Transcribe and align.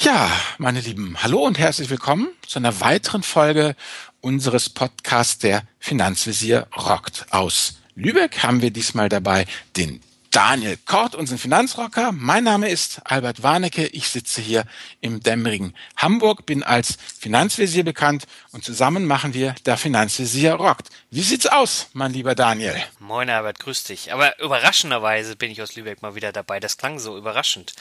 Ja, 0.00 0.30
meine 0.58 0.80
Lieben, 0.80 1.16
hallo 1.24 1.44
und 1.44 1.58
herzlich 1.58 1.90
willkommen 1.90 2.28
zu 2.46 2.60
einer 2.60 2.80
weiteren 2.80 3.24
Folge 3.24 3.74
unseres 4.20 4.70
Podcasts 4.70 5.38
der 5.38 5.64
Finanzvisier 5.80 6.68
rockt. 6.76 7.26
Aus 7.30 7.80
Lübeck 7.96 8.44
haben 8.44 8.62
wir 8.62 8.70
diesmal 8.70 9.08
dabei 9.08 9.44
den 9.76 10.00
Daniel 10.30 10.76
Kort, 10.84 11.14
unseren 11.14 11.38
Finanzrocker. 11.38 12.12
Mein 12.12 12.44
Name 12.44 12.68
ist 12.68 13.00
Albert 13.04 13.42
Warnecke. 13.42 13.86
Ich 13.86 14.10
sitze 14.10 14.42
hier 14.42 14.64
im 15.00 15.20
dämmerigen 15.20 15.74
Hamburg, 15.96 16.44
bin 16.44 16.62
als 16.62 16.98
Finanzvisier 17.18 17.82
bekannt 17.82 18.24
und 18.52 18.62
zusammen 18.62 19.06
machen 19.06 19.32
wir 19.32 19.54
der 19.64 19.78
Finanzvisier 19.78 20.54
rockt. 20.54 20.90
Wie 21.10 21.22
sieht's 21.22 21.46
aus, 21.46 21.88
mein 21.94 22.12
lieber 22.12 22.34
Daniel? 22.34 22.76
Moin 22.98 23.30
Albert, 23.30 23.58
grüß 23.58 23.84
dich. 23.84 24.12
Aber 24.12 24.38
überraschenderweise 24.38 25.34
bin 25.34 25.50
ich 25.50 25.62
aus 25.62 25.76
Lübeck 25.76 26.02
mal 26.02 26.14
wieder 26.14 26.30
dabei. 26.30 26.60
Das 26.60 26.76
klang 26.76 26.98
so 26.98 27.16
überraschend. 27.16 27.72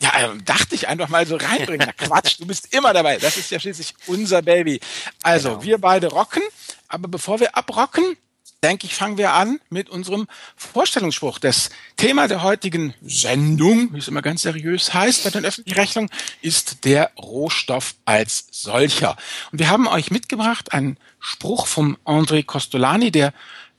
Ja, 0.00 0.10
äh, 0.20 0.36
dachte 0.44 0.74
ich 0.74 0.88
einfach 0.88 1.08
mal 1.08 1.26
so 1.26 1.36
reinbringen. 1.36 1.90
Na 1.98 2.06
Quatsch, 2.06 2.38
du 2.38 2.46
bist 2.46 2.74
immer 2.74 2.92
dabei. 2.92 3.16
Das 3.16 3.38
ist 3.38 3.50
ja 3.50 3.58
schließlich 3.58 3.94
unser 4.06 4.42
Baby. 4.42 4.78
Also, 5.22 5.50
genau. 5.50 5.62
wir 5.62 5.78
beide 5.78 6.08
rocken. 6.08 6.42
Aber 6.88 7.08
bevor 7.08 7.40
wir 7.40 7.56
abrocken, 7.56 8.16
denke 8.64 8.86
ich, 8.86 8.94
fangen 8.94 9.18
wir 9.18 9.34
an 9.34 9.60
mit 9.68 9.90
unserem 9.90 10.26
Vorstellungsspruch. 10.56 11.38
Das 11.38 11.68
Thema 11.98 12.28
der 12.28 12.42
heutigen 12.42 12.94
Sendung, 13.02 13.92
wie 13.92 13.98
es 13.98 14.08
immer 14.08 14.22
ganz 14.22 14.42
seriös 14.42 14.94
heißt 14.94 15.22
bei 15.22 15.30
den 15.30 15.44
öffentlichen 15.44 15.78
Rechnungen, 15.78 16.10
ist 16.40 16.84
der 16.84 17.12
Rohstoff 17.18 17.94
als 18.06 18.46
solcher. 18.50 19.16
Und 19.52 19.58
wir 19.58 19.68
haben 19.68 19.86
euch 19.86 20.10
mitgebracht 20.10 20.72
einen 20.72 20.96
Spruch 21.20 21.66
vom 21.66 21.98
André 22.06 22.42
Costolani, 22.42 23.10
der 23.10 23.34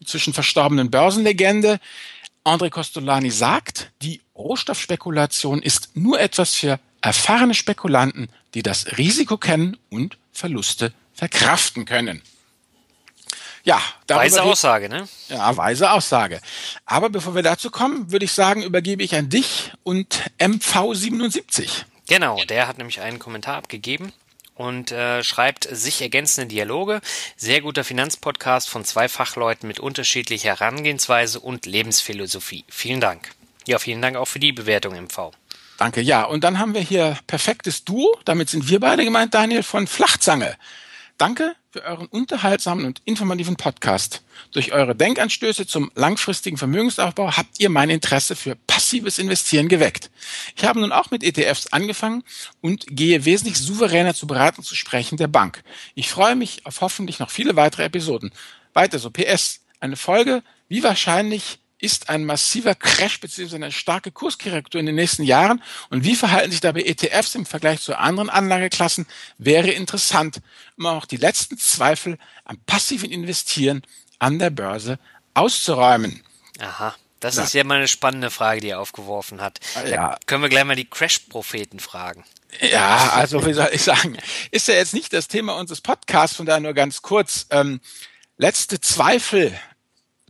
zwischen 0.05 0.33
verstorbenen 0.33 0.91
Börsenlegende. 0.91 1.79
André 2.43 2.69
Costolani 2.69 3.31
sagt, 3.31 3.91
die 4.03 4.21
Rohstoffspekulation 4.35 5.63
ist 5.63 5.95
nur 5.95 6.19
etwas 6.19 6.53
für 6.53 6.79
erfahrene 7.01 7.55
Spekulanten, 7.55 8.29
die 8.53 8.61
das 8.61 8.97
Risiko 8.99 9.37
kennen 9.37 9.77
und 9.89 10.19
Verluste 10.31 10.93
verkraften 11.13 11.85
können. 11.85 12.21
Ja, 13.65 13.81
weise 14.07 14.43
Aussage, 14.43 14.89
ne? 14.89 15.07
Ja, 15.27 15.57
weise 15.57 15.91
Aussage. 15.91 16.39
Aber 16.85 17.09
bevor 17.09 17.33
wir 17.33 17.41
dazu 17.41 17.71
kommen, 17.71 18.11
würde 18.11 18.25
ich 18.25 18.31
sagen, 18.31 18.61
übergebe 18.61 19.01
ich 19.01 19.15
an 19.15 19.27
dich 19.29 19.71
und 19.83 20.29
MV77. 20.39 21.83
Genau, 22.07 22.37
der 22.45 22.67
hat 22.67 22.77
nämlich 22.77 23.01
einen 23.01 23.17
Kommentar 23.17 23.57
abgegeben 23.57 24.13
und 24.53 24.91
äh, 24.91 25.23
schreibt 25.23 25.67
sich 25.69 25.99
ergänzende 26.01 26.47
Dialoge. 26.47 27.01
Sehr 27.37 27.61
guter 27.61 27.83
Finanzpodcast 27.83 28.69
von 28.69 28.85
zwei 28.85 29.09
Fachleuten 29.09 29.67
mit 29.67 29.79
unterschiedlicher 29.79 30.49
Herangehensweise 30.49 31.39
und 31.39 31.65
Lebensphilosophie. 31.65 32.65
Vielen 32.69 33.01
Dank. 33.01 33.31
Ja, 33.65 33.79
vielen 33.79 34.01
Dank 34.01 34.15
auch 34.15 34.27
für 34.27 34.39
die 34.39 34.51
Bewertung 34.51 34.93
MV. 34.93 35.31
Danke. 35.77 36.01
Ja, 36.01 36.23
und 36.23 36.43
dann 36.43 36.59
haben 36.59 36.75
wir 36.75 36.81
hier 36.81 37.17
perfektes 37.25 37.83
Duo. 37.83 38.17
Damit 38.25 38.49
sind 38.49 38.69
wir 38.69 38.79
beide 38.79 39.03
gemeint, 39.03 39.33
Daniel 39.33 39.63
von 39.63 39.87
Flachzange. 39.87 40.55
Danke 41.17 41.55
für 41.71 41.81
euren 41.83 42.07
unterhaltsamen 42.07 42.83
und 42.83 43.01
informativen 43.05 43.55
Podcast. 43.55 44.21
Durch 44.51 44.73
eure 44.73 44.95
Denkanstöße 44.95 45.65
zum 45.65 45.89
langfristigen 45.95 46.57
Vermögensaufbau 46.57 47.37
habt 47.37 47.57
ihr 47.57 47.69
mein 47.69 47.89
Interesse 47.89 48.35
für 48.35 48.55
passives 48.67 49.17
Investieren 49.17 49.69
geweckt. 49.69 50.11
Ich 50.57 50.65
habe 50.65 50.81
nun 50.81 50.91
auch 50.91 51.11
mit 51.11 51.23
ETFs 51.23 51.67
angefangen 51.67 52.23
und 52.59 52.85
gehe 52.89 53.23
wesentlich 53.23 53.57
souveräner 53.57 54.13
zu 54.13 54.27
Beratung 54.27 54.65
zu 54.65 54.75
sprechen 54.75 55.15
der 55.15 55.27
Bank. 55.27 55.63
Ich 55.93 56.09
freue 56.09 56.35
mich 56.35 56.65
auf 56.65 56.81
hoffentlich 56.81 57.19
noch 57.19 57.29
viele 57.29 57.55
weitere 57.55 57.83
Episoden. 57.83 58.33
Weiter 58.73 58.99
so 58.99 59.09
PS. 59.09 59.61
Eine 59.79 59.95
Folge, 59.95 60.43
wie 60.67 60.83
wahrscheinlich 60.83 61.59
ist 61.85 62.09
ein 62.09 62.25
massiver 62.25 62.73
Crash 62.73 63.19
bzw. 63.19 63.55
eine 63.55 63.71
starke 63.71 64.11
Kurskorrektur 64.11 64.79
in 64.79 64.87
den 64.87 64.95
nächsten 64.95 65.23
Jahren 65.23 65.61
und 65.89 66.03
wie 66.03 66.15
verhalten 66.15 66.51
sich 66.51 66.61
dabei 66.61 66.81
ETFs 66.81 67.35
im 67.35 67.45
Vergleich 67.45 67.81
zu 67.81 67.97
anderen 67.97 68.29
Anlageklassen, 68.29 69.05
wäre 69.37 69.69
interessant, 69.69 70.41
um 70.77 70.87
auch 70.87 71.05
die 71.05 71.17
letzten 71.17 71.57
Zweifel 71.57 72.17
am 72.43 72.57
passiven 72.65 73.11
Investieren 73.11 73.83
an 74.19 74.39
der 74.39 74.49
Börse 74.49 74.97
auszuräumen. 75.35 76.23
Aha. 76.59 76.95
Das 77.19 77.37
ja. 77.37 77.43
ist 77.43 77.53
ja 77.53 77.63
mal 77.63 77.77
eine 77.77 77.87
spannende 77.87 78.29
Frage, 78.29 78.61
die 78.61 78.69
er 78.69 78.79
aufgeworfen 78.79 79.41
hat. 79.41 79.59
Ja. 79.89 80.17
können 80.25 80.43
wir 80.43 80.49
gleich 80.49 80.65
mal 80.65 80.75
die 80.75 80.89
Crash-Propheten 80.89 81.79
fragen. 81.79 82.23
Ja, 82.61 83.11
also 83.13 83.45
wie 83.45 83.53
soll 83.53 83.69
ich 83.73 83.83
sagen, 83.83 84.17
ist 84.51 84.67
ja 84.67 84.75
jetzt 84.75 84.93
nicht 84.93 85.13
das 85.13 85.27
Thema 85.27 85.57
unseres 85.57 85.81
Podcasts, 85.81 86.35
von 86.35 86.45
daher 86.45 86.59
nur 86.59 86.73
ganz 86.73 87.01
kurz. 87.01 87.47
Ähm, 87.49 87.81
letzte 88.37 88.79
Zweifel 88.79 89.57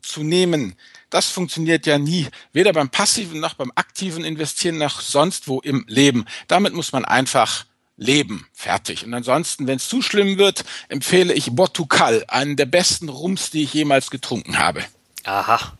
zu 0.05 0.23
nehmen, 0.23 0.75
das 1.09 1.29
funktioniert 1.29 1.85
ja 1.85 1.97
nie, 1.97 2.27
weder 2.51 2.73
beim 2.73 2.89
passiven 2.89 3.39
noch 3.39 3.53
beim 3.53 3.71
aktiven 3.75 4.25
Investieren 4.25 4.77
noch 4.77 5.01
sonst 5.01 5.47
wo 5.47 5.59
im 5.59 5.85
Leben. 5.87 6.25
Damit 6.47 6.73
muss 6.73 6.91
man 6.91 7.05
einfach 7.05 7.65
leben. 7.97 8.47
Fertig. 8.53 9.05
Und 9.05 9.13
ansonsten, 9.13 9.67
wenn 9.67 9.77
es 9.77 9.87
zu 9.87 10.01
schlimm 10.01 10.37
wird, 10.37 10.65
empfehle 10.89 11.33
ich 11.33 11.51
Botukal, 11.51 12.25
einen 12.27 12.55
der 12.55 12.65
besten 12.65 13.09
Rums, 13.09 13.51
die 13.51 13.63
ich 13.63 13.73
jemals 13.73 14.09
getrunken 14.09 14.59
habe. 14.59 14.83
Aha. 15.23 15.77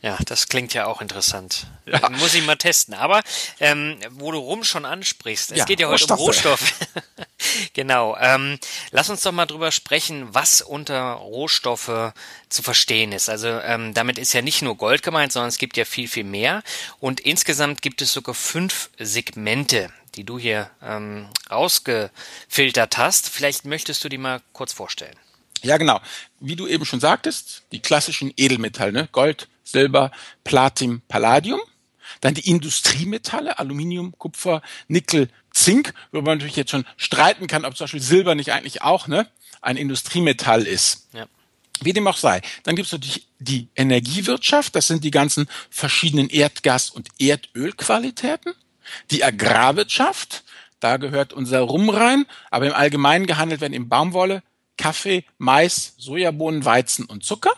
Ja, 0.00 0.16
das 0.26 0.46
klingt 0.46 0.74
ja 0.74 0.86
auch 0.86 1.02
interessant. 1.02 1.66
Ja. 1.84 2.08
Muss 2.10 2.34
ich 2.34 2.44
mal 2.44 2.54
testen. 2.56 2.94
Aber 2.94 3.22
ähm, 3.58 3.98
wo 4.10 4.30
du 4.30 4.38
rum 4.38 4.62
schon 4.62 4.84
ansprichst, 4.84 5.50
es 5.50 5.58
ja, 5.58 5.64
geht 5.64 5.80
ja 5.80 5.88
heute 5.88 6.14
Rohstoffe. 6.14 6.20
um 6.20 6.24
Rohstoffe. 6.24 6.74
genau. 7.72 8.16
Ähm, 8.20 8.60
lass 8.92 9.10
uns 9.10 9.22
doch 9.22 9.32
mal 9.32 9.46
drüber 9.46 9.72
sprechen, 9.72 10.32
was 10.32 10.62
unter 10.62 11.14
Rohstoffe 11.14 12.12
zu 12.48 12.62
verstehen 12.62 13.10
ist. 13.10 13.28
Also 13.28 13.48
ähm, 13.48 13.92
damit 13.92 14.18
ist 14.18 14.32
ja 14.32 14.42
nicht 14.42 14.62
nur 14.62 14.76
Gold 14.76 15.02
gemeint, 15.02 15.32
sondern 15.32 15.48
es 15.48 15.58
gibt 15.58 15.76
ja 15.76 15.84
viel, 15.84 16.06
viel 16.06 16.24
mehr. 16.24 16.62
Und 17.00 17.18
insgesamt 17.18 17.82
gibt 17.82 18.00
es 18.00 18.12
sogar 18.12 18.36
fünf 18.36 18.90
Segmente, 18.98 19.90
die 20.14 20.22
du 20.22 20.38
hier 20.38 20.70
ähm, 20.80 21.28
rausgefiltert 21.50 22.98
hast. 22.98 23.28
Vielleicht 23.28 23.64
möchtest 23.64 24.04
du 24.04 24.08
die 24.08 24.18
mal 24.18 24.42
kurz 24.52 24.72
vorstellen. 24.72 25.16
Ja, 25.62 25.76
genau. 25.76 26.00
Wie 26.38 26.54
du 26.54 26.68
eben 26.68 26.84
schon 26.84 27.00
sagtest, 27.00 27.62
die 27.72 27.80
klassischen 27.80 28.32
Edelmetalle, 28.36 28.92
ne? 28.92 29.08
Gold, 29.10 29.48
Silber, 29.70 30.10
Platin, 30.44 31.02
Palladium. 31.08 31.60
Dann 32.20 32.34
die 32.34 32.48
Industriemetalle, 32.48 33.58
Aluminium, 33.58 34.16
Kupfer, 34.16 34.62
Nickel, 34.88 35.28
Zink, 35.52 35.92
wo 36.10 36.22
man 36.22 36.38
natürlich 36.38 36.56
jetzt 36.56 36.70
schon 36.70 36.86
streiten 36.96 37.46
kann, 37.46 37.64
ob 37.64 37.76
zum 37.76 37.84
Beispiel 37.84 38.00
Silber 38.00 38.34
nicht 38.34 38.52
eigentlich 38.52 38.82
auch 38.82 39.08
ne, 39.08 39.28
ein 39.60 39.76
Industriemetall 39.76 40.62
ist. 40.62 41.08
Ja. 41.12 41.26
Wie 41.80 41.92
dem 41.92 42.08
auch 42.08 42.16
sei. 42.16 42.40
Dann 42.64 42.76
gibt 42.76 42.86
es 42.86 42.92
natürlich 42.92 43.28
die 43.38 43.68
Energiewirtschaft, 43.76 44.74
das 44.74 44.88
sind 44.88 45.04
die 45.04 45.10
ganzen 45.10 45.48
verschiedenen 45.70 46.28
Erdgas- 46.28 46.90
und 46.90 47.08
Erdölqualitäten. 47.18 48.54
Die 49.10 49.22
Agrarwirtschaft, 49.22 50.44
da 50.80 50.96
gehört 50.96 51.32
unser 51.32 51.60
Rum 51.60 51.90
rein, 51.90 52.24
aber 52.50 52.66
im 52.66 52.72
Allgemeinen 52.72 53.26
gehandelt 53.26 53.60
werden 53.60 53.74
eben 53.74 53.88
Baumwolle, 53.88 54.42
Kaffee, 54.76 55.24
Mais, 55.36 55.94
Sojabohnen, 55.98 56.64
Weizen 56.64 57.04
und 57.04 57.24
Zucker. 57.24 57.52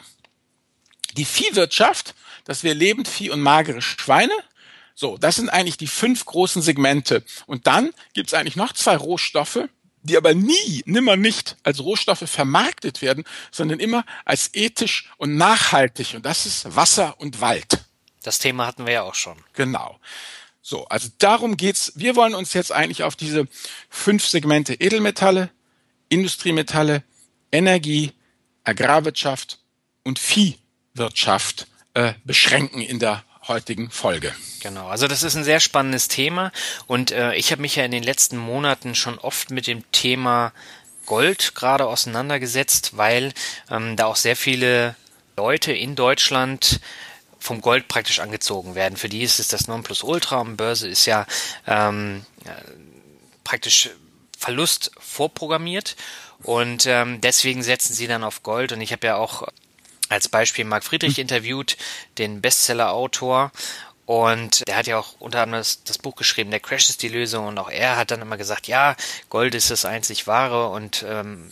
Die 1.16 1.25
Viehwirtschaft, 1.25 2.15
das 2.44 2.65
wäre 2.65 2.75
Lebendvieh 2.75 3.31
und 3.31 3.41
magere 3.41 3.82
Schweine. 3.82 4.32
So, 4.94 5.16
das 5.16 5.37
sind 5.37 5.48
eigentlich 5.48 5.78
die 5.78 5.87
fünf 5.87 6.25
großen 6.25 6.62
Segmente. 6.62 7.25
Und 7.47 7.66
dann 7.66 7.90
gibt 8.12 8.29
es 8.29 8.34
eigentlich 8.34 8.56
noch 8.56 8.73
zwei 8.73 8.96
Rohstoffe, 8.96 9.69
die 10.02 10.17
aber 10.17 10.34
nie, 10.34 10.82
nimmer 10.87 11.17
nicht 11.17 11.56
als 11.62 11.81
Rohstoffe 11.81 12.29
vermarktet 12.29 13.02
werden, 13.02 13.25
sondern 13.50 13.81
immer 13.81 14.05
als 14.25 14.50
ethisch 14.55 15.11
und 15.17 15.37
nachhaltig. 15.37 16.14
Und 16.14 16.25
das 16.25 16.46
ist 16.46 16.75
Wasser 16.75 17.19
und 17.19 17.40
Wald. 17.40 17.84
Das 18.23 18.38
Thema 18.38 18.67
hatten 18.67 18.87
wir 18.87 18.93
ja 18.93 19.02
auch 19.02 19.14
schon. 19.14 19.38
Genau. 19.55 19.99
So, 20.62 20.84
also 20.87 21.08
darum 21.19 21.56
geht's. 21.56 21.93
Wir 21.96 22.17
wollen 22.17 22.34
uns 22.34 22.52
jetzt 22.52 22.73
eigentlich 22.73 23.02
auf 23.02 23.17
diese 23.17 23.49
fünf 23.88 24.26
Segmente 24.26 24.75
Edelmetalle, 24.75 25.50
Industriemetalle, 26.08 27.02
Energie, 27.50 28.12
Agrarwirtschaft 28.64 29.58
und 30.05 30.19
Viehwirtschaft 30.94 31.66
äh, 31.94 32.14
beschränken 32.25 32.81
in 32.81 32.98
der 32.98 33.25
heutigen 33.48 33.90
Folge. 33.90 34.34
Genau, 34.60 34.88
also 34.88 35.08
das 35.08 35.22
ist 35.22 35.34
ein 35.34 35.44
sehr 35.44 35.60
spannendes 35.60 36.08
Thema 36.08 36.52
und 36.87 37.10
äh, 37.10 37.34
ich 37.34 37.50
habe 37.52 37.62
mich 37.62 37.76
ja 37.76 37.84
in 37.84 37.90
den 37.90 38.02
letzten 38.02 38.37
Monaten 38.37 38.94
schon 38.94 39.19
oft 39.19 39.50
mit 39.50 39.66
dem 39.66 39.90
Thema 39.92 40.52
Gold 41.06 41.54
gerade 41.54 41.87
auseinandergesetzt, 41.87 42.96
weil 42.96 43.32
ähm, 43.70 43.96
da 43.96 44.06
auch 44.06 44.16
sehr 44.16 44.37
viele 44.37 44.94
Leute 45.37 45.72
in 45.72 45.96
Deutschland 45.96 46.81
vom 47.38 47.62
Gold 47.62 47.88
praktisch 47.88 48.20
angezogen 48.20 48.75
werden. 48.75 48.96
Für 48.96 49.08
die 49.08 49.22
ist 49.22 49.40
es 49.40 49.48
das 49.48 49.66
Nonplusultra 49.66 50.40
und 50.40 50.56
Börse 50.56 50.86
ist 50.86 51.06
ja 51.06 51.26
ähm, 51.66 52.25
äh, 52.44 52.50
praktisch 53.43 53.90
Verlust 54.38 54.93
vorprogrammiert 54.98 55.96
und 56.43 56.86
ähm, 56.86 57.20
deswegen 57.20 57.62
setzen 57.62 57.94
sie 57.94 58.06
dann 58.06 58.25
auf 58.25 58.43
Gold. 58.43 58.72
Und 58.72 58.81
ich 58.81 58.93
habe 58.93 59.06
ja 59.06 59.16
auch 59.16 59.48
als 60.10 60.28
Beispiel 60.28 60.66
Marc 60.66 60.84
Friedrich 60.84 61.18
interviewt, 61.18 61.78
den 62.18 62.42
Bestseller-Autor. 62.42 63.52
Und 64.10 64.66
der 64.66 64.76
hat 64.76 64.88
ja 64.88 64.98
auch 64.98 65.14
unter 65.20 65.42
anderem 65.42 65.60
das, 65.60 65.84
das, 65.84 65.98
Buch 65.98 66.16
geschrieben, 66.16 66.50
der 66.50 66.58
Crash 66.58 66.90
ist 66.90 67.00
die 67.04 67.08
Lösung. 67.08 67.46
Und 67.46 67.58
auch 67.58 67.70
er 67.70 67.96
hat 67.96 68.10
dann 68.10 68.20
immer 68.20 68.36
gesagt, 68.36 68.66
ja, 68.66 68.96
Gold 69.28 69.54
ist 69.54 69.70
das 69.70 69.84
einzig 69.84 70.26
wahre 70.26 70.70
und 70.70 71.04
ähm, 71.08 71.48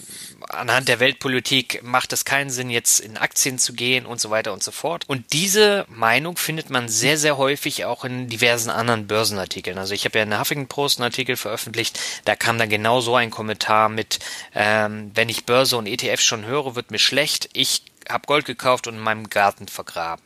anhand 0.49 0.89
der 0.89 0.99
Weltpolitik 0.99 1.85
macht 1.85 2.13
es 2.13 2.25
keinen 2.25 2.51
Sinn, 2.51 2.69
jetzt 2.69 2.99
in 2.99 3.17
Aktien 3.17 3.61
zu 3.61 3.75
gehen 3.75 4.07
und 4.07 4.21
so 4.21 4.31
weiter 4.31 4.53
und 4.53 4.65
so 4.65 4.73
fort. 4.73 5.05
Und 5.07 5.33
diese 5.33 5.87
Meinung 5.89 6.37
findet 6.37 6.69
man 6.69 6.89
sehr, 6.89 7.17
sehr 7.17 7.37
häufig 7.37 7.85
auch 7.85 8.05
in 8.05 8.29
diversen 8.29 8.71
anderen 8.71 9.07
Börsenartikeln. 9.07 9.79
Also 9.79 9.95
ich 9.95 10.05
habe 10.05 10.19
ja 10.19 10.25
in 10.25 10.31
der 10.31 10.41
Huffington 10.41 10.67
Post 10.67 10.99
einen 10.99 11.05
Artikel 11.05 11.37
veröffentlicht, 11.37 12.01
da 12.25 12.35
kam 12.35 12.59
dann 12.59 12.69
genau 12.69 13.01
so 13.01 13.15
ein 13.15 13.31
Kommentar 13.31 13.89
mit, 13.89 14.19
ähm, 14.57 15.13
wenn 15.15 15.29
ich 15.29 15.47
Börse 15.47 15.77
und 15.77 15.87
ETF 15.87 16.21
schon 16.21 16.45
höre, 16.45 16.75
wird 16.75 16.91
mir 16.91 16.99
schlecht. 16.99 17.51
Ich 17.53 17.83
habe 18.09 18.27
Gold 18.27 18.45
gekauft 18.45 18.87
und 18.87 18.95
in 18.95 19.01
meinem 19.01 19.31
Garten 19.31 19.69
vergraben. 19.69 20.25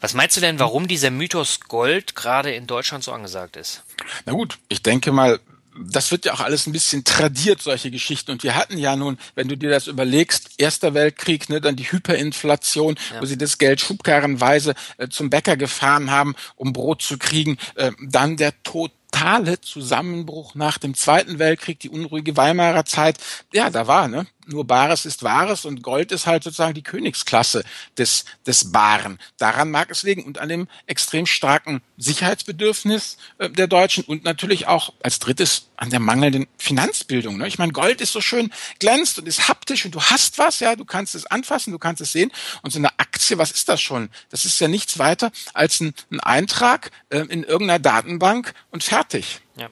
Was 0.00 0.14
meinst 0.14 0.36
du 0.36 0.40
denn, 0.40 0.58
warum 0.58 0.88
dieser 0.88 1.10
Mythos 1.10 1.60
Gold 1.60 2.14
gerade 2.14 2.54
in 2.54 2.66
Deutschland 2.66 3.04
so 3.04 3.12
angesagt 3.12 3.56
ist? 3.56 3.82
Na 4.26 4.32
gut, 4.32 4.58
ich 4.68 4.82
denke 4.82 5.12
mal, 5.12 5.40
das 5.76 6.10
wird 6.10 6.24
ja 6.24 6.34
auch 6.34 6.40
alles 6.40 6.66
ein 6.66 6.72
bisschen 6.72 7.04
tradiert, 7.04 7.60
solche 7.60 7.90
Geschichten. 7.90 8.30
Und 8.30 8.42
wir 8.42 8.54
hatten 8.54 8.78
ja 8.78 8.96
nun, 8.96 9.18
wenn 9.34 9.48
du 9.48 9.56
dir 9.56 9.70
das 9.70 9.86
überlegst, 9.86 10.50
Erster 10.58 10.94
Weltkrieg, 10.94 11.48
ne, 11.48 11.60
dann 11.60 11.76
die 11.76 11.90
Hyperinflation, 11.90 12.96
ja. 13.12 13.20
wo 13.20 13.26
sie 13.26 13.38
das 13.38 13.58
Geld 13.58 13.80
schubkarrenweise 13.80 14.74
äh, 14.98 15.08
zum 15.08 15.30
Bäcker 15.30 15.56
gefahren 15.56 16.10
haben, 16.10 16.34
um 16.56 16.72
Brot 16.72 17.02
zu 17.02 17.18
kriegen. 17.18 17.58
Äh, 17.74 17.92
dann 18.00 18.36
der 18.36 18.62
Tod 18.62 18.92
totale 19.14 19.60
Zusammenbruch 19.60 20.54
nach 20.54 20.78
dem 20.78 20.94
Zweiten 20.94 21.38
Weltkrieg, 21.38 21.78
die 21.78 21.88
unruhige 21.88 22.36
Weimarer 22.36 22.84
Zeit. 22.84 23.18
Ja, 23.52 23.70
da 23.70 23.86
war, 23.86 24.08
ne? 24.08 24.26
Nur 24.46 24.66
Bares 24.66 25.06
ist 25.06 25.22
Wahres 25.22 25.64
und 25.64 25.82
Gold 25.82 26.12
ist 26.12 26.26
halt 26.26 26.44
sozusagen 26.44 26.74
die 26.74 26.82
Königsklasse 26.82 27.64
des, 27.96 28.24
des 28.46 28.72
Baren. 28.72 29.18
Daran 29.38 29.70
mag 29.70 29.90
es 29.90 30.02
liegen 30.02 30.24
und 30.24 30.38
an 30.38 30.48
dem 30.48 30.68
extrem 30.86 31.26
starken 31.26 31.82
Sicherheitsbedürfnis 31.96 33.16
äh, 33.38 33.50
der 33.50 33.66
Deutschen 33.66 34.04
und 34.04 34.24
natürlich 34.24 34.66
auch 34.66 34.92
als 35.02 35.18
drittes 35.18 35.68
an 35.76 35.90
der 35.90 36.00
mangelnden 36.00 36.46
Finanzbildung. 36.58 37.38
Ne? 37.38 37.48
Ich 37.48 37.58
meine, 37.58 37.72
Gold 37.72 38.00
ist 38.00 38.12
so 38.12 38.20
schön 38.20 38.52
glänzt 38.78 39.18
und 39.18 39.26
ist 39.26 39.48
haptisch 39.48 39.84
und 39.84 39.94
du 39.94 40.00
hast 40.00 40.38
was, 40.38 40.60
ja, 40.60 40.76
du 40.76 40.84
kannst 40.84 41.14
es 41.14 41.26
anfassen, 41.26 41.72
du 41.72 41.78
kannst 41.78 42.00
es 42.00 42.12
sehen. 42.12 42.30
Und 42.62 42.72
so 42.72 42.78
eine 42.78 42.98
Aktie, 42.98 43.38
was 43.38 43.50
ist 43.50 43.68
das 43.68 43.80
schon? 43.80 44.08
Das 44.30 44.44
ist 44.44 44.60
ja 44.60 44.68
nichts 44.68 44.98
weiter 44.98 45.32
als 45.52 45.80
ein, 45.80 45.94
ein 46.10 46.20
Eintrag 46.20 46.90
äh, 47.10 47.18
in 47.18 47.44
irgendeiner 47.44 47.78
Datenbank 47.78 48.54
und 48.70 48.84
fertig. 48.84 49.40
Ja. 49.56 49.68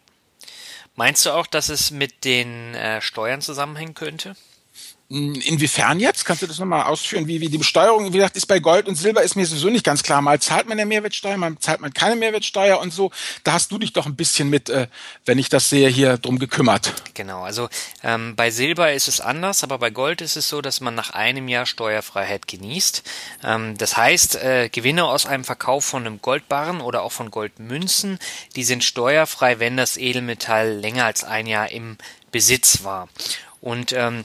Meinst 0.95 1.25
du 1.25 1.31
auch, 1.31 1.47
dass 1.47 1.69
es 1.69 1.91
mit 1.91 2.25
den 2.25 2.75
äh, 2.75 3.01
Steuern 3.01 3.41
zusammenhängen 3.41 3.95
könnte? 3.95 4.37
Inwiefern 5.13 6.01
jetzt? 6.01 6.25
Kannst 6.25 6.41
du 6.41 6.47
das 6.47 6.59
nochmal 6.59 6.85
ausführen? 6.85 7.27
Wie, 7.27 7.39
wie 7.43 7.51
die 7.51 7.59
Besteuerung, 7.59 8.15
wie 8.15 8.17
gesagt, 8.17 8.35
ist 8.35 8.47
bei 8.47 8.61
Gold 8.61 8.89
und 8.89 8.95
Silber 8.95 9.23
ist 9.23 9.37
mir 9.37 9.45
sowieso 9.45 9.69
nicht 9.69 9.85
ganz 9.85 10.03
klar. 10.03 10.23
Mal 10.23 10.41
zahlt 10.41 10.67
man 10.67 10.79
eine 10.79 10.87
Mehrwertsteuer, 10.87 11.37
mal 11.37 11.55
zahlt 11.61 11.83
man 11.83 11.93
keine 11.93 12.17
Mehrwertsteuer 12.17 12.81
und 12.81 12.95
so. 12.95 13.11
Da 13.45 13.53
hast 13.53 13.71
du 13.71 13.79
dich 13.79 13.93
doch 13.93 14.07
ein 14.07 14.17
bisschen 14.17 14.49
mit, 14.49 14.71
äh, 14.71 14.87
wenn 15.27 15.39
ich 15.39 15.51
das 15.51 15.69
sehe, 15.69 15.91
hier 15.91 16.17
drum 16.17 16.39
gekümmert. 16.39 16.95
Genau, 17.13 17.43
also 17.43 17.69
ähm, 18.03 18.37
bei 18.37 18.51
Silber 18.51 18.95
ist 18.95 19.07
es 19.07 19.21
anders, 19.21 19.63
aber 19.63 19.79
bei 19.79 19.91
Gold 19.91 20.23
ist 20.23 20.37
es 20.37 20.49
so, 20.49 20.63
dass 20.63 20.81
man 20.81 20.95
nach 20.95 21.11
einem 21.11 21.47
Jahr 21.47 21.67
Steuerfreiheit 21.67 22.49
genießt. 22.49 23.03
Ähm, 23.45 23.77
das 23.77 23.99
heißt, 23.99 24.37
äh, 24.37 24.71
Gewinne 24.73 25.05
aus 25.05 25.27
einem 25.27 25.45
Verkauf 25.45 25.85
von 25.85 26.07
einem 26.07 26.23
Goldbarren 26.23 26.81
oder 26.81 27.03
auch 27.03 27.13
von 27.13 27.31
Goldmünzen, 27.31 28.19
die 28.57 28.65
sind 28.65 28.83
steuerfrei, 28.83 29.59
wenn 29.59 29.77
das 29.77 29.99
Edelmetall 29.99 30.73
länger 30.73 31.05
als 31.05 31.23
ein 31.23 31.47
Jahr 31.47 31.71
im 31.71 31.99
Besitz 32.31 32.83
war. 32.83 33.11
Und 33.61 33.93
ähm, 33.93 34.25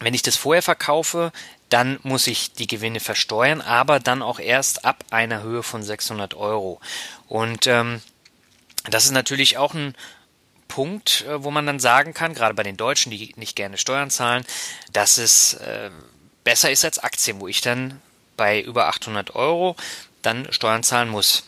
wenn 0.00 0.14
ich 0.14 0.22
das 0.22 0.36
vorher 0.36 0.62
verkaufe, 0.62 1.32
dann 1.68 1.98
muss 2.02 2.26
ich 2.26 2.52
die 2.52 2.66
Gewinne 2.66 3.00
versteuern, 3.00 3.60
aber 3.60 3.98
dann 3.98 4.22
auch 4.22 4.38
erst 4.38 4.84
ab 4.84 5.04
einer 5.10 5.42
Höhe 5.42 5.62
von 5.62 5.82
600 5.82 6.34
Euro. 6.34 6.80
Und 7.28 7.66
ähm, 7.66 8.00
das 8.88 9.04
ist 9.04 9.10
natürlich 9.10 9.56
auch 9.56 9.74
ein 9.74 9.94
Punkt, 10.68 11.24
äh, 11.26 11.42
wo 11.42 11.50
man 11.50 11.66
dann 11.66 11.80
sagen 11.80 12.14
kann, 12.14 12.34
gerade 12.34 12.54
bei 12.54 12.62
den 12.62 12.76
Deutschen, 12.76 13.10
die 13.10 13.32
nicht 13.36 13.56
gerne 13.56 13.78
Steuern 13.78 14.10
zahlen, 14.10 14.44
dass 14.92 15.18
es 15.18 15.54
äh, 15.54 15.90
besser 16.44 16.70
ist 16.70 16.84
als 16.84 16.98
Aktien, 16.98 17.40
wo 17.40 17.48
ich 17.48 17.60
dann 17.60 18.00
bei 18.36 18.60
über 18.60 18.86
800 18.88 19.34
Euro 19.34 19.76
dann 20.22 20.52
Steuern 20.52 20.82
zahlen 20.82 21.08
muss. 21.08 21.44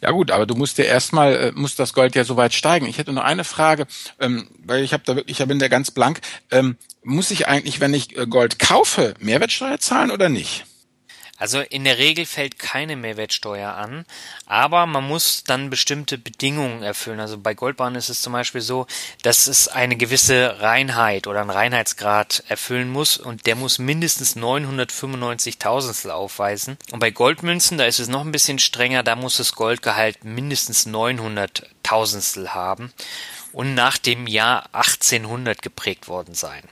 Ja 0.00 0.10
gut, 0.10 0.30
aber 0.30 0.46
du 0.46 0.54
musst 0.54 0.78
ja 0.78 0.84
erstmal, 0.84 1.34
äh, 1.36 1.52
muss 1.54 1.76
das 1.76 1.92
Gold 1.92 2.14
ja 2.14 2.24
so 2.24 2.36
weit 2.36 2.54
steigen. 2.54 2.86
Ich 2.86 2.98
hätte 2.98 3.12
noch 3.12 3.24
eine 3.24 3.44
Frage, 3.44 3.86
ähm, 4.20 4.48
weil 4.64 4.82
ich 4.82 4.92
habe 4.92 5.02
da 5.06 5.16
wirklich, 5.16 5.40
ich 5.40 5.46
bin 5.46 5.58
da 5.58 5.68
ganz 5.68 5.90
blank. 5.90 6.20
Ähm, 6.50 6.76
muss 7.02 7.30
ich 7.30 7.48
eigentlich, 7.48 7.80
wenn 7.80 7.94
ich 7.94 8.16
äh, 8.16 8.26
Gold 8.26 8.58
kaufe, 8.58 9.14
Mehrwertsteuer 9.20 9.78
zahlen 9.78 10.10
oder 10.10 10.28
nicht? 10.28 10.64
Also 11.36 11.60
in 11.60 11.82
der 11.82 11.98
Regel 11.98 12.26
fällt 12.26 12.60
keine 12.60 12.94
Mehrwertsteuer 12.94 13.74
an, 13.74 14.04
aber 14.46 14.86
man 14.86 15.06
muss 15.06 15.42
dann 15.42 15.68
bestimmte 15.68 16.16
Bedingungen 16.16 16.82
erfüllen. 16.84 17.18
Also 17.18 17.38
bei 17.38 17.54
Goldbahn 17.54 17.96
ist 17.96 18.08
es 18.08 18.22
zum 18.22 18.32
Beispiel 18.32 18.60
so, 18.60 18.86
dass 19.22 19.48
es 19.48 19.66
eine 19.66 19.96
gewisse 19.96 20.60
Reinheit 20.60 21.26
oder 21.26 21.40
einen 21.40 21.50
Reinheitsgrad 21.50 22.44
erfüllen 22.46 22.88
muss 22.88 23.16
und 23.16 23.46
der 23.46 23.56
muss 23.56 23.80
mindestens 23.80 24.36
995 24.36 25.58
Tausendstel 25.58 26.12
aufweisen. 26.12 26.78
Und 26.92 27.00
bei 27.00 27.10
Goldmünzen, 27.10 27.78
da 27.78 27.84
ist 27.84 27.98
es 27.98 28.08
noch 28.08 28.20
ein 28.20 28.32
bisschen 28.32 28.60
strenger, 28.60 29.02
da 29.02 29.16
muss 29.16 29.36
das 29.36 29.56
Goldgehalt 29.56 30.24
mindestens 30.24 30.86
900 30.86 31.68
Tausendstel 31.82 32.54
haben 32.54 32.92
und 33.52 33.74
nach 33.74 33.98
dem 33.98 34.28
Jahr 34.28 34.68
1800 34.72 35.62
geprägt 35.62 36.06
worden 36.06 36.34
sein 36.34 36.62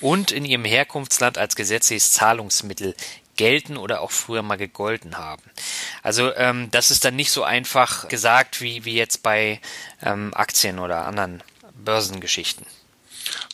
und 0.00 0.30
in 0.30 0.44
ihrem 0.44 0.64
Herkunftsland 0.64 1.38
als 1.38 1.56
gesetzliches 1.56 2.12
Zahlungsmittel 2.12 2.94
gelten 3.38 3.78
oder 3.78 4.02
auch 4.02 4.10
früher 4.10 4.42
mal 4.42 4.58
gegolten 4.58 5.16
haben. 5.16 5.42
Also 6.02 6.34
ähm, 6.34 6.70
das 6.70 6.90
ist 6.90 7.06
dann 7.06 7.16
nicht 7.16 7.30
so 7.30 7.44
einfach 7.44 8.08
gesagt 8.08 8.60
wie, 8.60 8.84
wie 8.84 8.94
jetzt 8.94 9.22
bei 9.22 9.60
ähm, 10.02 10.34
Aktien 10.34 10.78
oder 10.78 11.06
anderen 11.06 11.42
Börsengeschichten. 11.74 12.66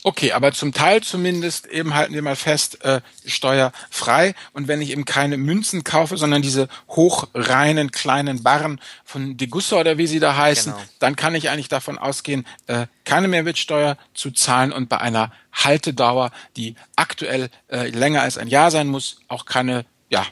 Okay, 0.02 0.32
aber 0.32 0.52
zum 0.52 0.72
Teil 0.72 1.02
zumindest 1.02 1.66
eben 1.66 1.94
halten 1.94 2.14
wir 2.14 2.22
mal 2.22 2.36
fest, 2.36 2.84
äh, 2.84 3.00
steuerfrei. 3.26 4.34
Und 4.52 4.68
wenn 4.68 4.82
ich 4.82 4.90
eben 4.90 5.04
keine 5.04 5.36
Münzen 5.36 5.84
kaufe, 5.84 6.16
sondern 6.16 6.42
diese 6.42 6.68
hochreinen 6.88 7.90
kleinen 7.90 8.42
Barren 8.42 8.80
von 9.04 9.36
Degussa 9.36 9.76
oder 9.76 9.98
wie 9.98 10.06
sie 10.06 10.20
da 10.20 10.36
heißen, 10.36 10.72
genau. 10.72 10.84
dann 10.98 11.16
kann 11.16 11.34
ich 11.34 11.50
eigentlich 11.50 11.68
davon 11.68 11.98
ausgehen, 11.98 12.46
äh, 12.66 12.86
keine 13.04 13.28
Mehrwertsteuer 13.28 13.96
zu 14.14 14.30
zahlen 14.30 14.72
und 14.72 14.88
bei 14.88 15.00
einer 15.00 15.32
Haltedauer, 15.52 16.30
die 16.56 16.74
aktuell 16.96 17.50
äh, 17.70 17.88
länger 17.88 18.22
als 18.22 18.38
ein 18.38 18.48
Jahr 18.48 18.70
sein 18.70 18.88
muss, 18.88 19.20
auch 19.28 19.46
keine, 19.46 19.84
ja, 20.08 20.26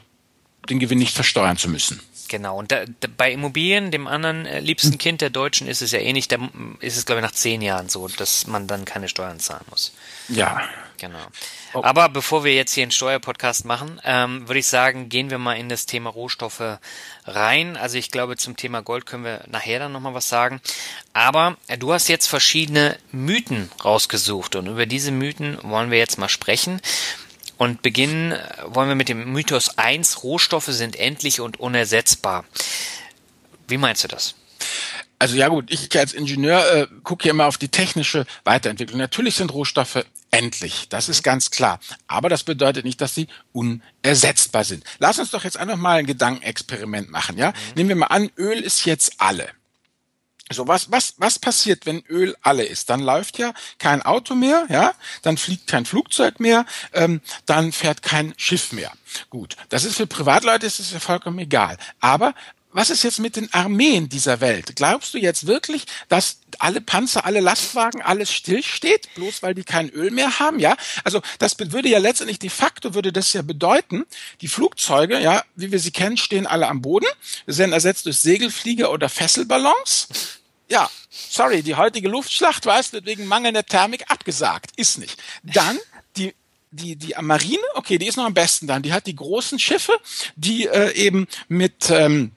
den 0.69 0.79
Gewinn 0.79 0.99
nicht 0.99 1.15
versteuern 1.15 1.57
zu 1.57 1.69
müssen. 1.69 1.99
Genau, 2.33 2.57
und 2.57 2.71
da, 2.71 2.85
da, 2.99 3.07
bei 3.15 3.31
Immobilien, 3.31 3.91
dem 3.91 4.07
anderen 4.07 4.47
äh, 4.47 4.59
liebsten 4.59 4.97
Kind 4.97 5.21
der 5.21 5.29
Deutschen, 5.29 5.67
ist 5.67 5.83
es 5.83 5.91
ja 5.91 5.99
ähnlich, 5.99 6.27
da 6.29 6.37
ist 6.79 6.97
es, 6.97 7.05
glaube 7.05 7.19
ich, 7.19 7.23
nach 7.23 7.31
zehn 7.31 7.61
Jahren 7.61 7.89
so, 7.89 8.07
dass 8.07 8.47
man 8.47 8.65
dann 8.65 8.85
keine 8.85 9.07
Steuern 9.07 9.39
zahlen 9.39 9.63
muss. 9.69 9.93
Ja. 10.29 10.67
Genau. 10.97 11.19
Oh. 11.73 11.83
Aber 11.83 12.09
bevor 12.09 12.43
wir 12.43 12.55
jetzt 12.55 12.73
hier 12.73 12.83
einen 12.83 12.91
Steuerpodcast 12.91 13.65
machen, 13.65 14.01
ähm, 14.03 14.47
würde 14.47 14.59
ich 14.59 14.67
sagen, 14.67 15.09
gehen 15.09 15.29
wir 15.29 15.37
mal 15.37 15.55
in 15.55 15.69
das 15.69 15.85
Thema 15.85 16.09
Rohstoffe 16.09 16.79
rein. 17.25 17.77
Also 17.77 17.97
ich 17.97 18.09
glaube, 18.09 18.37
zum 18.37 18.55
Thema 18.55 18.81
Gold 18.81 19.05
können 19.05 19.25
wir 19.25 19.43
nachher 19.47 19.79
dann 19.79 19.91
nochmal 19.91 20.13
was 20.13 20.29
sagen. 20.29 20.61
Aber 21.11 21.57
äh, 21.67 21.77
du 21.77 21.93
hast 21.93 22.07
jetzt 22.07 22.27
verschiedene 22.27 22.97
Mythen 23.11 23.69
rausgesucht 23.83 24.55
und 24.55 24.67
über 24.67 24.85
diese 24.85 25.11
Mythen 25.11 25.59
wollen 25.61 25.91
wir 25.91 25.99
jetzt 25.99 26.17
mal 26.17 26.29
sprechen. 26.29 26.79
Und 27.57 27.81
beginnen 27.81 28.37
wollen 28.65 28.89
wir 28.89 28.95
mit 28.95 29.09
dem 29.09 29.31
Mythos 29.31 29.77
1, 29.77 30.23
Rohstoffe 30.23 30.67
sind 30.67 30.95
endlich 30.95 31.39
und 31.39 31.59
unersetzbar. 31.59 32.45
Wie 33.67 33.77
meinst 33.77 34.03
du 34.03 34.07
das? 34.07 34.35
Also 35.19 35.37
ja 35.37 35.47
gut, 35.47 35.71
ich 35.71 35.97
als 35.97 36.13
Ingenieur 36.13 36.69
äh, 36.73 36.87
gucke 37.03 37.23
hier 37.23 37.31
immer 37.31 37.45
auf 37.45 37.57
die 37.57 37.69
technische 37.69 38.25
Weiterentwicklung. 38.43 38.99
Natürlich 38.99 39.35
sind 39.35 39.53
Rohstoffe 39.53 40.05
endlich, 40.31 40.89
das 40.89 41.07
ist 41.07 41.23
ganz 41.23 41.49
klar. 41.51 41.79
Aber 42.07 42.27
das 42.27 42.43
bedeutet 42.43 42.83
nicht, 42.83 42.99
dass 42.99 43.15
sie 43.15 43.27
unersetzbar 43.53 44.65
sind. 44.65 44.83
Lass 44.99 45.19
uns 45.19 45.31
doch 45.31 45.43
jetzt 45.43 45.57
einfach 45.57 45.77
mal 45.77 45.99
ein 45.99 46.05
Gedankenexperiment 46.07 47.09
machen, 47.09 47.37
ja? 47.37 47.49
Mhm. 47.49 47.53
Nehmen 47.75 47.89
wir 47.89 47.95
mal 47.95 48.07
an, 48.07 48.31
Öl 48.37 48.59
ist 48.59 48.85
jetzt 48.85 49.13
alle. 49.19 49.47
So, 50.51 50.67
was, 50.67 50.91
was, 50.91 51.15
was 51.17 51.39
passiert, 51.39 51.85
wenn 51.85 52.03
Öl 52.09 52.35
alle 52.41 52.63
ist? 52.63 52.89
Dann 52.89 52.99
läuft 52.99 53.37
ja 53.39 53.53
kein 53.79 54.01
Auto 54.01 54.35
mehr, 54.35 54.65
ja, 54.69 54.93
dann 55.21 55.37
fliegt 55.37 55.67
kein 55.67 55.85
Flugzeug 55.85 56.39
mehr, 56.39 56.65
ähm, 56.91 57.21
dann 57.45 57.71
fährt 57.71 58.03
kein 58.03 58.33
Schiff 58.37 58.71
mehr. 58.71 58.91
Gut, 59.29 59.55
das 59.69 59.85
ist 59.85 59.95
für 59.95 60.07
Privatleute 60.07 60.65
ist 60.65 60.79
es 60.79 60.91
ja 60.91 60.99
vollkommen 60.99 61.39
egal. 61.39 61.77
Aber 62.01 62.35
was 62.73 62.89
ist 62.89 63.03
jetzt 63.03 63.19
mit 63.19 63.35
den 63.35 63.51
Armeen 63.53 64.09
dieser 64.09 64.41
Welt? 64.41 64.75
Glaubst 64.75 65.13
du 65.13 65.17
jetzt 65.17 65.47
wirklich, 65.47 65.85
dass 66.09 66.37
alle 66.59 66.81
Panzer, 66.81 67.25
alle 67.25 67.39
Lastwagen, 67.39 68.01
alles 68.01 68.31
stillsteht, 68.31 69.13
bloß 69.15 69.43
weil 69.43 69.53
die 69.53 69.63
kein 69.63 69.89
Öl 69.89 70.11
mehr 70.11 70.39
haben? 70.39 70.59
Ja, 70.59 70.75
also 71.03 71.21
das 71.39 71.55
würde 71.59 71.89
ja 71.89 71.99
letztendlich 71.99 72.39
de 72.39 72.49
facto 72.49 72.93
würde 72.93 73.13
das 73.13 73.33
ja 73.33 73.41
bedeuten, 73.41 74.05
die 74.41 74.47
Flugzeuge, 74.47 75.19
ja, 75.19 75.43
wie 75.55 75.71
wir 75.71 75.79
sie 75.79 75.91
kennen, 75.91 76.17
stehen 76.17 76.47
alle 76.47 76.67
am 76.67 76.81
Boden, 76.81 77.07
sie 77.47 77.59
werden 77.59 77.73
ersetzt 77.73 78.05
durch 78.05 78.17
Segelflieger 78.17 78.91
oder 78.91 79.09
Fesselballons. 79.09 80.07
Ja, 80.69 80.89
sorry, 81.09 81.61
die 81.61 81.75
heutige 81.75 82.09
Luftschlacht, 82.09 82.65
weißt 82.65 82.93
du, 82.93 83.05
wegen 83.05 83.27
mangelnder 83.27 83.65
Thermik 83.65 84.05
abgesagt. 84.09 84.71
Ist 84.75 84.97
nicht. 84.97 85.21
Dann 85.43 85.77
die 86.17 86.33
die, 86.73 86.95
die 86.95 87.13
Marine, 87.21 87.61
okay, 87.75 87.99
die 87.99 88.07
ist 88.07 88.17
noch 88.17 88.25
am 88.25 88.33
besten 88.33 88.65
dann. 88.65 88.81
Die 88.81 88.93
hat 88.93 89.05
die 89.05 89.15
großen 89.15 89.59
Schiffe, 89.59 89.93
die 90.35 90.65
äh, 90.65 90.91
eben 90.95 91.27
mit 91.47 91.91
ähm, 91.91 92.31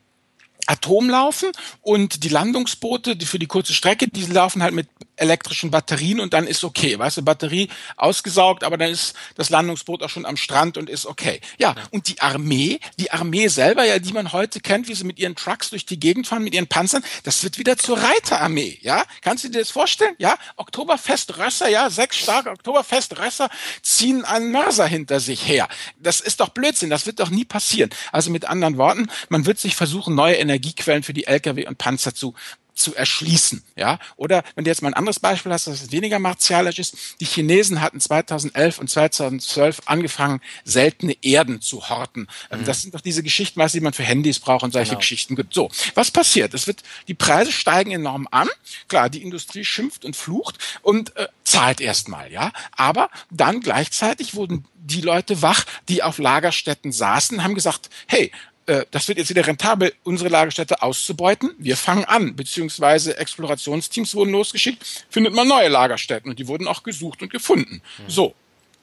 Atom 0.67 1.09
laufen 1.09 1.51
und 1.83 2.25
die 2.25 2.29
Landungsboote, 2.29 3.17
die 3.17 3.27
für 3.27 3.39
die 3.39 3.47
kurze 3.47 3.73
Strecke, 3.73 4.09
die 4.09 4.27
laufen 4.27 4.63
halt 4.63 4.75
mit 4.75 4.89
elektrischen 5.17 5.71
Batterien 5.71 6.21
und 6.21 6.33
dann 6.33 6.47
ist 6.47 6.65
okay. 6.65 6.99
Weißt 6.99 7.19
du, 7.19 7.23
Batterie 7.23 7.69
ausgesaugt, 7.97 8.65
aber 8.65 8.77
dann 8.77 8.91
ist 8.91 9.15
das 9.35 9.51
Landungsboot 9.51 10.03
auch 10.03 10.11
schon 10.11 10.27
am 10.27 10.37
Strand 10.37 10.79
und 10.79 10.91
ist 10.91 11.07
okay. 11.07 11.41
Ja, 11.59 11.75
und 11.91 12.09
die 12.09 12.21
Armee, 12.21 12.81
die 12.99 13.11
Armee 13.11 13.49
selber, 13.49 13.85
ja, 13.85 13.99
die 13.99 14.13
man 14.13 14.33
heute 14.33 14.61
kennt, 14.61 14.89
wie 14.89 14.95
sie 14.95 15.05
mit 15.05 15.19
ihren 15.19 15.37
Trucks 15.37 15.71
durch 15.71 15.87
die 15.87 15.99
Gegend 15.99 16.27
fahren, 16.27 16.45
mit 16.45 16.55
ihren 16.55 16.67
Panzern, 16.67 17.05
das 17.25 17.43
wird 17.43 17.59
wieder 17.59 17.77
zur 17.77 17.99
Reiterarmee, 17.99 18.79
ja? 18.83 19.05
Kannst 19.23 19.45
du 19.45 19.49
dir 19.49 19.61
das 19.61 19.71
vorstellen? 19.71 20.15
Ja, 20.19 20.37
Oktoberfest 20.57 21.39
Rösser, 21.39 21.69
ja, 21.69 21.91
sechs 21.91 22.17
starke 22.17 22.51
Oktoberfest 22.51 23.19
Rösser 23.19 23.49
ziehen 23.83 24.25
einen 24.25 24.53
Mörser 24.53 24.87
hinter 24.87 25.21
sich 25.21 25.47
her. 25.47 25.69
Das 25.99 26.21
ist 26.21 26.41
doch 26.41 26.51
Blödsinn, 26.51 26.91
das 26.91 27.07
wird 27.07 27.21
doch 27.21 27.31
nie 27.31 27.45
passieren. 27.45 27.91
Also 28.13 28.31
mit 28.31 28.45
anderen 28.45 28.77
Worten, 28.77 29.09
man 29.29 29.47
wird 29.47 29.59
sich 29.59 29.77
versuchen, 29.77 30.15
neue 30.15 30.37
Energiequellen 30.37 31.03
für 31.03 31.15
die 31.15 31.27
Lkw 31.27 31.67
und 31.67 31.79
Panzer 31.79 32.15
zu 32.15 32.35
zu 32.77 32.95
erschließen, 32.95 33.65
ja. 33.75 33.99
Oder 34.17 34.45
wenn 34.55 34.65
du 34.65 34.71
jetzt 34.71 34.83
mal 34.83 34.89
ein 34.89 34.95
anderes 34.95 35.19
Beispiel 35.19 35.51
hast, 35.51 35.67
das 35.67 35.91
weniger 35.91 36.19
martialisch 36.19 36.79
ist, 36.79 36.97
die 37.21 37.25
Chinesen 37.25 37.81
hatten 37.81 38.01
2011 38.01 38.79
und 38.79 38.89
2012 38.89 39.83
angefangen, 39.87 40.41
seltene 40.65 41.17
Erden 41.23 41.61
zu 41.61 41.89
horten. 41.89 42.29
Ähm, 42.51 42.61
mhm. 42.61 42.65
Das 42.65 42.83
sind 42.83 42.95
doch 42.95 43.01
diese 43.01 43.23
Geschichten, 43.23 43.59
was 43.59 43.73
die 43.73 43.81
man 43.81 43.95
für 43.95 44.03
Handys 44.03 44.39
braucht 44.39 44.63
und 44.63 44.73
solche 44.73 44.91
genau. 44.91 45.01
Geschichten 45.01 45.37
gibt. 45.37 45.55
So, 45.55 45.71
was 45.95 46.11
passiert? 46.11 46.55
Es 46.55 46.67
wird, 46.67 46.83
die 47.09 47.15
Preise 47.15 47.51
steigen 47.51 47.93
enorm 47.93 48.29
an. 48.31 48.49
Klar, 48.89 49.09
die 49.09 49.23
Industrie 49.23 49.65
schimpft 49.65 50.05
und 50.05 50.15
flucht 50.15 50.59
und 50.83 51.17
äh, 51.17 51.29
zahlt 51.45 51.81
erstmal, 51.81 52.31
ja. 52.31 52.53
Aber 52.73 53.11
dann 53.31 53.61
gleichzeitig 53.61 54.35
wurden 54.35 54.67
die 54.75 55.01
Leute 55.01 55.43
wach, 55.43 55.65
die 55.89 56.03
auf 56.03 56.19
Lagerstätten 56.19 56.93
saßen, 56.93 57.43
haben 57.43 57.55
gesagt, 57.55 57.91
hey, 58.07 58.31
äh, 58.67 58.85
das 58.91 59.09
wird 59.09 59.19
jetzt 59.19 59.31
wieder 59.31 59.47
rentabel, 59.47 59.93
unsere 60.05 60.29
Lagerstätte 60.29 60.83
auszubeuten. 60.83 61.55
Wir 61.59 61.77
fangen 61.77 62.05
an, 62.05 62.37
beziehungsweise 62.37 63.17
Explorationsteams 63.17 64.15
wurden 64.15 64.33
losgeschickt, 64.33 64.85
findet 65.09 65.35
man 65.35 65.49
neue 65.49 65.69
Lagerstätten 65.69 66.31
und 66.31 66.39
die 66.39 66.49
wurden 66.49 66.69
auch 66.69 66.83
gesucht 66.83 67.23
und 67.23 67.31
gefunden. 67.31 67.83
Mhm. 67.99 68.11
So. 68.11 68.35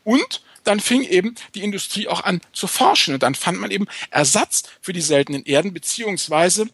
Und 0.03 0.41
dann 0.63 0.79
fing 0.79 1.03
eben 1.03 1.35
die 1.55 1.63
Industrie 1.63 2.07
auch 2.07 2.23
an 2.23 2.41
zu 2.53 2.67
forschen 2.67 3.13
und 3.13 3.23
dann 3.23 3.35
fand 3.35 3.59
man 3.59 3.71
eben 3.71 3.87
Ersatz 4.11 4.63
für 4.81 4.93
die 4.93 5.01
seltenen 5.01 5.43
Erden, 5.43 5.73
beziehungsweise 5.73 6.67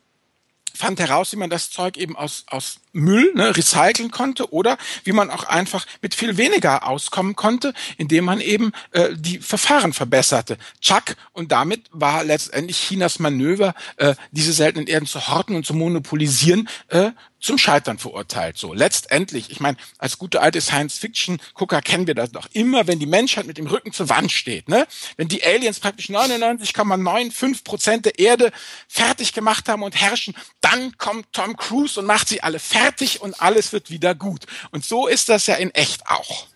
fand 0.74 1.00
heraus, 1.00 1.32
wie 1.32 1.38
man 1.38 1.50
das 1.50 1.72
Zeug 1.72 1.98
eben 1.98 2.16
aus, 2.16 2.46
aus 2.48 2.80
Müll 2.92 3.32
ne, 3.36 3.56
recyceln 3.56 4.12
konnte 4.12 4.52
oder 4.52 4.78
wie 5.04 5.12
man 5.12 5.30
auch 5.30 5.44
einfach 5.44 5.86
mit 6.02 6.16
viel 6.16 6.38
weniger 6.38 6.88
auskommen 6.88 7.36
konnte, 7.36 7.74
indem 7.98 8.26
man 8.26 8.42
eben 8.42 8.72
äh, 8.92 9.10
die 9.16 9.40
Verfahren 9.40 9.94
verbesserte. 9.94 10.58
Chuck 10.82 11.16
und 11.34 11.52
damit 11.52 11.86
war 11.92 12.24
letztendlich 12.24 12.78
Chinas 12.78 13.20
Manöver, 13.20 13.76
äh, 13.98 14.16
diese 14.32 14.54
seltenen 14.54 14.88
Erden 14.88 15.06
zu 15.06 15.28
horten 15.28 15.56
und 15.56 15.66
zu 15.66 15.74
monopolisieren, 15.74 16.68
äh, 16.88 17.12
zum 17.40 17.58
Scheitern 17.58 17.98
verurteilt. 17.98 18.58
So, 18.58 18.74
letztendlich, 18.74 19.50
ich 19.50 19.62
meine, 19.62 19.78
als 19.98 20.18
gute 20.18 20.42
alte 20.42 20.60
Science-Fiction-Gucker 20.60 21.82
kennen 21.82 22.06
wir 22.06 22.14
das 22.14 22.32
doch 22.32 22.50
immer, 22.52 22.86
wenn 22.86 23.00
die 23.00 23.06
Menschheit 23.06 23.48
mit 23.48 23.58
dem 23.58 23.68
Rücken 23.68 23.94
zur 23.94 24.10
Wand 24.10 24.34
steht, 24.34 24.68
ne? 24.68 24.86
Wenn 25.16 25.30
die 25.30 25.42
Aliens 25.42 25.80
praktisch 25.80 26.10
99,95 26.10 27.64
Prozent 27.64 28.06
der 28.06 28.20
Erde 28.20 28.52
fertig 28.90 29.32
gemacht 29.32 29.70
haben 29.70 29.84
und 29.84 29.96
herrschen, 29.96 30.36
dann 30.60 30.98
kommt 30.98 31.32
Tom 31.32 31.56
Cruise 31.56 31.98
und 31.98 32.06
macht 32.06 32.28
sie 32.28 32.44
alle 32.44 32.60
fertig 32.60 32.79
fertig 32.80 33.22
und 33.22 33.42
alles 33.42 33.74
wird 33.74 33.90
wieder 33.90 34.16
gut. 34.16 34.46
Und 34.72 34.86
so 34.86 35.08
ist 35.08 35.30
das 35.30 35.48
ja 35.48 35.56
in 35.56 35.72
echt 35.72 36.08
auch. 36.08 36.48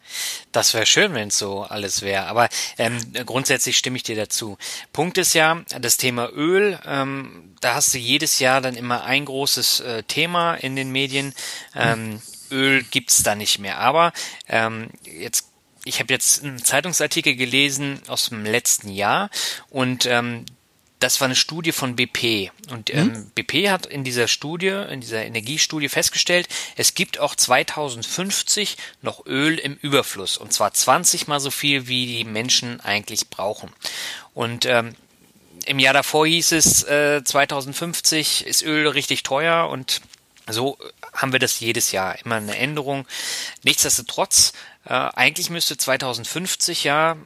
Das 0.51 0.73
wäre 0.73 0.85
schön, 0.85 1.13
wenn 1.13 1.29
es 1.29 1.37
so 1.39 1.63
alles 1.63 2.01
wäre. 2.01 2.25
Aber 2.27 2.47
ähm, 2.77 2.97
grundsätzlich 3.25 3.77
stimme 3.77 3.97
ich 3.97 4.03
dir 4.03 4.15
dazu. 4.15 4.57
Punkt 4.91 5.17
ist 5.17 5.33
ja, 5.33 5.63
das 5.79 5.97
Thema 5.97 6.29
Öl, 6.29 6.79
ähm, 6.85 7.55
da 7.61 7.73
hast 7.75 7.93
du 7.93 7.97
jedes 7.97 8.39
Jahr 8.39 8.61
dann 8.61 8.75
immer 8.75 9.03
ein 9.05 9.25
großes 9.25 9.79
äh, 9.79 10.03
Thema 10.03 10.55
in 10.55 10.75
den 10.75 10.91
Medien. 10.91 11.33
Ähm, 11.75 12.21
Öl 12.51 12.83
gibt's 12.83 13.23
da 13.23 13.33
nicht 13.35 13.59
mehr. 13.59 13.79
Aber 13.79 14.13
ähm, 14.47 14.89
jetzt 15.03 15.49
ich 15.85 15.99
habe 15.99 16.13
jetzt 16.13 16.43
einen 16.43 16.63
Zeitungsartikel 16.63 17.35
gelesen 17.35 17.99
aus 18.07 18.29
dem 18.29 18.45
letzten 18.45 18.87
Jahr 18.87 19.29
und 19.69 20.05
ähm, 20.05 20.45
das 21.03 21.19
war 21.19 21.25
eine 21.25 21.35
Studie 21.35 21.73
von 21.73 21.97
BP. 21.97 22.51
Und 22.71 22.93
ähm, 22.93 23.07
mhm. 23.07 23.31
BP 23.35 23.69
hat 23.69 23.85
in 23.85 24.05
dieser 24.05 24.29
Studie, 24.29 24.85
in 24.89 25.01
dieser 25.01 25.25
Energiestudie 25.25 25.89
festgestellt, 25.89 26.47
es 26.77 26.93
gibt 26.95 27.19
auch 27.19 27.35
2050 27.35 28.77
noch 29.01 29.25
Öl 29.25 29.57
im 29.59 29.75
Überfluss. 29.75 30.37
Und 30.37 30.53
zwar 30.53 30.73
20 30.73 31.27
mal 31.27 31.41
so 31.41 31.51
viel, 31.51 31.87
wie 31.87 32.05
die 32.05 32.23
Menschen 32.23 32.79
eigentlich 32.79 33.29
brauchen. 33.29 33.69
Und 34.33 34.65
ähm, 34.65 34.95
im 35.65 35.79
Jahr 35.79 35.93
davor 35.93 36.25
hieß 36.25 36.53
es, 36.53 36.83
äh, 36.83 37.21
2050 37.23 38.45
ist 38.47 38.63
Öl 38.63 38.87
richtig 38.87 39.23
teuer 39.23 39.69
und 39.69 40.01
so 40.49 40.77
haben 41.13 41.31
wir 41.31 41.39
das 41.39 41.59
jedes 41.59 41.91
Jahr, 41.91 42.17
immer 42.23 42.35
eine 42.35 42.57
Änderung. 42.57 43.05
Nichtsdestotrotz, 43.63 44.53
äh, 44.85 44.93
eigentlich 44.93 45.49
müsste 45.49 45.77
2050 45.77 46.83
ja 46.83 47.17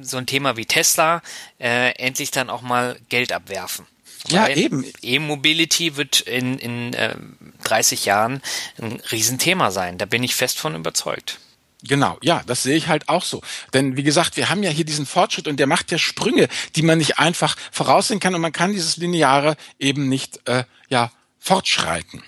so 0.00 0.16
ein 0.16 0.26
Thema 0.26 0.56
wie 0.56 0.66
Tesla 0.66 1.22
äh, 1.58 1.90
endlich 1.92 2.30
dann 2.30 2.50
auch 2.50 2.62
mal 2.62 2.98
Geld 3.08 3.32
abwerfen. 3.32 3.86
Ja, 4.28 4.44
Weil 4.44 4.58
eben. 4.58 4.90
E-Mobility 5.02 5.96
wird 5.96 6.22
in, 6.22 6.58
in 6.58 6.94
äh, 6.94 7.16
30 7.64 8.06
Jahren 8.06 8.40
ein 8.80 9.00
Riesenthema 9.12 9.70
sein. 9.70 9.98
Da 9.98 10.06
bin 10.06 10.22
ich 10.22 10.34
fest 10.34 10.58
von 10.58 10.74
überzeugt. 10.74 11.38
Genau, 11.86 12.16
ja, 12.22 12.42
das 12.46 12.62
sehe 12.62 12.76
ich 12.76 12.88
halt 12.88 13.10
auch 13.10 13.22
so. 13.22 13.42
Denn 13.74 13.96
wie 13.96 14.02
gesagt, 14.02 14.38
wir 14.38 14.48
haben 14.48 14.62
ja 14.62 14.70
hier 14.70 14.86
diesen 14.86 15.04
Fortschritt 15.04 15.46
und 15.46 15.58
der 15.58 15.66
macht 15.66 15.92
ja 15.92 15.98
Sprünge, 15.98 16.48
die 16.76 16.82
man 16.82 16.96
nicht 16.96 17.18
einfach 17.18 17.56
voraussehen 17.70 18.20
kann 18.20 18.34
und 18.34 18.40
man 18.40 18.52
kann 18.52 18.72
dieses 18.72 18.96
Lineare 18.96 19.56
eben 19.78 20.08
nicht 20.08 20.48
äh, 20.48 20.64
ja 20.88 21.12
fortschreiten. 21.38 22.22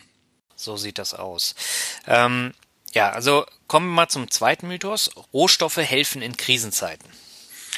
So 0.57 0.77
sieht 0.77 0.99
das 0.99 1.15
aus. 1.15 1.55
Ähm, 2.07 2.53
ja, 2.93 3.11
also 3.11 3.47
kommen 3.67 3.89
wir 3.89 3.95
mal 3.95 4.09
zum 4.09 4.31
zweiten 4.31 4.69
Mythos. 4.69 5.11
Rohstoffe 5.33 5.79
helfen 5.79 6.21
in 6.21 6.37
Krisenzeiten. 6.37 7.09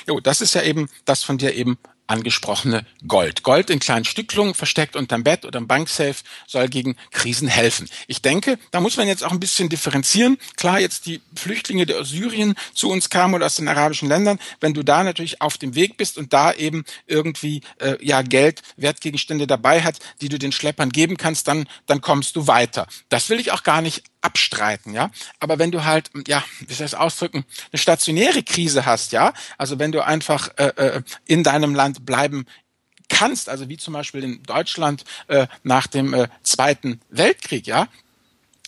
Jo, 0.06 0.20
das 0.20 0.40
ist 0.40 0.54
ja 0.54 0.62
eben 0.62 0.88
das 1.04 1.22
von 1.22 1.38
dir 1.38 1.54
eben 1.54 1.78
angesprochene 2.08 2.84
Gold. 3.06 3.42
Gold 3.42 3.70
in 3.70 3.78
kleinen 3.78 4.04
Stücklungen 4.04 4.54
versteckt 4.54 4.96
unterm 4.96 5.22
Bett 5.22 5.44
oder 5.44 5.58
im 5.58 5.68
Banksafe 5.68 6.24
soll 6.46 6.68
gegen 6.68 6.96
Krisen 7.10 7.48
helfen. 7.48 7.88
Ich 8.06 8.22
denke, 8.22 8.58
da 8.70 8.80
muss 8.80 8.96
man 8.96 9.06
jetzt 9.06 9.22
auch 9.22 9.30
ein 9.30 9.40
bisschen 9.40 9.68
differenzieren. 9.68 10.38
Klar, 10.56 10.80
jetzt 10.80 11.06
die 11.06 11.20
Flüchtlinge, 11.36 11.86
die 11.86 11.94
aus 11.94 12.08
Syrien 12.08 12.54
zu 12.74 12.90
uns 12.90 13.10
kamen 13.10 13.34
oder 13.34 13.46
aus 13.46 13.56
den 13.56 13.68
arabischen 13.68 14.08
Ländern, 14.08 14.38
wenn 14.60 14.74
du 14.74 14.82
da 14.82 15.04
natürlich 15.04 15.40
auf 15.42 15.58
dem 15.58 15.74
Weg 15.74 15.96
bist 15.96 16.18
und 16.18 16.32
da 16.32 16.52
eben 16.52 16.84
irgendwie 17.06 17.60
äh, 17.78 17.96
ja 18.04 18.22
Geld, 18.22 18.62
Wertgegenstände 18.76 19.46
dabei 19.46 19.82
hat, 19.82 19.98
die 20.22 20.30
du 20.30 20.38
den 20.38 20.52
Schleppern 20.52 20.88
geben 20.90 21.18
kannst, 21.18 21.46
dann 21.46 21.68
dann 21.86 22.00
kommst 22.00 22.36
du 22.36 22.46
weiter. 22.46 22.86
Das 23.10 23.28
will 23.28 23.38
ich 23.38 23.52
auch 23.52 23.62
gar 23.62 23.82
nicht 23.82 24.02
abstreiten, 24.20 24.94
ja. 24.94 25.10
Aber 25.40 25.58
wenn 25.58 25.70
du 25.70 25.84
halt, 25.84 26.10
ja, 26.26 26.42
wie 26.60 26.74
soll 26.74 26.86
ich 26.86 26.90
das 26.90 26.94
ausdrücken, 26.94 27.44
eine 27.72 27.78
stationäre 27.78 28.42
Krise 28.42 28.86
hast, 28.86 29.12
ja, 29.12 29.32
also 29.56 29.78
wenn 29.78 29.92
du 29.92 30.04
einfach 30.04 30.50
äh, 30.56 30.72
äh, 30.76 31.02
in 31.26 31.42
deinem 31.42 31.74
Land 31.74 32.04
bleiben 32.04 32.46
kannst, 33.08 33.48
also 33.48 33.68
wie 33.68 33.76
zum 33.76 33.94
Beispiel 33.94 34.22
in 34.24 34.42
Deutschland 34.42 35.04
äh, 35.28 35.46
nach 35.62 35.86
dem 35.86 36.14
äh, 36.14 36.28
Zweiten 36.42 37.00
Weltkrieg, 37.08 37.66
ja, 37.66 37.88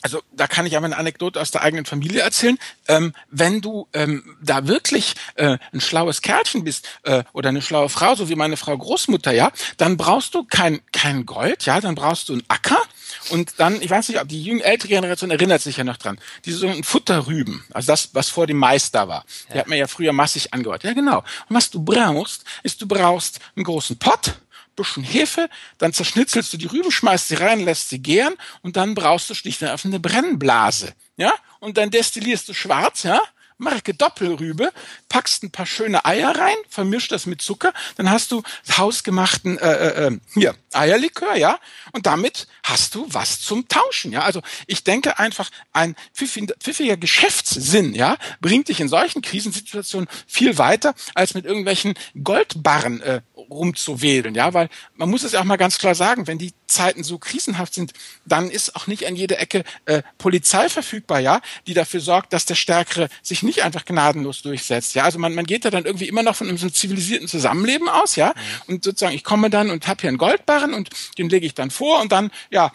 also 0.02 0.22
da 0.32 0.46
kann 0.46 0.66
ich 0.66 0.76
aber 0.76 0.86
eine 0.86 0.96
Anekdote 0.96 1.40
aus 1.40 1.50
der 1.50 1.62
eigenen 1.62 1.84
Familie 1.84 2.20
erzählen. 2.20 2.58
Ähm, 2.88 3.12
wenn 3.30 3.60
du 3.60 3.88
ähm, 3.92 4.36
da 4.42 4.66
wirklich 4.66 5.14
äh, 5.34 5.58
ein 5.72 5.80
schlaues 5.80 6.22
Kerlchen 6.22 6.64
bist 6.64 6.88
äh, 7.02 7.24
oder 7.32 7.50
eine 7.50 7.62
schlaue 7.62 7.88
Frau, 7.88 8.14
so 8.14 8.28
wie 8.28 8.34
meine 8.34 8.56
Frau 8.56 8.76
Großmutter, 8.76 9.32
ja, 9.32 9.52
dann 9.76 9.96
brauchst 9.96 10.34
du 10.34 10.44
kein 10.44 10.80
kein 10.92 11.26
Gold, 11.26 11.66
ja, 11.66 11.80
dann 11.80 11.94
brauchst 11.94 12.28
du 12.28 12.34
einen 12.34 12.44
Acker 12.48 12.82
und 13.28 13.54
dann, 13.58 13.80
ich 13.82 13.90
weiß 13.90 14.08
nicht, 14.08 14.20
ob 14.20 14.28
die 14.28 14.42
jüngere 14.42 14.66
ältere 14.66 14.88
Generation 14.88 15.30
erinnert 15.30 15.60
sich 15.62 15.76
ja 15.76 15.84
noch 15.84 15.96
dran, 15.96 16.18
diese 16.44 16.58
sogenannten 16.58 16.84
Futterrüben, 16.84 17.64
also 17.72 17.92
das, 17.92 18.10
was 18.14 18.28
vor 18.28 18.46
dem 18.46 18.56
Mais 18.56 18.90
da 18.90 19.08
war. 19.08 19.24
Ja. 19.48 19.54
Die 19.54 19.58
hat 19.60 19.68
man 19.68 19.78
ja 19.78 19.86
früher 19.86 20.12
massig 20.12 20.52
angehört. 20.52 20.84
Ja, 20.84 20.92
genau. 20.92 21.18
Und 21.48 21.56
was 21.56 21.70
du 21.70 21.82
brauchst, 21.82 22.44
ist, 22.62 22.80
du 22.80 22.88
brauchst 22.88 23.40
einen 23.56 23.64
großen 23.64 23.98
Pott, 23.98 24.34
bisschen 24.82 25.04
Hefe, 25.04 25.48
dann 25.78 25.92
zerschnitzelst 25.92 26.52
du 26.52 26.56
die 26.56 26.66
Rüben, 26.66 26.90
schmeißt 26.90 27.28
sie 27.28 27.36
rein, 27.36 27.60
lässt 27.60 27.88
sie 27.88 28.00
gären 28.00 28.34
und 28.62 28.76
dann 28.76 28.94
brauchst 28.94 29.30
du 29.30 29.34
schlicht 29.34 29.62
und 29.62 29.68
einfach 29.68 29.86
eine 29.86 30.00
Brennblase, 30.00 30.94
ja? 31.16 31.32
Und 31.58 31.76
dann 31.76 31.90
destillierst 31.90 32.48
du 32.48 32.54
schwarz, 32.54 33.02
ja? 33.02 33.20
Marke 33.60 33.94
Doppelrübe, 33.94 34.72
packst 35.08 35.42
ein 35.42 35.50
paar 35.50 35.66
schöne 35.66 36.04
Eier 36.04 36.36
rein, 36.36 36.56
vermischt 36.68 37.12
das 37.12 37.26
mit 37.26 37.42
Zucker, 37.42 37.72
dann 37.96 38.10
hast 38.10 38.32
du 38.32 38.42
hausgemachten 38.76 39.58
äh, 39.58 39.72
äh, 39.72 40.06
äh, 40.06 40.18
hier 40.34 40.54
Eierlikör, 40.72 41.36
ja, 41.36 41.58
und 41.92 42.06
damit 42.06 42.46
hast 42.62 42.94
du 42.94 43.06
was 43.10 43.40
zum 43.40 43.68
Tauschen, 43.68 44.12
ja. 44.12 44.22
Also 44.22 44.40
ich 44.66 44.84
denke 44.84 45.18
einfach, 45.18 45.50
ein 45.72 45.94
pfiffiger 46.14 46.96
Geschäftssinn, 46.96 47.94
ja, 47.94 48.16
bringt 48.40 48.68
dich 48.68 48.80
in 48.80 48.88
solchen 48.88 49.20
Krisensituationen 49.20 50.08
viel 50.26 50.58
weiter, 50.58 50.94
als 51.14 51.34
mit 51.34 51.44
irgendwelchen 51.44 51.94
Goldbarren 52.22 53.00
äh, 53.02 53.20
rumzuwählen, 53.36 54.34
ja, 54.34 54.54
weil 54.54 54.68
man 54.94 55.10
muss 55.10 55.24
es 55.24 55.32
ja 55.32 55.40
auch 55.40 55.44
mal 55.44 55.56
ganz 55.56 55.78
klar 55.78 55.94
sagen, 55.94 56.26
wenn 56.26 56.38
die 56.38 56.52
Zeiten 56.66 57.02
so 57.02 57.18
krisenhaft 57.18 57.74
sind, 57.74 57.92
dann 58.24 58.48
ist 58.48 58.76
auch 58.76 58.86
nicht 58.86 59.06
an 59.06 59.16
jeder 59.16 59.40
Ecke 59.40 59.64
äh, 59.86 60.02
Polizei 60.18 60.68
verfügbar, 60.68 61.18
ja, 61.20 61.40
die 61.66 61.74
dafür 61.74 62.00
sorgt, 62.00 62.32
dass 62.32 62.46
der 62.46 62.54
Stärkere 62.54 63.08
sich 63.22 63.42
nicht 63.42 63.49
einfach 63.58 63.84
gnadenlos 63.84 64.42
durchsetzt. 64.42 64.94
Ja, 64.94 65.04
also 65.04 65.18
man, 65.18 65.34
man 65.34 65.44
geht 65.44 65.64
da 65.64 65.70
dann 65.70 65.84
irgendwie 65.84 66.08
immer 66.08 66.22
noch 66.22 66.36
von 66.36 66.48
einem 66.48 66.58
zivilisierten 66.58 67.28
Zusammenleben 67.28 67.88
aus, 67.88 68.16
ja. 68.16 68.28
Mhm. 68.28 68.74
Und 68.74 68.84
sozusagen, 68.84 69.14
ich 69.14 69.24
komme 69.24 69.50
dann 69.50 69.70
und 69.70 69.86
habe 69.86 70.00
hier 70.00 70.08
einen 70.08 70.18
Goldbarren 70.18 70.74
und 70.74 70.90
den 71.18 71.28
lege 71.28 71.46
ich 71.46 71.54
dann 71.54 71.70
vor 71.70 72.00
und 72.00 72.12
dann, 72.12 72.30
ja, 72.50 72.72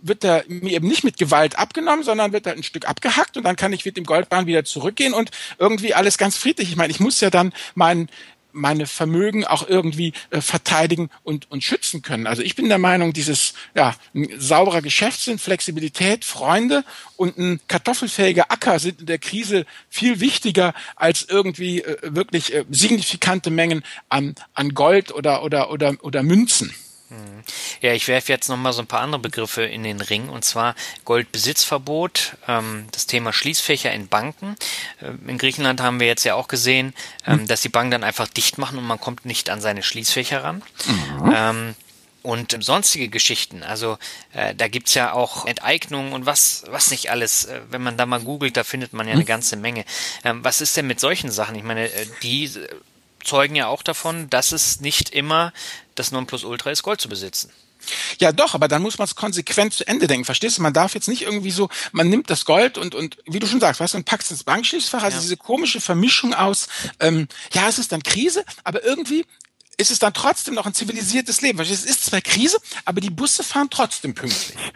wird 0.00 0.22
der 0.22 0.44
mir 0.48 0.72
eben 0.72 0.88
nicht 0.88 1.04
mit 1.04 1.18
Gewalt 1.18 1.58
abgenommen, 1.58 2.04
sondern 2.04 2.32
wird 2.32 2.46
halt 2.46 2.56
ein 2.56 2.62
Stück 2.62 2.88
abgehackt 2.88 3.36
und 3.36 3.44
dann 3.44 3.56
kann 3.56 3.72
ich 3.72 3.84
mit 3.84 3.96
dem 3.96 4.04
Goldbarren 4.04 4.46
wieder 4.46 4.64
zurückgehen 4.64 5.12
und 5.12 5.30
irgendwie 5.58 5.94
alles 5.94 6.18
ganz 6.18 6.36
friedlich. 6.36 6.70
Ich 6.70 6.76
meine, 6.76 6.90
ich 6.90 7.00
muss 7.00 7.20
ja 7.20 7.30
dann 7.30 7.52
meinen 7.74 8.08
meine 8.52 8.86
Vermögen 8.86 9.44
auch 9.44 9.68
irgendwie 9.68 10.12
äh, 10.30 10.40
verteidigen 10.40 11.10
und, 11.22 11.50
und 11.50 11.64
schützen 11.64 12.02
können. 12.02 12.26
Also 12.26 12.42
ich 12.42 12.54
bin 12.54 12.68
der 12.68 12.78
Meinung, 12.78 13.12
dieses 13.12 13.54
ja, 13.74 13.94
ein 14.14 14.28
sauberer 14.38 14.82
Geschäftssinn, 14.82 15.38
Flexibilität, 15.38 16.24
Freunde 16.24 16.84
und 17.16 17.38
ein 17.38 17.60
kartoffelfähiger 17.68 18.50
Acker 18.50 18.78
sind 18.78 19.00
in 19.00 19.06
der 19.06 19.18
Krise 19.18 19.66
viel 19.88 20.20
wichtiger 20.20 20.74
als 20.96 21.26
irgendwie 21.28 21.82
äh, 21.82 21.96
wirklich 22.02 22.54
äh, 22.54 22.64
signifikante 22.70 23.50
Mengen 23.50 23.82
an, 24.08 24.34
an 24.54 24.74
Gold 24.74 25.12
oder, 25.12 25.42
oder, 25.42 25.70
oder, 25.70 25.96
oder 26.02 26.22
Münzen. 26.22 26.74
Ja, 27.80 27.92
ich 27.92 28.08
werfe 28.08 28.32
jetzt 28.32 28.48
nochmal 28.48 28.72
so 28.72 28.82
ein 28.82 28.86
paar 28.86 29.00
andere 29.00 29.20
Begriffe 29.20 29.62
in 29.62 29.82
den 29.82 30.00
Ring, 30.00 30.28
und 30.28 30.44
zwar 30.44 30.74
Goldbesitzverbot, 31.04 32.36
ähm, 32.48 32.86
das 32.92 33.06
Thema 33.06 33.32
Schließfächer 33.32 33.92
in 33.92 34.08
Banken. 34.08 34.56
Äh, 35.00 35.30
in 35.30 35.38
Griechenland 35.38 35.80
haben 35.80 36.00
wir 36.00 36.06
jetzt 36.06 36.24
ja 36.24 36.34
auch 36.34 36.48
gesehen, 36.48 36.94
ähm, 37.26 37.40
mhm. 37.40 37.46
dass 37.48 37.62
die 37.62 37.68
Banken 37.68 37.90
dann 37.90 38.04
einfach 38.04 38.28
dicht 38.28 38.58
machen 38.58 38.78
und 38.78 38.86
man 38.86 39.00
kommt 39.00 39.24
nicht 39.24 39.50
an 39.50 39.60
seine 39.60 39.82
Schließfächer 39.82 40.44
ran. 40.44 40.62
Mhm. 40.86 41.32
Ähm, 41.34 41.74
und 42.22 42.56
sonstige 42.60 43.08
Geschichten. 43.08 43.62
Also 43.62 43.98
äh, 44.32 44.54
da 44.54 44.68
gibt's 44.68 44.94
ja 44.94 45.12
auch 45.12 45.44
Enteignungen 45.44 46.12
und 46.12 46.24
was, 46.24 46.64
was 46.68 46.90
nicht 46.90 47.10
alles. 47.10 47.46
Äh, 47.46 47.60
wenn 47.70 47.82
man 47.82 47.96
da 47.96 48.06
mal 48.06 48.20
googelt, 48.20 48.56
da 48.56 48.64
findet 48.64 48.92
man 48.92 49.06
ja 49.06 49.12
eine 49.12 49.22
mhm. 49.22 49.26
ganze 49.26 49.56
Menge. 49.56 49.84
Ähm, 50.24 50.44
was 50.44 50.60
ist 50.60 50.76
denn 50.76 50.86
mit 50.86 51.00
solchen 51.00 51.30
Sachen? 51.30 51.56
Ich 51.56 51.64
meine, 51.64 51.92
äh, 51.92 52.06
die 52.22 52.50
zeugen 53.24 53.54
ja 53.54 53.66
auch 53.66 53.82
davon, 53.82 54.28
dass 54.30 54.52
es 54.52 54.80
nicht 54.80 55.10
immer 55.10 55.52
das 55.94 56.12
Nonplusultra 56.12 56.70
ist, 56.70 56.82
Gold 56.82 57.00
zu 57.00 57.08
besitzen. 57.08 57.50
Ja, 58.20 58.32
doch, 58.32 58.54
aber 58.54 58.68
dann 58.68 58.82
muss 58.82 58.98
man 58.98 59.06
es 59.06 59.16
konsequent 59.16 59.74
zu 59.74 59.86
Ende 59.86 60.06
denken. 60.06 60.24
Verstehst 60.24 60.58
du? 60.58 60.62
Man 60.62 60.72
darf 60.72 60.94
jetzt 60.94 61.08
nicht 61.08 61.22
irgendwie 61.22 61.50
so, 61.50 61.68
man 61.90 62.08
nimmt 62.08 62.30
das 62.30 62.44
Gold 62.44 62.78
und, 62.78 62.94
und 62.94 63.18
wie 63.26 63.40
du 63.40 63.46
schon 63.46 63.60
sagst, 63.60 63.80
weißt 63.80 63.94
du, 63.94 63.98
und 63.98 64.04
packt 64.04 64.22
es 64.22 64.30
ins 64.30 64.44
Bankschließfach. 64.44 65.02
Also 65.02 65.16
ja. 65.16 65.22
diese 65.22 65.36
komische 65.36 65.80
Vermischung 65.80 66.34
aus, 66.34 66.68
ähm, 67.00 67.28
ja, 67.52 67.68
es 67.68 67.78
ist 67.78 67.92
dann 67.92 68.02
Krise, 68.02 68.44
aber 68.64 68.84
irgendwie 68.84 69.26
ist 69.78 69.90
es 69.90 69.98
dann 69.98 70.12
trotzdem 70.12 70.54
noch 70.54 70.66
ein 70.66 70.74
zivilisiertes 70.74 71.40
Leben. 71.40 71.58
Es 71.60 71.84
ist 71.84 72.04
zwar 72.04 72.20
Krise, 72.20 72.58
aber 72.84 73.00
die 73.00 73.10
Busse 73.10 73.42
fahren 73.42 73.68
trotzdem 73.70 74.14
pünktlich. 74.14 74.56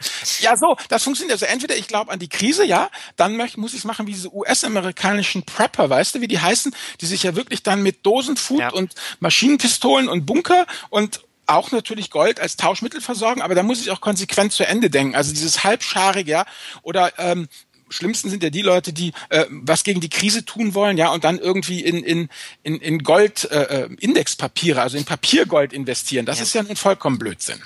Ja, 0.40 0.56
so, 0.56 0.76
das 0.88 1.02
funktioniert. 1.02 1.32
Also 1.32 1.46
entweder 1.46 1.76
ich 1.76 1.88
glaube 1.88 2.10
an 2.10 2.18
die 2.18 2.28
Krise, 2.28 2.64
ja, 2.64 2.90
dann 3.16 3.36
möchte, 3.36 3.58
muss 3.58 3.72
ich 3.72 3.78
es 3.78 3.84
machen 3.84 4.06
wie 4.06 4.12
diese 4.12 4.34
US-amerikanischen 4.34 5.44
Prepper, 5.44 5.88
weißt 5.88 6.14
du, 6.14 6.20
wie 6.20 6.28
die 6.28 6.38
heißen, 6.38 6.74
die 7.00 7.06
sich 7.06 7.22
ja 7.22 7.34
wirklich 7.34 7.62
dann 7.62 7.82
mit 7.82 8.04
Dosenfood 8.04 8.60
ja. 8.60 8.68
und 8.70 8.94
Maschinenpistolen 9.20 10.08
und 10.08 10.26
Bunker 10.26 10.66
und 10.90 11.20
auch 11.46 11.70
natürlich 11.70 12.10
Gold 12.10 12.40
als 12.40 12.56
Tauschmittel 12.56 13.00
versorgen, 13.00 13.40
aber 13.40 13.54
da 13.54 13.62
muss 13.62 13.80
ich 13.80 13.90
auch 13.90 14.00
konsequent 14.00 14.52
zu 14.52 14.66
Ende 14.66 14.90
denken. 14.90 15.14
Also 15.14 15.32
dieses 15.32 15.64
halbscharig, 15.64 16.26
ja, 16.26 16.44
oder 16.82 17.12
ähm, 17.18 17.48
schlimmsten 17.88 18.30
sind 18.30 18.42
ja 18.42 18.50
die 18.50 18.62
Leute, 18.62 18.92
die 18.92 19.12
äh, 19.28 19.46
was 19.50 19.84
gegen 19.84 20.00
die 20.00 20.08
Krise 20.08 20.44
tun 20.44 20.74
wollen, 20.74 20.96
ja, 20.96 21.10
und 21.10 21.24
dann 21.24 21.38
irgendwie 21.38 21.80
in 21.80 22.02
in 22.02 22.28
in, 22.62 22.76
in 22.80 23.02
Gold 23.02 23.50
äh, 23.50 23.84
äh, 23.84 23.88
Indexpapiere, 24.00 24.82
also 24.82 24.96
in 24.96 25.04
Papiergold 25.04 25.72
investieren. 25.72 26.26
Das 26.26 26.38
ja. 26.38 26.44
ist 26.44 26.54
ja 26.54 26.62
nun 26.62 26.76
vollkommen 26.76 27.18
Blödsinn. 27.18 27.62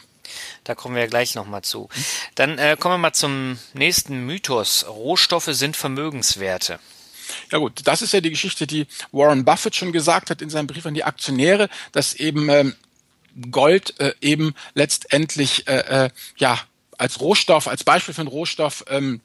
Da 0.64 0.74
kommen 0.74 0.94
wir 0.94 1.02
ja 1.02 1.08
gleich 1.08 1.34
nochmal 1.34 1.62
zu. 1.62 1.88
Dann 2.34 2.58
äh, 2.58 2.76
kommen 2.78 2.94
wir 2.94 2.98
mal 2.98 3.12
zum 3.12 3.58
nächsten 3.72 4.26
Mythos. 4.26 4.86
Rohstoffe 4.86 5.48
sind 5.50 5.76
Vermögenswerte. 5.76 6.78
Ja 7.50 7.58
gut, 7.58 7.82
das 7.84 8.02
ist 8.02 8.12
ja 8.12 8.20
die 8.20 8.30
Geschichte, 8.30 8.66
die 8.66 8.87
Warren 9.12 9.44
Buffett 9.44 9.76
schon 9.76 9.92
gesagt 9.92 10.30
hat 10.30 10.42
in 10.42 10.50
seinem 10.50 10.66
Brief 10.66 10.87
an 10.87 10.94
die 10.94 11.04
Aktionäre, 11.04 11.68
dass 11.92 12.14
eben 12.14 12.48
ähm, 12.48 12.74
Gold 13.50 13.98
äh, 14.00 14.12
eben 14.20 14.54
letztendlich 14.74 15.66
äh, 15.68 16.04
äh, 16.06 16.11
ja 16.37 16.59
als 16.98 17.20
Rohstoff, 17.20 17.66
als 17.66 17.85
Beispiel 17.85 18.14
für 18.14 18.20
einen 18.20 18.28
Rohstoff 18.28 18.85
ähm, 18.88 19.20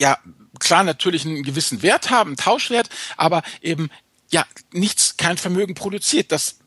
ja 0.00 0.18
klar 0.58 0.84
natürlich 0.84 1.24
einen 1.24 1.42
gewissen 1.42 1.82
Wert 1.82 2.10
haben, 2.10 2.30
einen 2.30 2.36
Tauschwert, 2.36 2.88
aber 3.16 3.42
eben 3.60 3.90
ja 4.30 4.44
nichts, 4.72 5.16
kein 5.16 5.36
Vermögen 5.36 5.74
produziert. 5.74 6.32
Das 6.32 6.58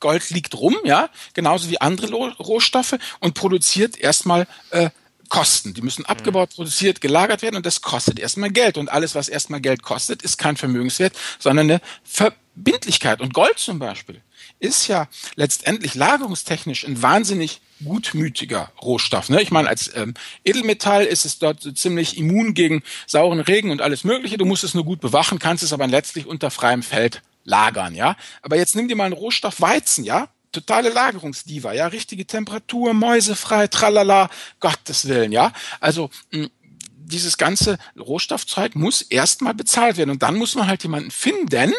Gold 0.00 0.30
liegt 0.30 0.54
rum, 0.54 0.76
ja, 0.84 1.10
genauso 1.34 1.68
wie 1.70 1.80
andere 1.80 2.12
Rohstoffe 2.12 2.96
und 3.20 3.34
produziert 3.34 3.98
erstmal 3.98 4.46
äh, 4.70 4.90
Kosten. 5.28 5.74
Die 5.74 5.82
müssen 5.82 6.04
abgebaut, 6.06 6.50
produziert, 6.54 7.00
gelagert 7.00 7.42
werden 7.42 7.56
und 7.56 7.64
das 7.64 7.82
kostet 7.82 8.18
erstmal 8.18 8.50
Geld. 8.50 8.76
Und 8.76 8.90
alles, 8.90 9.14
was 9.14 9.28
erstmal 9.28 9.60
Geld 9.60 9.82
kostet, 9.82 10.22
ist 10.22 10.38
kein 10.38 10.56
Vermögenswert, 10.56 11.16
sondern 11.38 11.70
eine 11.70 11.80
Verbindlichkeit. 12.02 13.20
Und 13.20 13.32
Gold 13.32 13.58
zum 13.58 13.78
Beispiel 13.78 14.22
ist 14.60 14.86
ja 14.86 15.08
letztendlich 15.34 15.94
lagerungstechnisch 15.94 16.86
ein 16.86 17.02
wahnsinnig 17.02 17.60
gutmütiger 17.82 18.70
Rohstoff. 18.82 19.30
Ne? 19.30 19.42
Ich 19.42 19.50
meine, 19.50 19.68
als 19.68 19.90
ähm, 19.96 20.14
Edelmetall 20.44 21.04
ist 21.04 21.24
es 21.24 21.38
dort 21.38 21.62
so 21.62 21.72
ziemlich 21.72 22.18
immun 22.18 22.54
gegen 22.54 22.82
sauren 23.06 23.40
Regen 23.40 23.70
und 23.70 23.80
alles 23.80 24.04
Mögliche. 24.04 24.36
Du 24.36 24.44
musst 24.44 24.64
es 24.64 24.74
nur 24.74 24.84
gut 24.84 25.00
bewachen, 25.00 25.38
kannst 25.38 25.62
es 25.62 25.72
aber 25.72 25.86
letztlich 25.86 26.26
unter 26.26 26.50
freiem 26.50 26.82
Feld 26.82 27.22
lagern, 27.44 27.94
ja. 27.94 28.16
Aber 28.42 28.56
jetzt 28.56 28.76
nimm 28.76 28.86
dir 28.86 28.96
mal 28.96 29.04
einen 29.04 29.14
Rohstoff 29.14 29.60
Weizen, 29.60 30.04
ja. 30.04 30.28
Totale 30.52 30.90
Lagerungsdiva, 30.90 31.72
ja. 31.72 31.86
Richtige 31.86 32.26
Temperatur, 32.26 32.92
mäusefrei, 32.92 33.66
tralala, 33.66 34.28
Gottes 34.60 35.08
Willen, 35.08 35.32
ja. 35.32 35.52
Also, 35.80 36.10
mh, 36.32 36.48
dieses 36.92 37.38
ganze 37.38 37.78
Rohstoffzeug 37.98 38.76
muss 38.76 39.02
erstmal 39.02 39.54
bezahlt 39.54 39.96
werden 39.96 40.10
und 40.10 40.22
dann 40.22 40.36
muss 40.36 40.54
man 40.54 40.68
halt 40.68 40.82
jemanden 40.84 41.10
finden, 41.10 41.72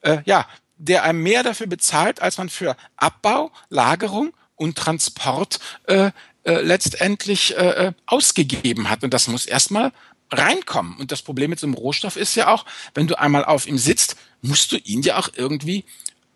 äh, 0.00 0.18
ja, 0.24 0.48
der 0.76 1.04
einem 1.04 1.22
mehr 1.22 1.42
dafür 1.42 1.66
bezahlt, 1.66 2.20
als 2.20 2.38
man 2.38 2.48
für 2.48 2.76
Abbau, 2.96 3.50
Lagerung 3.68 4.32
und 4.56 4.76
Transport 4.76 5.60
äh, 5.84 6.10
äh, 6.44 6.60
letztendlich 6.60 7.56
äh, 7.56 7.86
äh, 7.86 7.92
ausgegeben 8.06 8.90
hat. 8.90 9.04
Und 9.04 9.14
das 9.14 9.28
muss 9.28 9.46
erstmal 9.46 9.92
reinkommen. 10.30 10.96
Und 10.98 11.12
das 11.12 11.22
Problem 11.22 11.50
mit 11.50 11.60
so 11.60 11.66
einem 11.66 11.74
Rohstoff 11.74 12.16
ist 12.16 12.34
ja 12.34 12.48
auch, 12.48 12.64
wenn 12.94 13.06
du 13.06 13.18
einmal 13.18 13.44
auf 13.44 13.66
ihm 13.66 13.78
sitzt, 13.78 14.16
musst 14.42 14.72
du 14.72 14.76
ihn 14.76 15.02
ja 15.02 15.16
auch 15.18 15.30
irgendwie 15.34 15.84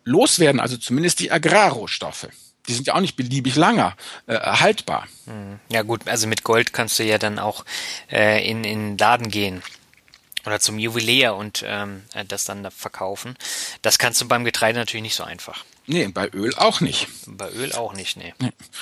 loswerden. 0.04 0.60
Also 0.60 0.76
zumindest 0.76 1.20
die 1.20 1.30
Agrarrohstoffe. 1.30 2.28
Die 2.68 2.74
sind 2.74 2.86
ja 2.86 2.94
auch 2.94 3.00
nicht 3.00 3.16
beliebig 3.16 3.56
langer 3.56 3.96
äh, 4.26 4.38
haltbar. 4.38 5.06
Hm. 5.26 5.58
Ja 5.70 5.82
gut, 5.82 6.06
also 6.06 6.26
mit 6.26 6.44
Gold 6.44 6.72
kannst 6.72 6.98
du 6.98 7.04
ja 7.04 7.18
dann 7.18 7.38
auch 7.38 7.64
äh, 8.10 8.48
in 8.48 8.64
in 8.64 8.98
Laden 8.98 9.30
gehen 9.30 9.62
oder 10.48 10.60
zum 10.60 10.78
Juwelier 10.78 11.34
und 11.34 11.64
ähm, 11.66 12.02
äh, 12.14 12.24
das 12.24 12.44
dann 12.44 12.68
verkaufen. 12.70 13.36
Das 13.82 13.98
kannst 13.98 14.20
du 14.20 14.26
beim 14.26 14.44
Getreide 14.44 14.78
natürlich 14.78 15.02
nicht 15.02 15.14
so 15.14 15.24
einfach. 15.24 15.64
Nee, 15.86 16.06
bei 16.08 16.28
Öl 16.28 16.54
auch 16.56 16.80
nicht. 16.80 17.08
Bei 17.26 17.50
Öl 17.50 17.72
auch 17.72 17.94
nicht, 17.94 18.18
nee. 18.18 18.34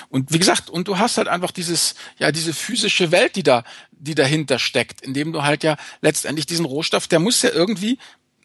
Und 0.08 0.32
wie 0.32 0.40
gesagt, 0.40 0.70
und 0.70 0.88
du 0.88 0.98
hast 0.98 1.18
halt 1.18 1.28
einfach 1.28 1.52
dieses, 1.52 1.94
ja, 2.18 2.32
diese 2.32 2.52
physische 2.52 3.12
Welt, 3.12 3.36
die 3.36 3.44
da, 3.44 3.62
die 3.92 4.16
dahinter 4.16 4.58
steckt, 4.58 5.02
indem 5.02 5.32
du 5.32 5.42
halt 5.42 5.62
ja 5.62 5.76
letztendlich 6.00 6.46
diesen 6.46 6.64
Rohstoff, 6.64 7.06
der 7.06 7.20
muss 7.20 7.42
ja 7.42 7.50
irgendwie, 7.50 7.98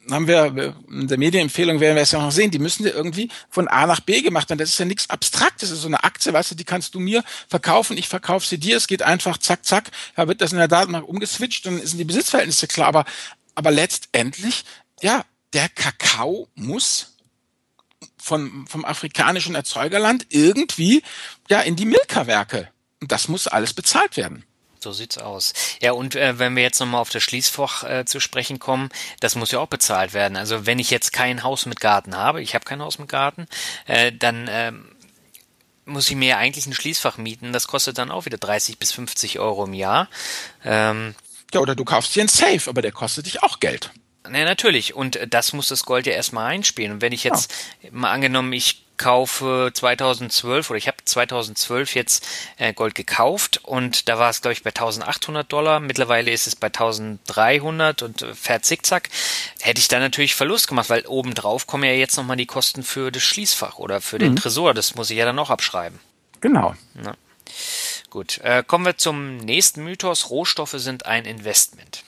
haben 0.10 0.28
wir 0.28 0.76
in 0.90 1.08
der 1.08 1.18
Medienempfehlung 1.18 1.80
werden 1.80 1.96
wir 1.96 2.02
es 2.02 2.12
ja 2.12 2.22
noch 2.22 2.32
sehen, 2.32 2.52
die 2.52 2.60
müssen 2.60 2.86
ja 2.86 2.92
irgendwie 2.92 3.30
von 3.50 3.68
A 3.68 3.86
nach 3.86 4.00
B 4.00 4.22
gemacht 4.22 4.50
werden. 4.50 4.60
Das 4.60 4.70
ist 4.70 4.80
ja 4.80 4.86
nichts 4.86 5.10
Abstraktes, 5.10 5.70
das 5.70 5.78
ist 5.78 5.82
so 5.82 5.88
eine 5.88 6.04
Aktie, 6.04 6.34
weißt 6.34 6.52
du, 6.52 6.56
die 6.56 6.64
kannst 6.64 6.96
du 6.96 7.00
mir 7.00 7.24
verkaufen, 7.48 7.98
ich 7.98 8.08
verkaufe 8.08 8.48
sie 8.48 8.58
dir, 8.58 8.78
es 8.78 8.88
geht 8.88 9.04
einfach 9.04 9.38
zack, 9.38 9.66
zack, 9.66 9.92
da 10.16 10.28
wird 10.28 10.42
das 10.42 10.52
in 10.52 10.58
der 10.58 10.68
Datenbank 10.68 11.08
umgeswitcht, 11.08 11.66
dann 11.66 11.86
sind 11.86 11.98
die 11.98 12.06
Besitzverhältnisse 12.06 12.68
klar, 12.68 12.88
aber, 12.88 13.06
aber 13.56 13.72
letztendlich, 13.72 14.66
ja, 15.02 15.26
der 15.54 15.70
Kakao 15.70 16.48
muss 16.56 17.18
von, 18.18 18.66
vom 18.68 18.86
afrikanischen 18.86 19.56
Erzeugerland 19.56 20.28
irgendwie 20.30 21.04
ja 21.50 21.62
in 21.62 21.76
die 21.76 21.86
Milka-Werke. 21.86 22.70
Und 23.02 23.12
das 23.12 23.28
muss 23.28 23.48
alles 23.48 23.74
bezahlt 23.74 24.16
werden. 24.16 24.46
So 24.84 24.91
sieht's 24.91 25.20
aus. 25.20 25.54
Ja, 25.80 25.91
und 25.91 26.15
äh, 26.15 26.39
wenn 26.39 26.56
wir 26.56 26.63
jetzt 26.63 26.80
nochmal 26.80 27.02
auf 27.02 27.12
das 27.12 27.22
Schließfach 27.22 27.84
äh, 27.84 28.06
zu 28.06 28.20
sprechen 28.20 28.58
kommen, 28.58 28.89
das 29.20 29.36
muss 29.36 29.52
ja 29.52 29.60
auch 29.60 29.67
bezahlt 29.67 30.13
werden. 30.13 30.36
Also 30.36 30.65
wenn 30.65 30.80
ich 30.80 30.89
jetzt 30.89 31.13
kein 31.13 31.44
Haus 31.44 31.67
mit 31.67 31.80
Garten 31.80 32.17
habe, 32.17 32.41
ich 32.41 32.56
habe 32.56 32.65
kein 32.65 32.82
Haus 32.82 32.98
mit 32.98 33.08
Garten, 33.08 33.46
äh, 33.86 34.12
dann 34.12 34.48
ähm, 34.50 34.96
muss 35.86 36.10
ich 36.10 36.15
mir 36.15 36.30
ja 36.30 36.38
eigentlich 36.38 36.65
ein 36.65 36.74
Schließfach 36.74 37.17
mieten. 37.17 37.54
Das 37.54 37.67
kostet 37.67 38.00
dann 38.00 38.10
auch 38.10 38.26
wieder 38.26 38.39
30 38.39 38.80
bis 38.80 38.91
50 38.91 39.38
Euro 39.38 39.65
im 39.65 39.74
Jahr. 39.74 40.10
Ähm, 40.65 41.13
ja, 41.54 41.60
oder 41.60 41.76
du 41.76 41.86
kaufst 41.86 42.15
dir 42.15 42.24
ein 42.24 42.28
Safe, 42.28 42.67
aber 42.67 42.82
der 42.82 42.91
kostet 42.91 43.28
dich 43.28 43.44
auch 43.44 43.60
Geld. 43.60 43.91
Na, 44.28 44.44
natürlich. 44.46 44.96
Und 44.96 45.20
das 45.30 45.54
muss 45.54 45.67
das 45.67 45.84
Gold 45.84 46.08
ja 46.08 46.13
erstmal 46.13 46.48
einspielen. 46.48 46.94
Und 46.94 47.02
wenn 47.02 47.12
ich 47.12 47.24
jetzt 47.24 47.54
ja. 47.82 47.89
mal 47.91 48.12
angenommen, 48.12 48.54
ich 48.54 48.84
kaufe 49.02 49.72
2012 49.74 50.70
oder 50.70 50.78
ich 50.78 50.88
habe 50.88 50.98
2012 51.04 51.96
jetzt 51.96 52.28
äh, 52.58 52.72
Gold 52.72 52.94
gekauft 52.94 53.60
und 53.64 54.08
da 54.08 54.20
war 54.20 54.30
es 54.30 54.42
glaube 54.42 54.54
ich 54.54 54.62
bei 54.62 54.70
1800 54.70 55.52
Dollar. 55.52 55.80
Mittlerweile 55.80 56.30
ist 56.30 56.46
es 56.46 56.56
bei 56.56 56.68
1300 56.68 58.04
und 58.04 58.22
äh, 58.22 58.36
fährt 58.36 58.64
zickzack. 58.64 59.10
Hätte 59.60 59.80
ich 59.80 59.88
da 59.88 60.00
natürlich 60.00 60.36
Verlust 60.36 60.68
gemacht, 60.68 60.92
weil 60.92 61.06
obendrauf 61.08 61.66
kommen 61.66 61.84
ja 61.84 61.94
jetzt 61.94 62.16
nochmal 62.16 62.38
die 62.38 62.46
Kosten 62.46 62.84
für 62.84 63.12
das 63.12 63.24
Schließfach 63.24 63.80
oder 63.80 64.02
für 64.02 64.20
den 64.20 64.34
mhm. 64.34 64.36
Tresor. 64.36 64.76
Das 64.76 64.94
muss 64.94 65.10
ich 65.10 65.18
ja 65.18 65.26
dann 65.26 65.36
noch 65.36 65.50
abschreiben. 65.50 66.00
Genau. 66.40 66.76
Na. 66.94 67.16
Gut, 68.12 68.38
äh, 68.44 68.64
kommen 68.66 68.86
wir 68.86 68.98
zum 68.98 69.38
nächsten 69.38 69.84
Mythos. 69.84 70.30
Rohstoffe 70.30 70.76
sind 70.76 71.08
ein 71.08 71.26
Investment. 71.26 72.04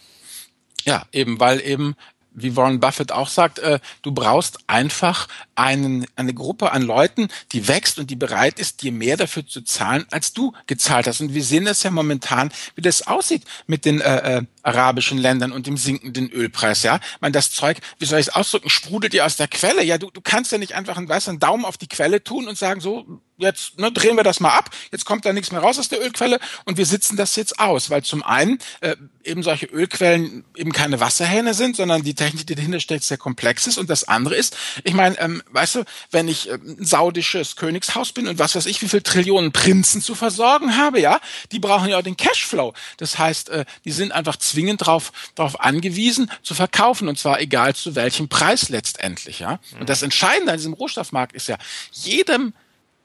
Ja, 0.83 1.05
eben, 1.11 1.39
weil 1.39 1.61
eben 1.61 1.95
wie 2.33 2.55
Warren 2.55 2.79
Buffett 2.79 3.11
auch 3.11 3.27
sagt, 3.27 3.59
äh, 3.59 3.79
du 4.01 4.11
brauchst 4.11 4.59
einfach 4.67 5.27
einen, 5.55 6.05
eine 6.15 6.33
Gruppe 6.33 6.71
an 6.71 6.81
Leuten, 6.81 7.27
die 7.51 7.67
wächst 7.67 7.99
und 7.99 8.09
die 8.09 8.15
bereit 8.15 8.59
ist, 8.59 8.81
dir 8.81 8.91
mehr 8.91 9.17
dafür 9.17 9.45
zu 9.45 9.61
zahlen, 9.61 10.05
als 10.11 10.33
du 10.33 10.53
gezahlt 10.67 11.07
hast. 11.07 11.21
Und 11.21 11.33
wir 11.33 11.43
sehen 11.43 11.65
das 11.65 11.83
ja 11.83 11.91
momentan, 11.91 12.51
wie 12.75 12.81
das 12.81 13.05
aussieht 13.07 13.43
mit 13.67 13.85
den 13.85 14.01
äh, 14.01 14.37
äh, 14.37 14.41
arabischen 14.63 15.17
Ländern 15.17 15.51
und 15.51 15.67
dem 15.67 15.77
sinkenden 15.77 16.29
Ölpreis. 16.29 16.83
Ja, 16.83 16.99
man 17.19 17.33
das 17.33 17.51
Zeug, 17.51 17.77
wie 17.99 18.05
soll 18.05 18.19
ich 18.19 18.27
es 18.27 18.33
ausdrücken, 18.33 18.69
sprudelt 18.69 19.13
dir 19.13 19.25
aus 19.25 19.37
der 19.37 19.47
Quelle. 19.47 19.83
Ja, 19.83 19.97
du, 19.97 20.09
du 20.09 20.21
kannst 20.21 20.51
ja 20.51 20.57
nicht 20.57 20.73
einfach 20.73 20.97
einen 20.97 21.09
weißen 21.09 21.39
Daumen 21.39 21.65
auf 21.65 21.77
die 21.77 21.87
Quelle 21.87 22.23
tun 22.23 22.47
und 22.47 22.57
sagen 22.57 22.81
so, 22.81 23.21
jetzt 23.43 23.79
ne, 23.79 23.91
drehen 23.91 24.17
wir 24.17 24.23
das 24.23 24.39
mal 24.39 24.57
ab, 24.57 24.69
jetzt 24.91 25.05
kommt 25.05 25.25
da 25.25 25.33
nichts 25.33 25.51
mehr 25.51 25.61
raus 25.61 25.79
aus 25.79 25.89
der 25.89 26.03
Ölquelle 26.03 26.39
und 26.65 26.77
wir 26.77 26.85
sitzen 26.85 27.17
das 27.17 27.35
jetzt 27.35 27.59
aus, 27.59 27.89
weil 27.89 28.03
zum 28.03 28.23
einen 28.23 28.59
äh, 28.81 28.95
eben 29.23 29.43
solche 29.43 29.65
Ölquellen 29.67 30.43
eben 30.55 30.71
keine 30.71 30.99
Wasserhähne 30.99 31.53
sind, 31.53 31.75
sondern 31.75 32.03
die 32.03 32.13
Technik, 32.13 32.47
die 32.47 32.55
dahinter 32.55 32.79
steckt, 32.79 33.03
sehr 33.03 33.17
komplex 33.17 33.67
ist 33.67 33.77
und 33.77 33.89
das 33.89 34.07
andere 34.07 34.35
ist, 34.35 34.57
ich 34.83 34.93
meine, 34.93 35.17
ähm, 35.19 35.41
weißt 35.51 35.75
du, 35.75 35.83
wenn 36.11 36.27
ich 36.27 36.49
äh, 36.49 36.53
ein 36.53 36.83
saudisches 36.83 37.55
Königshaus 37.55 38.11
bin 38.11 38.27
und 38.27 38.39
was 38.39 38.55
weiß 38.55 38.65
ich, 38.65 38.81
wie 38.81 38.89
viel 38.89 39.01
Trillionen 39.01 39.51
Prinzen 39.51 40.01
zu 40.01 40.15
versorgen 40.15 40.77
habe, 40.77 40.99
ja, 40.99 41.19
die 41.51 41.59
brauchen 41.59 41.89
ja 41.89 41.97
auch 41.97 42.03
den 42.03 42.17
Cashflow. 42.17 42.73
Das 42.97 43.17
heißt, 43.17 43.49
äh, 43.49 43.65
die 43.85 43.91
sind 43.91 44.11
einfach 44.11 44.37
zwingend 44.37 44.81
darauf 44.81 45.11
darauf 45.35 45.59
angewiesen 45.59 46.31
zu 46.41 46.53
verkaufen 46.53 47.07
und 47.07 47.17
zwar 47.17 47.39
egal 47.39 47.75
zu 47.75 47.95
welchem 47.95 48.29
Preis 48.29 48.69
letztendlich, 48.69 49.39
ja. 49.39 49.59
Und 49.79 49.89
das 49.89 50.01
Entscheidende 50.01 50.51
an 50.51 50.57
diesem 50.57 50.73
Rohstoffmarkt 50.73 51.33
ist 51.33 51.47
ja, 51.47 51.57
jedem 51.91 52.53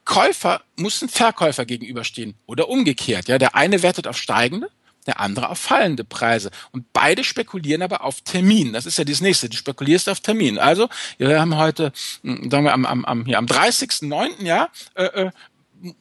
Käufer 0.05 0.61
muss 0.75 1.01
ein 1.01 1.09
Verkäufer 1.09 1.65
gegenüberstehen 1.65 2.35
oder 2.45 2.69
umgekehrt. 2.69 3.27
Ja, 3.27 3.37
der 3.37 3.55
eine 3.55 3.83
wettet 3.83 4.07
auf 4.07 4.17
steigende, 4.17 4.69
der 5.05 5.19
andere 5.19 5.49
auf 5.49 5.59
fallende 5.59 6.03
Preise. 6.03 6.51
Und 6.71 6.91
beide 6.93 7.23
spekulieren 7.23 7.81
aber 7.81 8.03
auf 8.03 8.21
Termin. 8.21 8.73
Das 8.73 8.85
ist 8.85 8.97
ja 8.97 9.03
das 9.03 9.21
nächste. 9.21 9.49
Du 9.49 9.57
spekulierst 9.57 10.09
auf 10.09 10.19
Termin. 10.19 10.57
Also, 10.57 10.89
wir 11.17 11.39
haben 11.39 11.57
heute, 11.57 11.91
sagen 12.23 12.63
wir, 12.63 12.73
am, 12.73 12.85
am, 12.85 13.05
am, 13.05 13.25
hier, 13.25 13.37
am 13.37 13.45
30.09. 13.45 14.43
Ja, 14.43 14.69
äh, 14.95 15.03
äh 15.03 15.31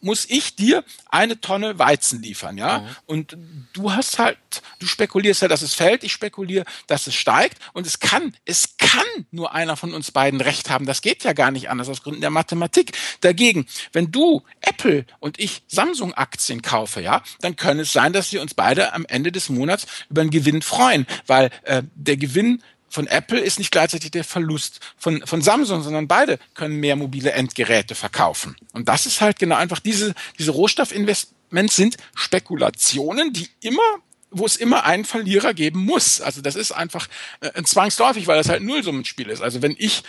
muss 0.00 0.26
ich 0.28 0.56
dir 0.56 0.84
eine 1.10 1.40
Tonne 1.40 1.78
Weizen 1.78 2.22
liefern, 2.22 2.58
ja? 2.58 2.80
Mhm. 2.80 2.86
Und 3.06 3.36
du 3.72 3.92
hast 3.92 4.18
halt, 4.18 4.38
du 4.78 4.86
spekulierst 4.86 5.42
halt, 5.42 5.52
dass 5.52 5.62
es 5.62 5.74
fällt, 5.74 6.04
ich 6.04 6.12
spekuliere, 6.12 6.64
dass 6.86 7.06
es 7.06 7.14
steigt 7.14 7.58
und 7.72 7.86
es 7.86 8.00
kann, 8.00 8.34
es 8.44 8.76
kann 8.78 9.02
nur 9.30 9.54
einer 9.54 9.76
von 9.76 9.94
uns 9.94 10.10
beiden 10.10 10.40
recht 10.40 10.70
haben. 10.70 10.86
Das 10.86 11.02
geht 11.02 11.24
ja 11.24 11.32
gar 11.32 11.50
nicht 11.50 11.70
anders 11.70 11.88
aus 11.88 12.02
Gründen 12.02 12.20
der 12.20 12.30
Mathematik. 12.30 12.96
Dagegen, 13.20 13.66
wenn 13.92 14.10
du 14.10 14.42
Apple 14.60 15.06
und 15.20 15.38
ich 15.38 15.62
Samsung 15.68 16.14
Aktien 16.14 16.62
kaufe, 16.62 17.00
ja, 17.00 17.22
dann 17.40 17.56
kann 17.56 17.78
es 17.78 17.92
sein, 17.92 18.12
dass 18.12 18.32
wir 18.32 18.42
uns 18.42 18.54
beide 18.54 18.92
am 18.92 19.04
Ende 19.06 19.32
des 19.32 19.48
Monats 19.48 19.86
über 20.10 20.22
einen 20.22 20.30
Gewinn 20.30 20.62
freuen, 20.62 21.06
weil 21.26 21.50
äh, 21.62 21.82
der 21.94 22.16
Gewinn 22.16 22.62
von 22.88 23.06
Apple 23.06 23.40
ist 23.40 23.58
nicht 23.58 23.70
gleichzeitig 23.70 24.10
der 24.10 24.24
Verlust 24.24 24.80
von, 24.96 25.26
von 25.26 25.42
Samsung, 25.42 25.82
sondern 25.82 26.08
beide 26.08 26.38
können 26.54 26.76
mehr 26.76 26.96
mobile 26.96 27.32
Endgeräte 27.32 27.94
verkaufen. 27.94 28.56
Und 28.72 28.88
das 28.88 29.06
ist 29.06 29.20
halt 29.20 29.38
genau 29.38 29.56
einfach 29.56 29.80
diese, 29.80 30.14
diese 30.38 30.52
Rohstoffinvestments 30.52 31.76
sind 31.76 31.96
Spekulationen, 32.14 33.32
die 33.32 33.48
immer 33.60 33.82
wo 34.30 34.44
es 34.44 34.56
immer 34.56 34.84
einen 34.84 35.06
Verlierer 35.06 35.54
geben 35.54 35.86
muss. 35.86 36.20
Also 36.20 36.42
das 36.42 36.54
ist 36.54 36.72
einfach 36.72 37.08
äh, 37.40 37.62
zwangsläufig, 37.62 38.26
weil 38.26 38.36
das 38.36 38.50
halt 38.50 38.62
Nullsummenspiel 38.62 39.30
ist. 39.30 39.40
Also 39.40 39.62
wenn 39.62 39.74
ich 39.78 40.02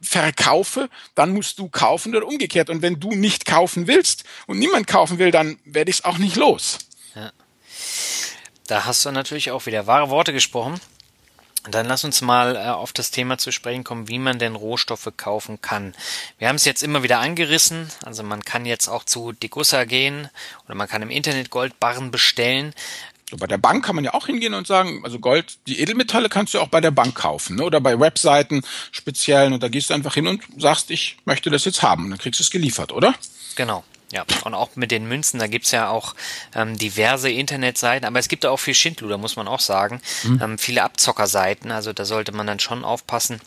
verkaufe, 0.00 0.88
dann 1.14 1.32
musst 1.32 1.58
du 1.58 1.68
kaufen 1.68 2.14
oder 2.14 2.26
umgekehrt. 2.26 2.70
Und 2.70 2.82
wenn 2.82 3.00
du 3.00 3.10
nicht 3.10 3.44
kaufen 3.46 3.86
willst 3.86 4.24
und 4.46 4.58
niemand 4.58 4.86
kaufen 4.86 5.18
will, 5.18 5.30
dann 5.30 5.58
werde 5.64 5.90
ich 5.90 5.98
es 5.98 6.04
auch 6.04 6.18
nicht 6.18 6.36
los. 6.36 6.78
Ja. 7.14 7.32
Da 8.66 8.84
hast 8.84 9.04
du 9.04 9.10
natürlich 9.10 9.50
auch 9.50 9.66
wieder 9.66 9.86
wahre 9.86 10.10
Worte 10.10 10.32
gesprochen. 10.32 10.80
Dann 11.64 11.86
lass 11.86 12.04
uns 12.04 12.20
mal 12.20 12.56
äh, 12.56 12.68
auf 12.68 12.92
das 12.92 13.10
Thema 13.10 13.36
zu 13.36 13.50
sprechen 13.50 13.84
kommen, 13.84 14.08
wie 14.08 14.18
man 14.18 14.38
denn 14.38 14.54
Rohstoffe 14.54 15.12
kaufen 15.16 15.60
kann. 15.60 15.94
Wir 16.38 16.48
haben 16.48 16.56
es 16.56 16.64
jetzt 16.64 16.82
immer 16.82 17.02
wieder 17.02 17.18
angerissen, 17.18 17.90
also 18.04 18.22
man 18.22 18.44
kann 18.44 18.64
jetzt 18.64 18.88
auch 18.88 19.04
zu 19.04 19.32
Degussa 19.32 19.84
gehen 19.84 20.28
oder 20.66 20.74
man 20.74 20.88
kann 20.88 21.02
im 21.02 21.10
Internet 21.10 21.50
Goldbarren 21.50 22.10
bestellen. 22.10 22.74
Bei 23.36 23.46
der 23.46 23.58
Bank 23.58 23.84
kann 23.84 23.94
man 23.94 24.04
ja 24.04 24.14
auch 24.14 24.26
hingehen 24.26 24.54
und 24.54 24.66
sagen, 24.66 25.02
also 25.04 25.18
Gold, 25.18 25.58
die 25.66 25.80
Edelmetalle 25.80 26.30
kannst 26.30 26.54
du 26.54 26.60
auch 26.60 26.68
bei 26.68 26.80
der 26.80 26.92
Bank 26.92 27.14
kaufen 27.14 27.56
ne? 27.56 27.64
oder 27.64 27.80
bei 27.80 27.98
Webseiten 28.00 28.62
speziellen 28.90 29.52
und 29.52 29.62
da 29.62 29.68
gehst 29.68 29.90
du 29.90 29.94
einfach 29.94 30.14
hin 30.14 30.26
und 30.26 30.42
sagst, 30.56 30.90
ich 30.90 31.18
möchte 31.26 31.50
das 31.50 31.66
jetzt 31.66 31.82
haben 31.82 32.04
und 32.04 32.10
dann 32.10 32.18
kriegst 32.18 32.40
du 32.40 32.44
es 32.44 32.50
geliefert, 32.50 32.92
oder? 32.92 33.14
Genau. 33.56 33.84
Ja, 34.10 34.24
und 34.44 34.54
auch 34.54 34.70
mit 34.74 34.90
den 34.90 35.06
Münzen, 35.06 35.38
da 35.38 35.46
gibt's 35.46 35.70
ja 35.70 35.90
auch 35.90 36.14
ähm, 36.54 36.78
diverse 36.78 37.30
Internetseiten, 37.30 38.06
aber 38.06 38.18
es 38.18 38.28
gibt 38.28 38.44
da 38.44 38.50
auch 38.50 38.56
viel 38.56 38.74
Schindluder, 38.74 39.18
muss 39.18 39.36
man 39.36 39.46
auch 39.48 39.60
sagen. 39.60 40.00
Mhm. 40.22 40.40
Ähm, 40.42 40.58
viele 40.58 40.82
Abzockerseiten, 40.82 41.70
also 41.70 41.92
da 41.92 42.06
sollte 42.06 42.32
man 42.32 42.46
dann 42.46 42.58
schon 42.58 42.84
aufpassen. 42.84 43.40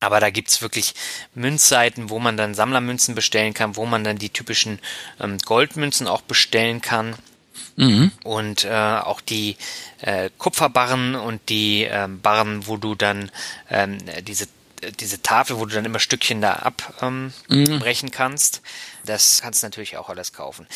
Aber 0.00 0.20
da 0.20 0.30
gibt's 0.30 0.60
wirklich 0.60 0.94
Münzseiten, 1.34 2.10
wo 2.10 2.18
man 2.18 2.36
dann 2.36 2.54
Sammlermünzen 2.54 3.14
bestellen 3.14 3.54
kann, 3.54 3.76
wo 3.76 3.86
man 3.86 4.04
dann 4.04 4.18
die 4.18 4.28
typischen 4.28 4.80
ähm, 5.20 5.38
Goldmünzen 5.38 6.08
auch 6.08 6.22
bestellen 6.22 6.82
kann. 6.82 7.14
Mhm. 7.76 8.12
Und 8.24 8.64
äh, 8.64 8.70
auch 8.70 9.20
die 9.20 9.56
äh, 10.00 10.28
Kupferbarren 10.38 11.14
und 11.14 11.48
die 11.48 11.84
äh, 11.84 12.08
Barren, 12.08 12.66
wo 12.66 12.76
du 12.76 12.94
dann 12.94 13.30
ähm, 13.70 13.98
diese 14.22 14.48
diese 14.92 15.22
Tafel, 15.22 15.58
wo 15.58 15.66
du 15.66 15.74
dann 15.74 15.84
immer 15.84 15.98
Stückchen 15.98 16.40
da 16.40 16.54
abbrechen 16.54 17.32
ähm, 17.50 17.68
mhm. 17.70 18.10
kannst. 18.10 18.62
Das 19.04 19.40
kannst 19.42 19.62
du 19.62 19.66
natürlich 19.66 19.96
auch 19.96 20.08
alles 20.08 20.32
kaufen. 20.32 20.66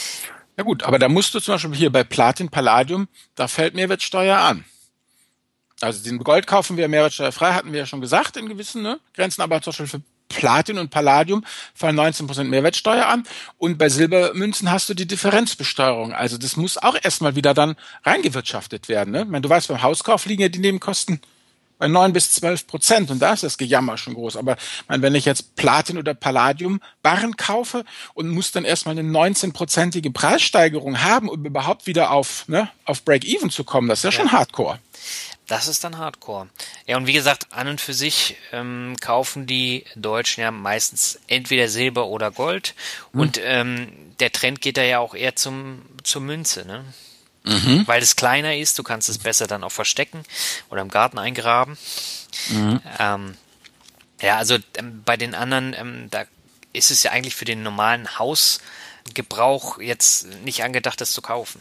Ja 0.57 0.65
gut, 0.65 0.83
aber 0.83 0.99
da 0.99 1.09
musst 1.09 1.35
du 1.35 1.41
zum 1.41 1.55
Beispiel 1.55 1.75
hier 1.75 1.93
bei 1.93 2.03
Platin, 2.03 2.49
Palladium, 2.49 3.09
da 3.37 3.47
fällt 3.47 3.75
Mehrwertsteuer 3.75 4.39
an. 4.39 4.65
Also 5.81 6.03
den 6.03 6.19
Gold 6.19 6.49
kaufen 6.49 6.77
wir 6.77 6.89
mehrwertsteuerfrei, 6.89 7.53
hatten 7.53 7.73
wir 7.73 7.79
ja 7.81 7.87
schon 7.87 8.01
gesagt 8.01 8.37
in 8.37 8.49
gewissen 8.49 8.83
ne, 8.83 8.99
Grenzen, 9.15 9.43
aber 9.43 9.63
zum 9.63 9.71
Beispiel 9.71 9.87
für 9.87 10.03
Platin 10.29 10.79
und 10.79 10.91
Palladium 10.91 11.45
fallen 11.75 11.99
19% 11.99 12.45
Mehrwertsteuer 12.45 13.07
an 13.07 13.25
und 13.57 13.79
bei 13.79 13.89
Silbermünzen 13.89 14.71
hast 14.71 14.89
du 14.89 14.95
die 14.95 15.07
Differenzbesteuerung. 15.07 16.13
Also 16.13 16.39
das 16.39 16.57
muss 16.57 16.77
auch 16.77 16.97
erstmal 17.01 17.37
wieder 17.37 17.55
dann 17.55 17.77
reingewirtschaftet 18.05 18.89
werden. 18.89 19.13
Ne? 19.13 19.23
Ich 19.23 19.29
meine, 19.29 19.43
du 19.43 19.49
weißt, 19.49 19.69
beim 19.69 19.83
Hauskauf 19.83 20.27
liegen 20.27 20.43
ja 20.43 20.49
die 20.49 20.59
Nebenkosten 20.59 21.21
bei 21.79 21.89
neun 21.89 22.13
bis 22.13 22.33
zwölf 22.33 22.67
Prozent 22.67 23.11
und 23.11 23.21
da 23.21 23.33
ist 23.33 23.43
das 23.43 23.59
Gejammer 23.59 23.97
schon 23.97 24.15
groß. 24.15 24.37
Aber 24.37 24.57
meine, 24.89 25.03
wenn 25.03 25.15
ich 25.15 25.25
jetzt 25.25 25.57
Platin 25.57 25.99
oder 25.99 26.15
Palladium 26.15 26.81
Barren 27.03 27.37
kaufe 27.37 27.85
und 28.15 28.29
muss 28.29 28.53
dann 28.53 28.65
erstmal 28.65 28.99
eine 28.99 29.09
19-prozentige 29.09 30.13
Preissteigerung 30.13 31.03
haben, 31.03 31.29
um 31.29 31.45
überhaupt 31.45 31.87
wieder 31.87 32.11
auf, 32.11 32.47
ne, 32.49 32.69
auf 32.85 33.05
Break-Even 33.05 33.51
zu 33.51 33.65
kommen, 33.65 33.89
das 33.89 34.01
ist 34.01 34.05
ja, 34.05 34.11
ja. 34.11 34.17
schon 34.17 34.33
Hardcore. 34.33 34.79
Das 35.47 35.67
ist 35.67 35.83
dann 35.83 35.97
Hardcore. 35.97 36.49
Ja, 36.87 36.99
und 36.99 37.07
wie 37.07 37.15
gesagt, 37.15 37.47
an 37.53 37.69
und 37.69 37.81
für 37.81 37.95
sich 37.95 38.37
ähm, 38.53 38.97
kaufen 39.01 39.47
die 39.47 39.85
Deutschen 39.97 40.43
ja 40.43 40.51
meistens 40.51 41.19
entweder 41.27 41.69
Silber 41.69 42.07
oder 42.07 42.31
Gold. 42.31 42.75
Mhm. 43.13 43.21
Und 43.21 43.41
ähm, 43.43 43.89
der 44.21 44.31
Trend 44.31 44.61
geht 44.61 44.77
da 44.77 44.83
ja 44.83 44.99
auch 44.99 45.15
eher 45.15 45.37
zum, 45.37 45.83
zur 46.03 46.21
Münze, 46.21 46.67
ne? 46.67 46.85
Mhm. 47.45 47.87
Weil 47.87 48.03
es 48.03 48.17
kleiner 48.17 48.57
ist, 48.57 48.79
du 48.79 48.83
kannst 48.83 49.09
es 49.09 49.19
besser 49.19 49.47
dann 49.47 49.65
auch 49.65 49.73
verstecken 49.73 50.23
oder 50.71 50.83
im 50.83 50.89
Garten 50.89 51.19
eingraben. 51.19 51.79
Mhm. 52.51 52.81
Ähm, 52.99 53.37
ja, 54.21 54.37
also 54.37 54.59
ähm, 54.77 55.03
bei 55.05 55.17
den 55.17 55.35
anderen, 55.35 55.75
ähm, 55.75 56.09
da 56.11 56.25
ist 56.73 56.91
es 56.91 57.03
ja 57.03 57.13
eigentlich 57.13 57.37
für 57.37 57.45
den 57.45 57.63
normalen 57.63 58.19
Hausgebrauch 58.19 59.79
jetzt 59.79 60.27
nicht 60.45 60.63
angedacht, 60.63 61.01
das 61.01 61.13
zu 61.13 61.23
kaufen. 61.23 61.61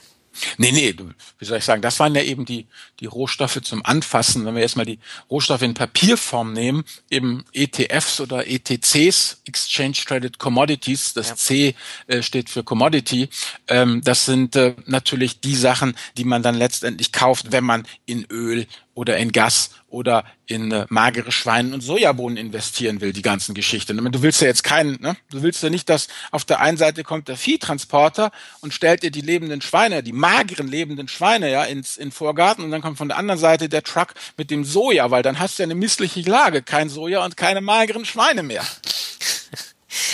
Nee, 0.58 0.72
nee, 0.72 0.96
wie 1.40 1.46
soll 1.46 1.58
ich 1.58 1.66
sagen, 1.66 1.82
das 1.82 2.00
waren 2.00 2.16
ja 2.16 2.22
eben 2.22 2.46
die, 2.46 2.68
die 3.00 3.06
Rohstoffe 3.06 3.62
zum 3.62 3.86
Anfassen. 3.86 4.46
Wenn 4.46 4.56
wir 4.56 4.62
jetzt 4.62 4.78
mal 4.78 4.86
die 4.86 5.00
Rohstoffe 5.30 5.62
in 5.62 5.74
Papierform 5.74 6.54
nehmen, 6.54 6.84
eben 7.10 7.46
ETFs 7.54 8.20
oder 8.20 8.48
ETCs, 8.48 9.42
Exchange 9.46 9.98
Traded 10.06 10.40
Commodities, 10.40 11.14
das 11.14 11.30
ja. 11.30 11.36
C 11.36 11.76
äh, 12.08 12.22
steht 12.22 12.50
für 12.50 12.64
Commodity, 12.64 13.30
ähm, 13.68 14.02
das 14.04 14.26
sind 14.26 14.56
äh, 14.56 14.76
natürlich 14.86 15.40
die 15.40 15.56
Sachen, 15.56 15.96
die 16.18 16.24
man 16.24 16.44
dann 16.44 16.56
letztendlich 16.56 17.12
kauft, 17.12 17.52
wenn 17.52 17.64
man 17.64 17.88
in 18.06 18.26
Öl 18.30 18.68
oder 18.98 19.18
in 19.18 19.32
Gas 19.32 19.70
oder 19.90 20.26
in 20.48 20.72
äh, 20.72 20.88
magere 20.90 21.32
Schweinen 21.32 21.72
und 21.74 21.82
Sojabohnen 21.82 22.36
investieren 22.36 23.00
will, 23.00 23.14
die 23.14 23.22
ganzen 23.22 23.54
Geschichten. 23.54 23.96
Du 24.12 24.24
willst 24.24 24.42
ja 24.42 24.48
jetzt 24.48 24.64
keinen, 24.64 25.00
ne? 25.00 25.16
du 25.30 25.44
willst 25.44 25.62
ja 25.62 25.70
nicht, 25.70 25.88
dass 25.88 26.08
auf 26.32 26.46
der 26.46 26.62
einen 26.62 26.78
Seite 26.78 27.04
kommt 27.04 27.28
der 27.28 27.38
Viehtransporter 27.38 28.32
und 28.62 28.74
stellt 28.74 29.04
dir 29.04 29.12
die 29.12 29.22
lebenden 29.22 29.62
Schweine, 29.62 30.02
die 30.02 30.14
mageren 30.14 30.68
lebenden 30.68 31.08
Schweine 31.08 31.52
ja 31.52 31.64
ins 31.64 31.96
in 31.96 32.12
Vorgarten 32.12 32.64
und 32.64 32.72
dann 32.72 32.82
kommt 32.82 32.98
von 32.98 33.08
der 33.08 33.18
anderen 33.18 33.40
Seite 33.40 33.70
der 33.70 33.84
Truck 33.84 34.16
mit 34.36 34.50
dem 34.50 34.66
Soja, 34.66 35.12
weil 35.12 35.22
dann 35.22 35.38
hast 35.38 35.60
du 35.60 35.64
ja 35.64 35.68
eine 35.68 35.76
missliche 35.76 36.22
Lage, 36.22 36.64
kein 36.64 36.90
Soja 36.90 37.24
und 37.24 37.38
keine 37.38 37.62
mageren 37.62 38.04
Schweine 38.04 38.42
mehr. 38.42 38.64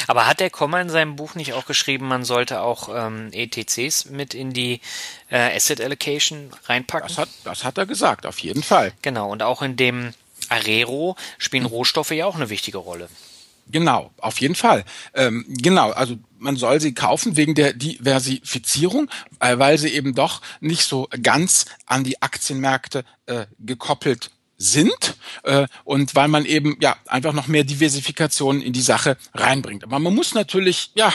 Aber 0.07 0.27
hat 0.27 0.39
der 0.39 0.49
Komma 0.49 0.81
in 0.81 0.89
seinem 0.89 1.15
Buch 1.15 1.35
nicht 1.35 1.53
auch 1.53 1.65
geschrieben, 1.65 2.07
man 2.07 2.23
sollte 2.25 2.61
auch 2.61 2.89
ähm, 2.93 3.29
ETCs 3.31 4.05
mit 4.05 4.33
in 4.33 4.53
die 4.53 4.81
äh, 5.29 5.55
Asset 5.55 5.81
Allocation 5.81 6.51
reinpacken? 6.65 7.07
Das 7.07 7.17
hat, 7.17 7.29
das 7.43 7.63
hat 7.63 7.77
er 7.77 7.85
gesagt, 7.85 8.25
auf 8.25 8.39
jeden 8.39 8.63
Fall. 8.63 8.93
Genau, 9.01 9.31
und 9.31 9.43
auch 9.43 9.61
in 9.61 9.75
dem 9.75 10.13
Arero 10.49 11.15
spielen 11.37 11.65
Rohstoffe 11.65 12.11
ja 12.11 12.25
auch 12.25 12.35
eine 12.35 12.49
wichtige 12.49 12.77
Rolle. 12.77 13.09
Genau, 13.67 14.11
auf 14.17 14.41
jeden 14.41 14.55
Fall. 14.55 14.83
Ähm, 15.13 15.45
genau, 15.47 15.91
also 15.91 16.17
man 16.37 16.57
soll 16.57 16.81
sie 16.81 16.93
kaufen 16.93 17.37
wegen 17.37 17.55
der 17.55 17.73
Diversifizierung, 17.73 19.09
äh, 19.39 19.57
weil 19.57 19.77
sie 19.77 19.89
eben 19.89 20.13
doch 20.13 20.41
nicht 20.59 20.83
so 20.83 21.07
ganz 21.21 21.65
an 21.85 22.03
die 22.03 22.21
Aktienmärkte 22.21 23.05
äh, 23.25 23.45
gekoppelt 23.59 24.31
sind 24.63 25.15
äh, 25.43 25.67
und 25.83 26.15
weil 26.15 26.27
man 26.27 26.45
eben 26.45 26.77
ja 26.79 26.95
einfach 27.07 27.33
noch 27.33 27.47
mehr 27.47 27.63
Diversifikation 27.63 28.61
in 28.61 28.73
die 28.73 28.81
Sache 28.81 29.17
reinbringt. 29.33 29.83
Aber 29.83 29.99
man 29.99 30.15
muss 30.15 30.33
natürlich 30.33 30.91
ja 30.95 31.13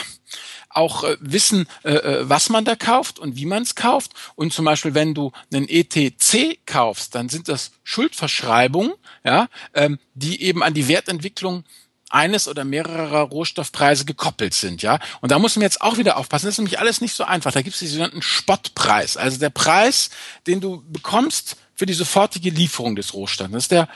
auch 0.69 1.03
äh, 1.03 1.17
wissen, 1.19 1.67
äh, 1.83 1.93
äh 1.93 2.29
was 2.29 2.49
man 2.49 2.63
da 2.63 2.75
kauft 2.75 3.19
und 3.19 3.35
wie 3.35 3.45
man 3.45 3.63
es 3.63 3.75
kauft. 3.75 4.11
Und 4.35 4.53
zum 4.53 4.65
Beispiel, 4.65 4.93
wenn 4.93 5.13
du 5.13 5.31
einen 5.51 5.67
ETC 5.67 6.59
kaufst, 6.65 7.15
dann 7.15 7.29
sind 7.29 7.47
das 7.47 7.71
Schuldverschreibungen, 7.83 8.93
ja, 9.23 9.47
ähm, 9.73 9.99
die 10.13 10.43
eben 10.43 10.63
an 10.63 10.73
die 10.73 10.87
Wertentwicklung 10.87 11.63
eines 12.09 12.47
oder 12.47 12.65
mehrerer 12.65 13.21
Rohstoffpreise 13.21 14.05
gekoppelt 14.05 14.53
sind, 14.53 14.81
ja. 14.81 14.99
Und 15.21 15.31
da 15.31 15.39
muss 15.39 15.55
man 15.55 15.61
jetzt 15.63 15.81
auch 15.81 15.97
wieder 15.97 16.17
aufpassen. 16.17 16.45
Das 16.45 16.55
ist 16.55 16.59
nämlich 16.59 16.79
alles 16.79 17.01
nicht 17.01 17.13
so 17.13 17.23
einfach. 17.23 17.51
Da 17.51 17.61
gibt 17.61 17.75
es 17.75 17.79
den 17.79 17.89
sogenannten 17.89 18.21
Spottpreis, 18.21 19.15
also 19.15 19.37
der 19.37 19.51
Preis, 19.51 20.09
den 20.47 20.59
du 20.59 20.83
bekommst 20.87 21.57
für 21.79 21.85
die 21.85 21.93
sofortige 21.93 22.49
Lieferung 22.49 22.97
des 22.97 23.13
Rohstoffs. 23.13 23.51
Das 23.53 23.63
ist 23.63 23.71
der, 23.71 23.87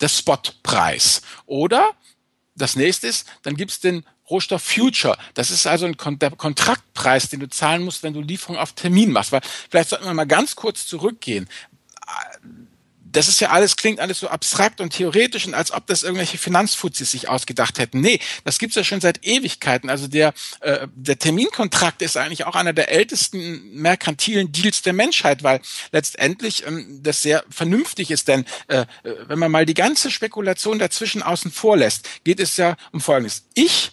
der 0.00 0.08
Spotpreis. 0.08 1.20
Oder 1.44 1.90
das 2.54 2.76
nächste 2.76 3.08
ist, 3.08 3.28
dann 3.42 3.56
gibt 3.56 3.72
es 3.72 3.80
den 3.80 4.06
Rohstoff 4.30 4.62
Future. 4.62 5.18
Das 5.34 5.50
ist 5.50 5.66
also 5.66 5.84
ein 5.84 5.98
Kon 5.98 6.18
der 6.18 6.30
Kontraktpreis, 6.30 7.28
den 7.28 7.40
du 7.40 7.48
zahlen 7.50 7.84
musst, 7.84 8.02
wenn 8.02 8.14
du 8.14 8.22
Lieferung 8.22 8.56
auf 8.56 8.72
Termin 8.72 9.12
machst. 9.12 9.32
Weil 9.32 9.42
vielleicht 9.68 9.90
sollten 9.90 10.06
wir 10.06 10.14
mal 10.14 10.26
ganz 10.26 10.56
kurz 10.56 10.86
zurückgehen 10.86 11.46
das 13.16 13.28
ist 13.28 13.40
ja 13.40 13.48
alles, 13.48 13.76
klingt 13.76 13.98
alles 13.98 14.20
so 14.20 14.28
abstrakt 14.28 14.80
und 14.80 14.90
theoretisch 14.90 15.46
und 15.46 15.54
als 15.54 15.72
ob 15.72 15.86
das 15.86 16.02
irgendwelche 16.02 16.36
Finanzfuzis 16.36 17.10
sich 17.10 17.30
ausgedacht 17.30 17.78
hätten. 17.78 18.00
Nee, 18.00 18.20
das 18.44 18.58
gibt's 18.58 18.76
ja 18.76 18.84
schon 18.84 19.00
seit 19.00 19.26
Ewigkeiten. 19.26 19.88
Also 19.88 20.06
der, 20.06 20.34
äh, 20.60 20.86
der 20.94 21.18
Terminkontrakt 21.18 22.02
ist 22.02 22.18
eigentlich 22.18 22.44
auch 22.44 22.54
einer 22.54 22.74
der 22.74 22.92
ältesten 22.92 23.72
merkantilen 23.72 24.52
Deals 24.52 24.82
der 24.82 24.92
Menschheit, 24.92 25.42
weil 25.42 25.60
letztendlich 25.92 26.66
ähm, 26.66 27.00
das 27.02 27.22
sehr 27.22 27.42
vernünftig 27.48 28.10
ist. 28.10 28.28
Denn 28.28 28.44
äh, 28.68 28.84
wenn 29.28 29.38
man 29.38 29.50
mal 29.50 29.64
die 29.64 29.72
ganze 29.72 30.10
Spekulation 30.10 30.78
dazwischen 30.78 31.22
außen 31.22 31.50
vor 31.50 31.78
lässt, 31.78 32.06
geht 32.24 32.38
es 32.38 32.58
ja 32.58 32.76
um 32.92 33.00
Folgendes. 33.00 33.44
Ich 33.54 33.92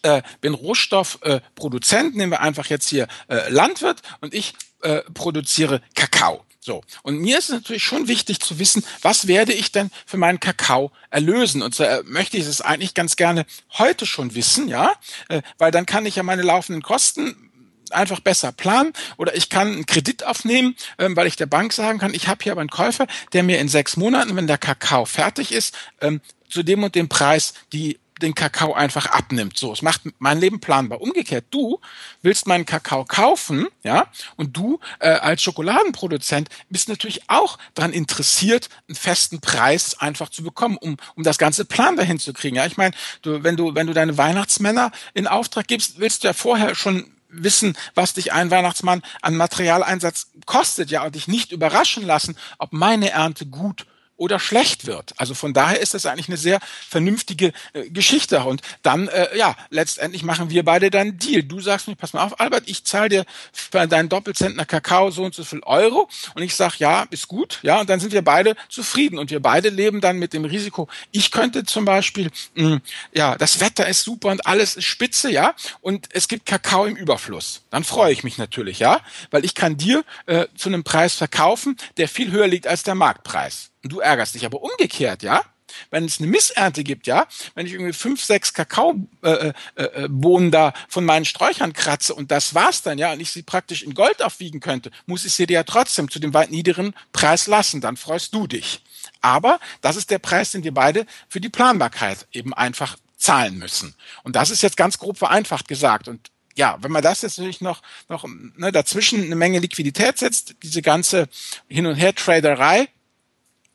äh, 0.00 0.22
bin 0.40 0.54
Rohstoffproduzent, 0.54 2.14
äh, 2.14 2.16
nehmen 2.16 2.32
wir 2.32 2.40
einfach 2.40 2.66
jetzt 2.66 2.88
hier 2.88 3.08
äh, 3.28 3.50
Landwirt 3.50 4.00
und 4.22 4.32
ich 4.32 4.54
äh, 4.80 5.02
produziere 5.12 5.82
Kakao. 5.94 6.46
So. 6.64 6.80
Und 7.02 7.18
mir 7.18 7.38
ist 7.38 7.48
es 7.48 7.56
natürlich 7.56 7.82
schon 7.82 8.06
wichtig 8.06 8.38
zu 8.38 8.60
wissen, 8.60 8.84
was 9.02 9.26
werde 9.26 9.52
ich 9.52 9.72
denn 9.72 9.90
für 10.06 10.16
meinen 10.16 10.38
Kakao 10.38 10.92
erlösen? 11.10 11.60
Und 11.60 11.74
so 11.74 11.82
äh, 11.82 12.04
möchte 12.04 12.36
ich 12.36 12.46
es 12.46 12.60
eigentlich 12.60 12.94
ganz 12.94 13.16
gerne 13.16 13.46
heute 13.78 14.06
schon 14.06 14.36
wissen, 14.36 14.68
ja, 14.68 14.92
äh, 15.28 15.42
weil 15.58 15.72
dann 15.72 15.86
kann 15.86 16.06
ich 16.06 16.14
ja 16.14 16.22
meine 16.22 16.42
laufenden 16.42 16.80
Kosten 16.80 17.50
einfach 17.90 18.20
besser 18.20 18.52
planen 18.52 18.92
oder 19.16 19.34
ich 19.34 19.48
kann 19.48 19.72
einen 19.72 19.86
Kredit 19.86 20.24
aufnehmen, 20.24 20.76
ähm, 20.98 21.16
weil 21.16 21.26
ich 21.26 21.34
der 21.34 21.46
Bank 21.46 21.72
sagen 21.72 21.98
kann, 21.98 22.14
ich 22.14 22.28
habe 22.28 22.44
hier 22.44 22.52
aber 22.52 22.60
einen 22.60 22.70
Käufer, 22.70 23.08
der 23.32 23.42
mir 23.42 23.58
in 23.58 23.68
sechs 23.68 23.96
Monaten, 23.96 24.36
wenn 24.36 24.46
der 24.46 24.56
Kakao 24.56 25.04
fertig 25.04 25.50
ist, 25.50 25.74
ähm, 26.00 26.20
zu 26.48 26.62
dem 26.62 26.84
und 26.84 26.94
dem 26.94 27.08
Preis 27.08 27.54
die 27.72 27.98
den 28.22 28.34
Kakao 28.34 28.72
einfach 28.72 29.06
abnimmt. 29.06 29.58
So, 29.58 29.72
es 29.72 29.82
macht 29.82 30.02
mein 30.18 30.38
Leben 30.38 30.60
planbar. 30.60 31.00
Umgekehrt, 31.00 31.46
du 31.50 31.80
willst 32.22 32.46
meinen 32.46 32.66
Kakao 32.66 33.04
kaufen, 33.04 33.66
ja, 33.82 34.06
und 34.36 34.56
du 34.56 34.80
äh, 35.00 35.08
als 35.08 35.42
Schokoladenproduzent 35.42 36.48
bist 36.70 36.88
natürlich 36.88 37.28
auch 37.28 37.58
daran 37.74 37.92
interessiert, 37.92 38.68
einen 38.88 38.96
festen 38.96 39.40
Preis 39.40 39.98
einfach 40.00 40.30
zu 40.30 40.42
bekommen, 40.42 40.76
um, 40.76 40.96
um 41.16 41.22
das 41.22 41.38
ganze 41.38 41.64
planbar 41.64 42.06
hinzukriegen. 42.06 42.56
Ja, 42.56 42.66
ich 42.66 42.76
meine, 42.76 42.94
du, 43.22 43.42
wenn 43.42 43.56
du 43.56 43.74
wenn 43.74 43.86
du 43.86 43.92
deine 43.92 44.16
Weihnachtsmänner 44.16 44.92
in 45.14 45.26
Auftrag 45.26 45.66
gibst, 45.66 45.98
willst 45.98 46.22
du 46.22 46.28
ja 46.28 46.32
vorher 46.32 46.74
schon 46.74 47.12
wissen, 47.32 47.76
was 47.94 48.14
dich 48.14 48.32
ein 48.32 48.50
Weihnachtsmann 48.50 49.02
an 49.22 49.36
Materialeinsatz 49.36 50.28
kostet, 50.46 50.90
ja, 50.90 51.02
und 51.02 51.14
dich 51.14 51.28
nicht 51.28 51.50
überraschen 51.50 52.06
lassen, 52.06 52.36
ob 52.58 52.72
meine 52.72 53.10
Ernte 53.10 53.46
gut 53.46 53.86
oder 54.22 54.38
schlecht 54.38 54.86
wird. 54.86 55.14
Also 55.16 55.34
von 55.34 55.52
daher 55.52 55.80
ist 55.80 55.94
das 55.94 56.06
eigentlich 56.06 56.28
eine 56.28 56.36
sehr 56.36 56.60
vernünftige 56.88 57.52
äh, 57.72 57.90
Geschichte. 57.90 58.44
Und 58.44 58.62
dann, 58.82 59.08
äh, 59.08 59.36
ja, 59.36 59.56
letztendlich 59.70 60.22
machen 60.22 60.48
wir 60.48 60.64
beide 60.64 60.90
dann 60.90 61.18
Deal. 61.18 61.42
Du 61.42 61.60
sagst 61.60 61.88
mir, 61.88 61.96
pass 61.96 62.12
mal 62.12 62.24
auf, 62.24 62.38
Albert, 62.38 62.64
ich 62.66 62.84
zahle 62.84 63.08
dir 63.08 63.24
für 63.52 63.84
deinen 63.88 64.08
Doppelzentner 64.08 64.64
Kakao 64.64 65.10
so 65.10 65.24
und 65.24 65.34
so 65.34 65.42
viel 65.42 65.60
Euro. 65.64 66.08
Und 66.36 66.42
ich 66.42 66.54
sag, 66.54 66.78
ja, 66.78 67.04
ist 67.10 67.26
gut. 67.26 67.58
Ja, 67.62 67.80
und 67.80 67.90
dann 67.90 67.98
sind 67.98 68.12
wir 68.12 68.22
beide 68.22 68.54
zufrieden. 68.68 69.18
Und 69.18 69.32
wir 69.32 69.40
beide 69.40 69.70
leben 69.70 70.00
dann 70.00 70.20
mit 70.20 70.34
dem 70.34 70.44
Risiko. 70.44 70.88
Ich 71.10 71.32
könnte 71.32 71.64
zum 71.64 71.84
Beispiel, 71.84 72.30
mh, 72.54 72.80
ja, 73.12 73.36
das 73.36 73.58
Wetter 73.58 73.88
ist 73.88 74.04
super 74.04 74.28
und 74.28 74.46
alles 74.46 74.76
ist 74.76 74.84
spitze, 74.84 75.32
ja, 75.32 75.54
und 75.80 76.06
es 76.12 76.28
gibt 76.28 76.46
Kakao 76.46 76.84
im 76.84 76.94
Überfluss. 76.94 77.62
Dann 77.70 77.82
freue 77.82 78.12
ich 78.12 78.22
mich 78.22 78.38
natürlich, 78.38 78.78
ja, 78.78 79.00
weil 79.32 79.44
ich 79.44 79.56
kann 79.56 79.76
dir 79.76 80.04
äh, 80.26 80.46
zu 80.56 80.68
einem 80.68 80.84
Preis 80.84 81.14
verkaufen, 81.16 81.76
der 81.96 82.08
viel 82.08 82.30
höher 82.30 82.46
liegt 82.46 82.68
als 82.68 82.84
der 82.84 82.94
Marktpreis. 82.94 83.71
Und 83.82 83.92
du 83.92 84.00
ärgerst 84.00 84.34
dich 84.34 84.44
aber 84.44 84.62
umgekehrt, 84.62 85.22
ja? 85.22 85.42
Wenn 85.90 86.04
es 86.04 86.18
eine 86.18 86.28
Missernte 86.28 86.84
gibt, 86.84 87.06
ja, 87.06 87.26
wenn 87.54 87.66
ich 87.66 87.72
irgendwie 87.72 87.94
fünf, 87.94 88.22
sechs 88.22 88.52
Kakaobohnen 88.52 89.08
äh, 89.22 89.52
äh, 89.76 90.06
äh 90.06 90.50
da 90.50 90.74
von 90.88 91.04
meinen 91.04 91.24
Sträuchern 91.24 91.72
kratze 91.72 92.14
und 92.14 92.30
das 92.30 92.54
war's 92.54 92.82
dann, 92.82 92.98
ja, 92.98 93.12
und 93.12 93.20
ich 93.20 93.32
sie 93.32 93.42
praktisch 93.42 93.82
in 93.82 93.94
Gold 93.94 94.22
aufwiegen 94.22 94.60
könnte, 94.60 94.90
muss 95.06 95.24
ich 95.24 95.32
sie 95.32 95.46
dir 95.46 95.54
ja 95.54 95.62
trotzdem 95.62 96.10
zu 96.10 96.18
dem 96.18 96.34
weit 96.34 96.50
niederen 96.50 96.94
Preis 97.12 97.46
lassen, 97.46 97.80
dann 97.80 97.96
freust 97.96 98.34
du 98.34 98.46
dich. 98.46 98.82
Aber 99.22 99.60
das 99.80 99.96
ist 99.96 100.10
der 100.10 100.18
Preis, 100.18 100.50
den 100.50 100.64
wir 100.64 100.74
beide 100.74 101.06
für 101.28 101.40
die 101.40 101.48
Planbarkeit 101.48 102.26
eben 102.32 102.52
einfach 102.52 102.96
zahlen 103.16 103.56
müssen. 103.56 103.94
Und 104.24 104.36
das 104.36 104.50
ist 104.50 104.62
jetzt 104.62 104.76
ganz 104.76 104.98
grob 104.98 105.16
vereinfacht 105.16 105.68
gesagt. 105.68 106.08
Und 106.08 106.30
ja, 106.54 106.76
wenn 106.80 106.92
man 106.92 107.02
das 107.02 107.22
jetzt 107.22 107.38
natürlich 107.38 107.60
noch, 107.60 107.82
noch 108.08 108.26
ne, 108.56 108.72
dazwischen 108.72 109.22
eine 109.22 109.36
Menge 109.36 109.60
Liquidität 109.60 110.18
setzt, 110.18 110.56
diese 110.62 110.82
ganze 110.82 111.28
Hin- 111.68 111.86
und 111.86 111.94
Her-Traderei, 111.94 112.88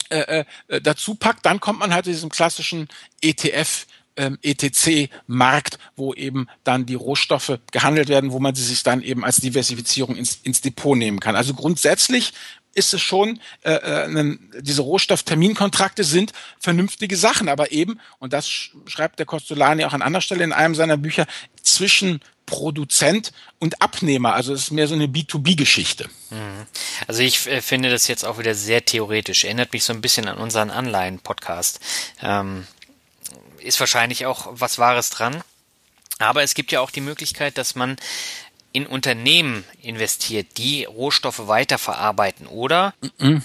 äh, 0.10 0.46
äh, 0.68 0.82
dazu 0.82 1.16
packt, 1.16 1.46
dann 1.46 1.60
kommt 1.60 1.80
man 1.80 1.94
halt 1.94 2.06
zu 2.06 2.12
diesem 2.12 2.30
klassischen 2.30 2.88
ETF 3.22 3.86
ähm, 4.18 4.38
ETC-Markt, 4.42 5.78
wo 5.96 6.14
eben 6.14 6.48
dann 6.64 6.86
die 6.86 6.96
Rohstoffe 6.96 7.60
gehandelt 7.72 8.10
werden, 8.10 8.32
wo 8.32 8.40
man 8.40 8.56
sie 8.56 8.64
sich 8.64 8.84
dann 8.84 9.02
eben 9.02 9.24
als 9.24 9.38
Diversifizierung 9.38 10.16
ins, 10.16 10.40
ins 10.44 10.62
Depot 10.62 10.98
nehmen 10.98 11.20
kann. 11.20 11.36
Also 11.36 11.54
grundsätzlich 11.54 12.34
ist 12.78 12.94
es 12.94 13.02
schon, 13.02 13.40
äh, 13.64 13.72
äh, 13.74 14.38
diese 14.62 14.84
Rohstoffterminkontrakte 14.84 16.04
sind 16.04 16.32
vernünftige 16.60 17.18
Sachen, 17.18 17.50
aber 17.50 17.72
eben, 17.72 18.00
und 18.20 18.34
das 18.34 18.48
schreibt 18.86 19.18
der 19.18 19.26
Costolani 19.26 19.84
auch 19.84 19.94
an 19.94 20.04
anderer 20.04 20.22
Stelle 20.22 20.44
in 20.44 20.54
einem 20.54 20.76
seiner 20.76 20.98
Bücher, 20.98 21.26
zwischen 21.64 22.22
Produzent 22.46 23.34
und 23.60 23.82
Abnehmer. 23.82 24.34
Also 24.34 24.54
es 24.54 24.64
ist 24.64 24.72
mehr 24.72 24.88
so 24.88 24.94
eine 24.94 25.08
B2B-Geschichte. 25.08 26.08
Mhm. 26.30 26.66
Also 27.08 27.22
ich 27.24 27.48
äh, 27.48 27.62
finde 27.62 27.90
das 27.90 28.08
jetzt 28.08 28.24
auch 28.24 28.38
wieder 28.38 28.54
sehr 28.54 28.86
theoretisch. 28.86 29.44
Erinnert 29.44 29.74
mich 29.74 29.84
so 29.84 29.92
ein 29.92 30.02
bisschen 30.02 30.28
an 30.28 30.38
unseren 30.38 30.70
Anleihen-Podcast. 30.70 31.80
Ähm, 32.22 32.68
ist 33.60 33.80
wahrscheinlich 33.80 34.28
auch 34.28 34.48
was 34.52 34.78
Wahres 34.78 35.10
dran. 35.10 35.44
Aber 36.20 36.42
es 36.42 36.54
gibt 36.54 36.72
ja 36.72 36.80
auch 36.80 36.92
die 36.92 37.02
Möglichkeit, 37.02 37.58
dass 37.58 37.76
man 37.76 37.98
in 38.78 38.86
Unternehmen 38.86 39.64
investiert, 39.82 40.58
die 40.58 40.86
Rohstoffe 40.86 41.48
weiterverarbeiten 41.48 42.46
oder 42.48 42.94
mhm 43.18 43.44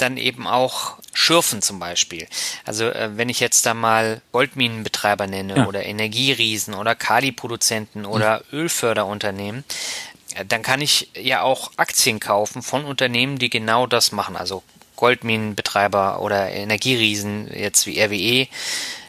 dann 0.00 0.16
eben 0.16 0.46
auch 0.46 0.96
Schürfen 1.12 1.60
zum 1.60 1.78
Beispiel. 1.78 2.26
Also 2.64 2.86
äh, 2.86 3.10
wenn 3.16 3.28
ich 3.28 3.38
jetzt 3.40 3.66
da 3.66 3.74
mal 3.74 4.22
Goldminenbetreiber 4.32 5.26
nenne 5.26 5.58
ja. 5.58 5.66
oder 5.66 5.84
Energieriesen 5.84 6.72
oder 6.72 6.94
Kali-Produzenten 6.94 8.06
oder 8.06 8.42
mhm. 8.50 8.60
Ölförderunternehmen, 8.60 9.64
äh, 10.36 10.44
dann 10.46 10.62
kann 10.62 10.80
ich 10.80 11.10
ja 11.14 11.42
auch 11.42 11.72
Aktien 11.76 12.18
kaufen 12.18 12.62
von 12.62 12.86
Unternehmen, 12.86 13.38
die 13.38 13.50
genau 13.50 13.86
das 13.86 14.10
machen. 14.10 14.36
Also 14.36 14.62
Goldminenbetreiber 14.96 16.22
oder 16.22 16.50
Energieriesen 16.50 17.50
jetzt 17.52 17.86
wie 17.86 18.00
RWE, 18.00 18.48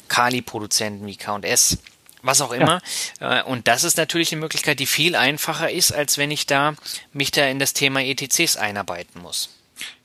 Kali-Produzenten 0.10 1.06
wie 1.06 1.16
K&S 1.16 1.78
was 2.22 2.42
auch 2.42 2.52
immer. 2.52 2.82
Ja. 3.20 3.40
Äh, 3.40 3.44
und 3.44 3.68
das 3.68 3.84
ist 3.84 3.98
natürlich 3.98 4.32
eine 4.32 4.42
Möglichkeit, 4.42 4.80
die 4.80 4.86
viel 4.86 5.16
einfacher 5.16 5.72
ist, 5.72 5.92
als 5.92 6.18
wenn 6.18 6.32
ich 6.32 6.46
da 6.46 6.76
mich 7.14 7.32
da 7.32 7.46
in 7.48 7.60
das 7.60 7.74
Thema 7.74 8.02
ETCs 8.02 8.58
einarbeiten 8.58 9.22
muss. 9.22 9.50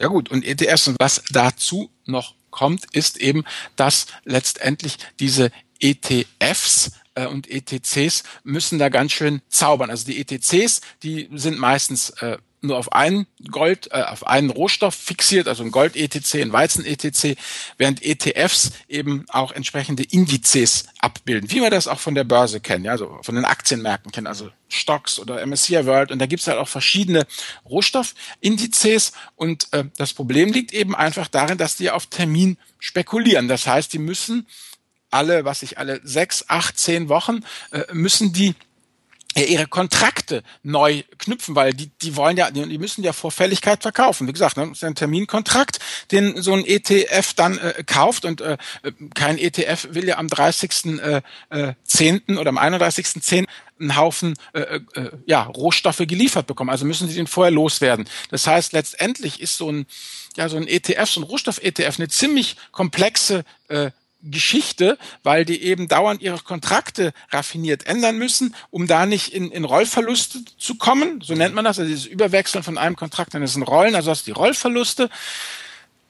Ja 0.01 0.09
gut, 0.09 0.31
und 0.31 0.45
ETFs 0.45 0.89
und 0.89 0.97
was 0.99 1.23
dazu 1.31 1.91
noch 2.07 2.35
kommt, 2.51 2.87
ist 2.93 3.19
eben, 3.19 3.45
dass 3.77 4.07
letztendlich 4.25 4.97
diese 5.21 5.51
ETFs 5.81 6.93
äh, 7.15 7.27
und 7.27 7.51
ETCs 7.51 8.23
müssen 8.45 8.79
da 8.79 8.89
ganz 8.89 9.13
schön 9.13 9.43
zaubern. 9.49 9.91
Also 9.91 10.07
die 10.07 10.19
ETCs, 10.21 10.81
die 11.03 11.29
sind 11.35 11.59
meistens 11.59 12.11
äh, 12.21 12.39
nur 12.61 12.79
auf 12.79 12.93
einen 12.93 13.27
Gold, 13.51 13.89
äh, 13.93 14.03
auf 14.03 14.27
einen 14.27 14.51
Rohstoff 14.51 14.95
fixiert, 14.95 15.49
also 15.49 15.63
ein 15.63 15.71
Gold-ETC, 15.71 16.43
ein 16.43 16.53
Weizen-ETC, 16.53 17.37
während 17.79 18.03
ETFs 18.03 18.73
eben 18.89 19.25
auch 19.29 19.53
entsprechende 19.53 20.03
Indizes 20.03 20.87
abbilden, 20.99 21.51
wie 21.51 21.61
wir 21.61 21.71
das 21.71 21.89
auch 21.89 22.01
von 22.01 22.15
der 22.15 22.25
Börse 22.25 22.61
kennen, 22.61 22.85
ja, 22.85 22.93
also 22.93 23.19
von 23.23 23.35
den 23.35 23.45
Aktienmärkten 23.45 24.13
kennen, 24.13 24.27
also 24.27 24.51
Stocks 24.69 25.19
oder 25.19 25.45
MSCI 25.47 25.87
World 25.87 26.11
und 26.11 26.19
da 26.19 26.27
gibt's 26.27 26.47
halt 26.47 26.59
auch 26.59 26.69
verschiedene 26.69 27.27
Rohstoffindizes 27.65 29.13
und 29.37 29.73
äh, 29.73 29.85
das 29.97 30.13
Problem 30.13 30.53
liegt 30.53 30.73
eben 30.73 30.95
einfach 30.95 31.29
darin, 31.29 31.59
dass 31.59 31.77
die 31.77 31.91
auf 31.91 32.07
Termin 32.07 32.59
spekulieren. 32.79 33.49
Das 33.49 33.67
heißt, 33.67 33.93
die 33.93 33.99
müssen 33.99 34.47
alle, 35.11 35.45
was 35.45 35.63
ich 35.63 35.79
alle 35.79 36.01
sechs, 36.03 36.45
acht, 36.49 36.79
zehn 36.79 37.09
Wochen 37.09 37.45
äh, 37.71 37.85
müssen 37.93 38.33
die 38.33 38.55
ihre 39.45 39.67
Kontrakte 39.67 40.43
neu 40.63 41.03
knüpfen, 41.19 41.55
weil 41.55 41.75
die, 41.75 41.91
die 42.03 42.17
wollen 42.17 42.37
ja, 42.37 42.51
die 42.51 42.79
müssen 42.79 43.05
ja 43.05 43.13
vor 43.13 43.31
Fälligkeit 43.31 43.83
verkaufen. 43.83 44.27
Wie 44.27 44.33
gesagt, 44.33 44.57
ne, 44.57 44.71
ist 44.73 44.85
ein 44.85 44.95
Terminkontrakt, 44.95 45.79
den 46.11 46.41
so 46.41 46.55
ein 46.55 46.65
ETF 46.65 47.35
dann 47.35 47.59
äh, 47.59 47.85
kauft 47.85 48.25
und 48.25 48.41
äh, 48.41 48.57
kein 49.15 49.39
ETF 49.39 49.89
will 49.91 50.07
ja 50.07 50.19
am 50.19 50.29
30.10. 50.29 51.01
Äh, 51.01 51.23
äh, 51.51 51.75
10. 51.85 52.39
oder 52.39 52.49
am 52.49 52.59
31.10. 52.59 53.47
einen 53.79 53.97
Haufen 53.97 54.35
äh, 54.53 54.81
äh, 54.95 55.11
ja, 55.27 55.43
Rohstoffe 55.43 55.99
geliefert 56.07 56.47
bekommen. 56.47 56.71
Also 56.71 56.85
müssen 56.85 57.09
sie 57.09 57.15
den 57.15 57.27
vorher 57.27 57.53
loswerden. 57.53 58.09
Das 58.31 58.47
heißt, 58.47 58.73
letztendlich 58.73 59.41
ist 59.41 59.59
so 59.59 59.71
ein, 59.71 59.87
ja, 60.37 60.49
so 60.49 60.57
ein 60.57 60.67
ETF, 60.67 61.11
so 61.11 61.21
ein 61.21 61.25
Rohstoff-ETF 61.25 61.99
eine 61.99 62.09
ziemlich 62.09 62.57
komplexe 62.73 63.45
äh, 63.69 63.91
Geschichte, 64.31 64.99
weil 65.23 65.45
die 65.45 65.63
eben 65.63 65.89
dauernd 65.89 66.23
ihre 66.23 66.39
Kontrakte 66.39 67.13
raffiniert 67.31 67.87
ändern 67.87 68.19
müssen, 68.19 68.55
um 68.71 68.87
da 68.87 69.07
nicht 69.07 69.33
in, 69.33 69.51
in 69.51 69.65
Rollverluste 69.65 70.45
zu 70.59 70.77
kommen. 70.77 71.21
So 71.21 71.35
nennt 71.35 71.55
man 71.55 71.65
das, 71.65 71.79
also 71.79 71.89
dieses 71.89 72.07
Überwechseln 72.07 72.65
von 72.65 72.79
einem 72.79 72.97
Kontrakt 72.97 73.35
an 73.35 73.41
diesen 73.41 73.63
Rollen, 73.63 73.95
also 73.95 74.11
hast 74.11 74.27
du 74.27 74.33
die 74.33 74.39
Rollverluste. 74.39 75.11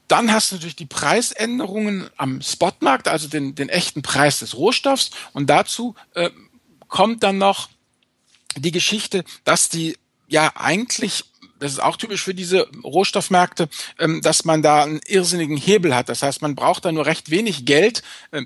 Dann 0.08 0.32
hast 0.32 0.50
du 0.50 0.56
natürlich 0.56 0.76
die 0.76 0.86
Preisänderungen 0.86 2.08
am 2.16 2.40
Spotmarkt, 2.40 3.08
also 3.08 3.28
den, 3.28 3.54
den 3.54 3.68
echten 3.68 4.02
Preis 4.02 4.38
des 4.38 4.56
Rohstoffs. 4.56 5.10
Und 5.32 5.50
dazu 5.50 5.96
äh, 6.14 6.30
kommt 6.86 7.22
dann 7.22 7.38
noch 7.38 7.68
die 8.56 8.70
Geschichte, 8.70 9.24
dass 9.44 9.68
die 9.68 9.96
ja 10.28 10.52
eigentlich 10.54 11.24
das 11.58 11.72
ist 11.72 11.82
auch 11.82 11.96
typisch 11.96 12.22
für 12.22 12.34
diese 12.34 12.68
Rohstoffmärkte, 12.82 13.68
ähm, 13.98 14.20
dass 14.22 14.44
man 14.44 14.62
da 14.62 14.82
einen 14.82 15.00
irrsinnigen 15.06 15.56
Hebel 15.56 15.94
hat. 15.94 16.08
Das 16.08 16.22
heißt, 16.22 16.42
man 16.42 16.54
braucht 16.54 16.84
da 16.84 16.92
nur 16.92 17.06
recht 17.06 17.30
wenig 17.30 17.64
Geld 17.64 18.02
äh, 18.30 18.42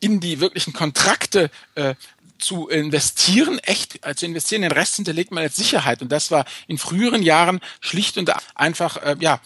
in 0.00 0.20
die 0.20 0.40
wirklichen 0.40 0.72
Kontrakte 0.72 1.50
äh, 1.74 1.94
zu 2.38 2.68
investieren, 2.68 3.58
echt 3.60 4.06
äh, 4.06 4.14
zu 4.14 4.26
investieren, 4.26 4.62
den 4.62 4.72
Rest 4.72 4.96
hinterlegt 4.96 5.32
man 5.32 5.42
als 5.42 5.56
Sicherheit. 5.56 6.02
Und 6.02 6.12
das 6.12 6.30
war 6.30 6.44
in 6.66 6.78
früheren 6.78 7.22
Jahren 7.22 7.60
schlicht 7.80 8.18
und 8.18 8.30
einfach, 8.54 8.98
äh, 8.98 9.16
ja, 9.20 9.40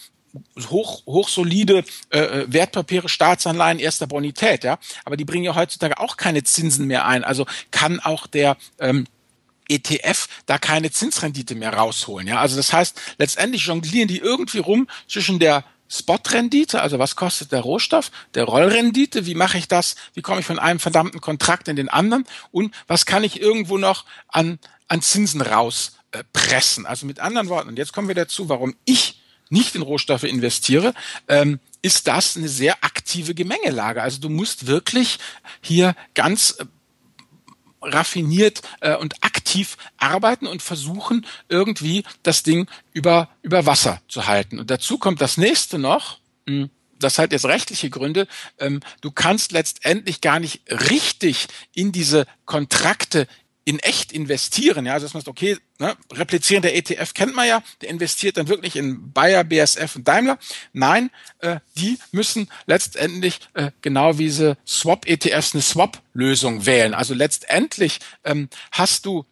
hoch, 0.69 1.05
hochsolide 1.05 1.83
äh, 2.09 2.19
äh, 2.19 2.45
Wertpapiere, 2.47 3.09
Staatsanleihen 3.09 3.79
erster 3.79 4.07
Bonität, 4.07 4.63
ja. 4.63 4.79
Aber 5.03 5.17
die 5.17 5.25
bringen 5.25 5.43
ja 5.43 5.55
heutzutage 5.55 5.99
auch 5.99 6.17
keine 6.17 6.43
Zinsen 6.43 6.87
mehr 6.87 7.05
ein. 7.05 7.23
Also 7.23 7.45
kann 7.71 7.99
auch 7.99 8.27
der 8.27 8.57
ähm, 8.79 9.05
ETF 9.75 10.27
da 10.45 10.57
keine 10.57 10.91
Zinsrendite 10.91 11.55
mehr 11.55 11.73
rausholen. 11.73 12.27
Ja, 12.27 12.39
also 12.39 12.55
das 12.55 12.73
heißt, 12.73 12.99
letztendlich 13.17 13.65
jonglieren 13.65 14.07
die 14.07 14.19
irgendwie 14.19 14.59
rum 14.59 14.87
zwischen 15.07 15.39
der 15.39 15.63
Spot-Rendite, 15.91 16.81
also 16.81 16.99
was 16.99 17.15
kostet 17.15 17.51
der 17.51 17.61
Rohstoff, 17.61 18.11
der 18.33 18.45
Rollrendite, 18.45 19.25
wie 19.25 19.35
mache 19.35 19.57
ich 19.57 19.67
das, 19.67 19.95
wie 20.13 20.21
komme 20.21 20.39
ich 20.39 20.45
von 20.45 20.57
einem 20.57 20.79
verdammten 20.79 21.19
Kontrakt 21.19 21.67
in 21.67 21.75
den 21.75 21.89
anderen 21.89 22.25
und 22.51 22.73
was 22.87 23.05
kann 23.05 23.23
ich 23.25 23.41
irgendwo 23.41 23.77
noch 23.77 24.05
an, 24.29 24.57
an 24.87 25.01
Zinsen 25.01 25.41
rauspressen. 25.41 26.85
Äh, 26.85 26.87
also 26.87 27.05
mit 27.05 27.19
anderen 27.19 27.49
Worten, 27.49 27.69
und 27.69 27.77
jetzt 27.77 27.91
kommen 27.91 28.07
wir 28.07 28.15
dazu, 28.15 28.47
warum 28.47 28.73
ich 28.85 29.21
nicht 29.49 29.75
in 29.75 29.81
Rohstoffe 29.81 30.23
investiere, 30.23 30.93
ähm, 31.27 31.59
ist 31.81 32.07
das 32.07 32.37
eine 32.37 32.47
sehr 32.47 32.83
aktive 32.83 33.33
Gemengelage. 33.35 34.01
Also 34.01 34.21
du 34.21 34.29
musst 34.29 34.67
wirklich 34.67 35.19
hier 35.59 35.93
ganz 36.13 36.55
äh, 36.57 36.65
raffiniert 37.81 38.61
äh, 38.81 38.95
und 38.95 39.23
aktiv 39.23 39.77
arbeiten 39.97 40.47
und 40.47 40.61
versuchen, 40.61 41.25
irgendwie 41.49 42.03
das 42.23 42.43
Ding 42.43 42.67
über, 42.93 43.29
über 43.41 43.65
Wasser 43.65 44.01
zu 44.07 44.27
halten. 44.27 44.59
Und 44.59 44.69
dazu 44.69 44.97
kommt 44.97 45.21
das 45.21 45.37
nächste 45.37 45.79
noch. 45.79 46.19
Mh, 46.45 46.63
hm, 46.63 46.69
das 47.01 47.17
hat 47.17 47.31
jetzt 47.31 47.45
rechtliche 47.45 47.89
Gründe. 47.89 48.27
Ähm, 48.59 48.79
du 49.01 49.11
kannst 49.11 49.51
letztendlich 49.51 50.21
gar 50.21 50.39
nicht 50.39 50.61
richtig 50.69 51.47
in 51.73 51.91
diese 51.91 52.25
Kontrakte 52.45 53.27
in 53.63 53.79
echt 53.79 54.11
investieren, 54.11 54.85
ja, 54.85 54.93
also 54.93 55.05
dass 55.05 55.13
man 55.13 55.21
sagt, 55.21 55.29
okay, 55.29 55.57
ne, 55.77 55.95
replizieren 56.11 56.63
der 56.63 56.75
ETF 56.75 57.13
kennt 57.13 57.35
man 57.35 57.47
ja, 57.47 57.61
der 57.81 57.89
investiert 57.89 58.37
dann 58.37 58.47
wirklich 58.47 58.75
in 58.75 59.11
Bayer, 59.11 59.43
BSF 59.43 59.97
und 59.97 60.07
Daimler. 60.07 60.39
Nein, 60.73 61.11
äh, 61.39 61.59
die 61.77 61.99
müssen 62.11 62.49
letztendlich 62.65 63.39
äh, 63.53 63.71
genau 63.81 64.17
wie 64.17 64.25
diese 64.25 64.57
Swap-ETFs 64.65 65.53
eine 65.53 65.61
Swap-Lösung 65.61 66.65
wählen. 66.65 66.93
Also 66.95 67.13
letztendlich 67.13 67.99
ähm, 68.23 68.49
hast 68.71 69.05
du 69.05 69.25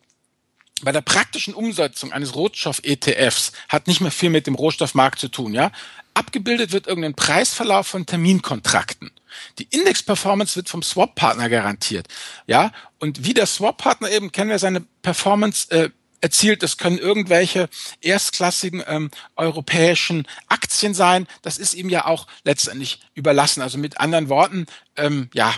bei 0.82 0.92
der 0.92 1.02
praktischen 1.02 1.54
Umsetzung 1.54 2.14
eines 2.14 2.36
Rohstoff-ETFs 2.36 3.52
hat 3.68 3.88
nicht 3.88 4.02
mehr 4.02 4.12
viel 4.12 4.30
mit 4.30 4.48
dem 4.48 4.56
Rohstoffmarkt 4.56 5.20
zu 5.20 5.30
tun, 5.30 5.54
ja. 5.54 5.72
Abgebildet 6.14 6.72
wird 6.72 6.88
irgendein 6.88 7.16
Preisverlauf 7.16 7.88
von 7.88 8.06
Terminkontrakten. 8.06 9.12
Die 9.58 9.68
Index-Performance 9.70 10.56
wird 10.56 10.70
vom 10.70 10.84
Swap-Partner 10.84 11.50
garantiert. 11.50 12.08
Ja, 12.48 12.72
und 13.00 13.26
wie 13.26 13.34
der 13.34 13.46
Swap-Partner 13.46 14.10
eben 14.10 14.32
kennen 14.32 14.50
wir 14.50 14.60
seine 14.60 14.82
Performance 15.02 15.72
äh, 15.72 15.90
erzielt. 16.22 16.64
Das 16.64 16.78
können 16.78 16.98
irgendwelche 16.98 17.70
erstklassigen 18.02 18.84
ähm, 18.88 19.12
europäischen 19.36 20.28
Aktien 20.48 20.94
sein. 20.94 21.28
Das 21.42 21.58
ist 21.58 21.74
ihm 21.74 21.90
ja 21.90 22.06
auch 22.06 22.28
letztendlich 22.44 23.00
überlassen. 23.14 23.62
Also 23.62 23.78
mit 23.78 24.00
anderen 24.00 24.30
Worten, 24.30 24.66
ähm, 24.98 25.30
ja, 25.34 25.54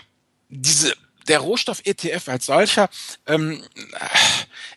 diese 0.49 0.93
der 1.27 1.39
Rohstoff-ETF 1.39 2.27
als 2.29 2.45
solcher 2.45 2.89
ähm, 3.27 3.63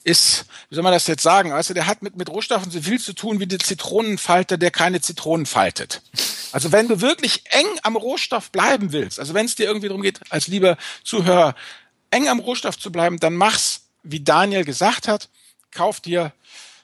ist, 0.05 0.47
wie 0.69 0.75
soll 0.75 0.85
man 0.85 0.93
das 0.93 1.07
jetzt 1.07 1.23
sagen? 1.23 1.53
Also 1.53 1.75
der 1.75 1.87
hat 1.87 2.03
mit, 2.03 2.17
mit 2.17 2.29
Rohstoffen 2.29 2.71
so 2.71 2.81
viel 2.81 3.01
zu 3.01 3.15
tun 3.15 3.41
wie 3.41 3.47
der 3.47 3.59
Zitronenfalter, 3.59 4.57
der 4.59 4.71
keine 4.71 5.01
Zitronen 5.01 5.47
faltet. 5.47 6.03
Also 6.53 6.73
wenn 6.73 6.89
du 6.89 7.01
wirklich 7.01 7.43
eng 7.51 7.67
am 7.83 7.97
Rohstoff 7.97 8.51
bleiben 8.51 8.93
willst, 8.93 9.19
also 9.19 9.35
wenn 9.35 9.47
es 9.47 9.55
dir 9.55 9.67
irgendwie 9.67 9.89
darum 9.89 10.03
geht, 10.03 10.21
als 10.31 10.47
lieber 10.47 10.77
Zuhörer, 11.03 11.55
eng 12.11 12.29
am 12.29 12.39
Rohstoff 12.39 12.79
zu 12.79 12.93
bleiben, 12.93 13.19
dann 13.19 13.35
mach's, 13.35 13.83
wie 14.03 14.21
Daniel 14.21 14.65
gesagt 14.65 15.09
hat, 15.09 15.29
kauf 15.71 16.01
dir 16.01 16.33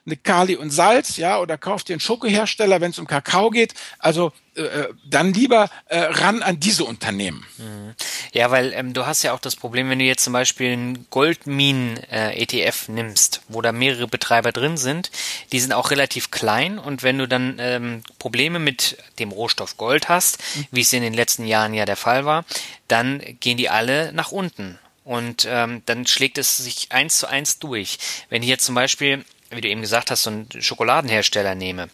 eine 0.05 0.17
Kali 0.17 0.55
und 0.55 0.71
Salz, 0.71 1.17
ja, 1.17 1.39
oder 1.39 1.57
kauft 1.57 1.89
dir 1.89 1.93
einen 1.93 1.99
Schokohersteller, 1.99 2.81
wenn 2.81 2.91
es 2.91 2.99
um 2.99 3.07
Kakao 3.07 3.51
geht. 3.51 3.73
Also 3.99 4.31
äh, 4.55 4.63
äh, 4.63 4.93
dann 5.05 5.31
lieber 5.33 5.69
äh, 5.85 5.99
ran 5.99 6.41
an 6.41 6.59
diese 6.59 6.83
Unternehmen. 6.83 7.45
Mhm. 7.57 7.93
Ja, 8.33 8.51
weil 8.51 8.73
ähm, 8.73 8.93
du 8.93 9.05
hast 9.05 9.23
ja 9.23 9.33
auch 9.33 9.39
das 9.39 9.55
Problem, 9.55 9.89
wenn 9.89 9.99
du 9.99 10.05
jetzt 10.05 10.23
zum 10.23 10.33
Beispiel 10.33 10.73
einen 10.73 11.05
Goldminen-ETF 11.09 12.89
äh, 12.89 12.91
nimmst, 12.91 13.41
wo 13.47 13.61
da 13.61 13.71
mehrere 13.71 14.07
Betreiber 14.07 14.51
drin 14.51 14.75
sind, 14.75 15.11
die 15.51 15.59
sind 15.59 15.71
auch 15.71 15.91
relativ 15.91 16.31
klein 16.31 16.79
und 16.79 17.01
wenn 17.01 17.17
du 17.17 17.27
dann 17.27 17.57
ähm, 17.59 18.03
Probleme 18.19 18.59
mit 18.59 18.97
dem 19.19 19.31
Rohstoff 19.31 19.77
Gold 19.77 20.09
hast, 20.09 20.39
mhm. 20.55 20.65
wie 20.71 20.81
es 20.81 20.91
in 20.91 21.01
den 21.01 21.13
letzten 21.13 21.45
Jahren 21.45 21.73
ja 21.73 21.85
der 21.85 21.95
Fall 21.95 22.25
war, 22.25 22.43
dann 22.87 23.21
gehen 23.39 23.57
die 23.57 23.69
alle 23.69 24.11
nach 24.13 24.31
unten. 24.31 24.79
Und 25.03 25.47
ähm, 25.49 25.81
dann 25.85 26.05
schlägt 26.05 26.37
es 26.37 26.57
sich 26.57 26.91
eins 26.91 27.19
zu 27.19 27.27
eins 27.27 27.57
durch. 27.59 27.97
Wenn 28.29 28.43
ich 28.43 28.49
jetzt 28.49 28.65
zum 28.65 28.75
Beispiel 28.75 29.25
wie 29.51 29.61
du 29.61 29.67
eben 29.67 29.81
gesagt 29.81 30.11
hast, 30.11 30.23
so 30.23 30.29
einen 30.29 30.47
Schokoladenhersteller 30.59 31.55
nehme, 31.55 31.89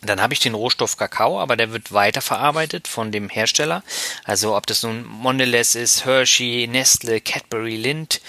dann 0.00 0.20
habe 0.20 0.34
ich 0.34 0.40
den 0.40 0.54
Rohstoff 0.54 0.96
Kakao, 0.96 1.40
aber 1.40 1.56
der 1.56 1.72
wird 1.72 1.92
weiterverarbeitet 1.92 2.88
von 2.88 3.12
dem 3.12 3.28
Hersteller. 3.28 3.84
Also 4.24 4.56
ob 4.56 4.66
das 4.66 4.82
nun 4.82 5.06
Mondelez 5.06 5.76
ist, 5.76 6.04
Hershey, 6.04 6.66
Nestle, 6.68 7.20
Cadbury, 7.20 7.76
Lind, 7.76 8.20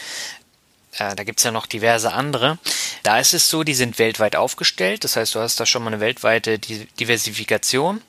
äh, 0.99 1.15
da 1.15 1.23
gibt's 1.23 1.43
ja 1.43 1.51
noch 1.51 1.65
diverse 1.65 2.13
andere. 2.13 2.59
Da 3.01 3.19
ist 3.19 3.33
es 3.33 3.49
so, 3.49 3.63
die 3.63 3.73
sind 3.73 3.97
weltweit 3.97 4.35
aufgestellt. 4.35 5.03
Das 5.03 5.15
heißt, 5.15 5.33
du 5.33 5.39
hast 5.39 5.59
da 5.59 5.65
schon 5.65 5.83
mal 5.83 5.91
eine 5.91 5.99
weltweite 5.99 6.59
Diversifikation. 6.59 8.01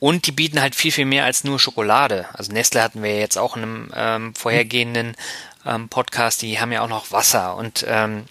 Und 0.00 0.26
die 0.26 0.32
bieten 0.32 0.60
halt 0.60 0.74
viel, 0.74 0.90
viel 0.90 1.04
mehr 1.04 1.24
als 1.24 1.44
nur 1.44 1.60
Schokolade. 1.60 2.26
Also 2.32 2.50
Nestle 2.52 2.82
hatten 2.82 3.02
wir 3.02 3.18
jetzt 3.18 3.38
auch 3.38 3.56
in 3.56 3.62
einem 3.62 3.92
ähm, 3.94 4.34
vorhergehenden 4.34 5.16
ähm, 5.64 5.88
Podcast, 5.88 6.42
die 6.42 6.58
haben 6.58 6.72
ja 6.72 6.82
auch 6.82 6.88
noch 6.88 7.12
Wasser 7.12 7.56
und 7.56 7.84
ähm, 7.86 8.24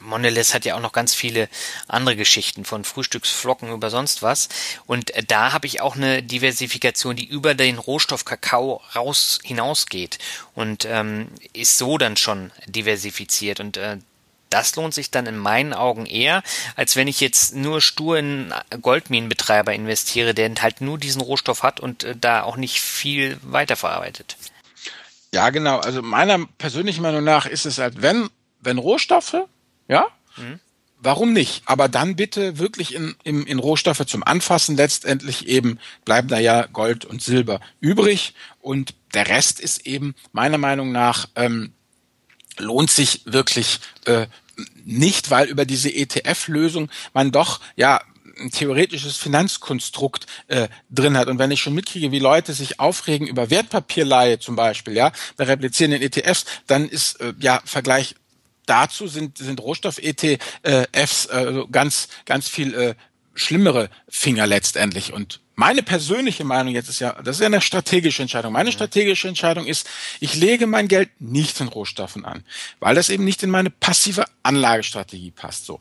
Mondelez 0.00 0.54
hat 0.54 0.64
ja 0.64 0.74
auch 0.76 0.80
noch 0.80 0.92
ganz 0.92 1.14
viele 1.14 1.48
andere 1.86 2.16
Geschichten, 2.16 2.64
von 2.64 2.84
Frühstücksflocken 2.84 3.72
über 3.72 3.90
sonst 3.90 4.22
was. 4.22 4.48
Und 4.86 5.10
äh, 5.14 5.22
da 5.22 5.52
habe 5.52 5.66
ich 5.66 5.80
auch 5.80 5.96
eine 5.96 6.22
Diversifikation, 6.22 7.16
die 7.16 7.26
über 7.26 7.54
den 7.54 7.78
Rohstoff 7.78 8.24
Kakao 8.24 8.82
raus 8.94 9.38
hinausgeht 9.42 10.18
und 10.54 10.84
ähm, 10.84 11.28
ist 11.52 11.78
so 11.78 11.98
dann 11.98 12.16
schon 12.16 12.52
diversifiziert. 12.66 13.60
Und 13.60 13.76
äh, 13.76 13.98
das 14.50 14.76
lohnt 14.76 14.94
sich 14.94 15.10
dann 15.10 15.26
in 15.26 15.36
meinen 15.36 15.74
Augen 15.74 16.06
eher, 16.06 16.42
als 16.76 16.96
wenn 16.96 17.08
ich 17.08 17.20
jetzt 17.20 17.54
nur 17.54 17.80
stur 17.80 18.18
in 18.18 18.54
Goldminenbetreiber 18.80 19.74
investiere, 19.74 20.34
der 20.34 20.50
halt 20.60 20.80
nur 20.80 20.98
diesen 20.98 21.20
Rohstoff 21.20 21.62
hat 21.62 21.80
und 21.80 22.04
äh, 22.04 22.14
da 22.18 22.42
auch 22.42 22.56
nicht 22.56 22.80
viel 22.80 23.38
weiterverarbeitet. 23.42 24.36
Ja, 25.32 25.50
genau. 25.50 25.78
Also 25.78 26.02
meiner 26.02 26.46
persönlichen 26.56 27.02
Meinung 27.02 27.24
nach 27.24 27.46
ist 27.46 27.66
es 27.66 27.78
halt, 27.78 28.00
wenn, 28.00 28.30
wenn 28.60 28.78
Rohstoffe 28.78 29.36
ja? 29.88 30.06
Mhm. 30.36 30.60
Warum 31.00 31.32
nicht? 31.32 31.62
Aber 31.66 31.88
dann 31.88 32.16
bitte 32.16 32.58
wirklich 32.58 32.94
in, 32.94 33.14
in, 33.22 33.46
in 33.46 33.60
Rohstoffe 33.60 34.04
zum 34.06 34.24
Anfassen. 34.24 34.76
Letztendlich 34.76 35.46
eben 35.46 35.78
bleiben 36.04 36.26
da 36.26 36.40
ja 36.40 36.66
Gold 36.66 37.04
und 37.04 37.22
Silber 37.22 37.60
übrig 37.80 38.34
und 38.60 38.94
der 39.14 39.28
Rest 39.28 39.60
ist 39.60 39.86
eben 39.86 40.14
meiner 40.32 40.58
Meinung 40.58 40.90
nach 40.90 41.28
ähm, 41.36 41.72
lohnt 42.58 42.90
sich 42.90 43.22
wirklich 43.26 43.78
äh, 44.06 44.26
nicht, 44.84 45.30
weil 45.30 45.48
über 45.48 45.64
diese 45.64 45.94
ETF-Lösung 45.94 46.90
man 47.12 47.30
doch 47.30 47.60
ja 47.76 48.00
ein 48.40 48.50
theoretisches 48.50 49.16
Finanzkonstrukt 49.16 50.26
äh, 50.48 50.68
drin 50.90 51.16
hat. 51.16 51.28
Und 51.28 51.38
wenn 51.38 51.50
ich 51.50 51.60
schon 51.60 51.74
mitkriege, 51.74 52.12
wie 52.12 52.18
Leute 52.18 52.52
sich 52.52 52.80
aufregen 52.80 53.26
über 53.26 53.50
Wertpapierleihe 53.50 54.38
zum 54.38 54.56
Beispiel, 54.56 54.94
ja, 54.94 55.12
bei 55.36 55.44
replizierenden 55.44 56.02
ETFs, 56.02 56.44
dann 56.66 56.88
ist 56.88 57.20
äh, 57.20 57.34
ja 57.40 57.60
Vergleich 57.64 58.14
dazu 58.68 59.08
sind, 59.08 59.38
sind 59.38 59.60
Rohstoff-ETFs 59.60 61.26
äh, 61.26 61.64
ganz, 61.70 62.08
ganz 62.24 62.48
viel 62.48 62.74
äh, 62.74 62.94
schlimmere 63.34 63.90
Finger 64.08 64.46
letztendlich. 64.46 65.12
Und 65.12 65.40
meine 65.58 65.82
persönliche 65.82 66.44
Meinung 66.44 66.72
jetzt 66.72 66.88
ist 66.88 67.00
ja, 67.00 67.14
das 67.14 67.36
ist 67.36 67.40
ja 67.40 67.46
eine 67.46 67.60
strategische 67.60 68.22
Entscheidung. 68.22 68.52
Meine 68.52 68.70
strategische 68.70 69.26
Entscheidung 69.26 69.66
ist, 69.66 69.88
ich 70.20 70.36
lege 70.36 70.68
mein 70.68 70.86
Geld 70.86 71.10
nicht 71.18 71.60
in 71.60 71.66
Rohstoffen 71.66 72.24
an, 72.24 72.44
weil 72.78 72.94
das 72.94 73.10
eben 73.10 73.24
nicht 73.24 73.42
in 73.42 73.50
meine 73.50 73.68
passive 73.68 74.24
Anlagestrategie 74.44 75.32
passt. 75.32 75.66
So. 75.66 75.80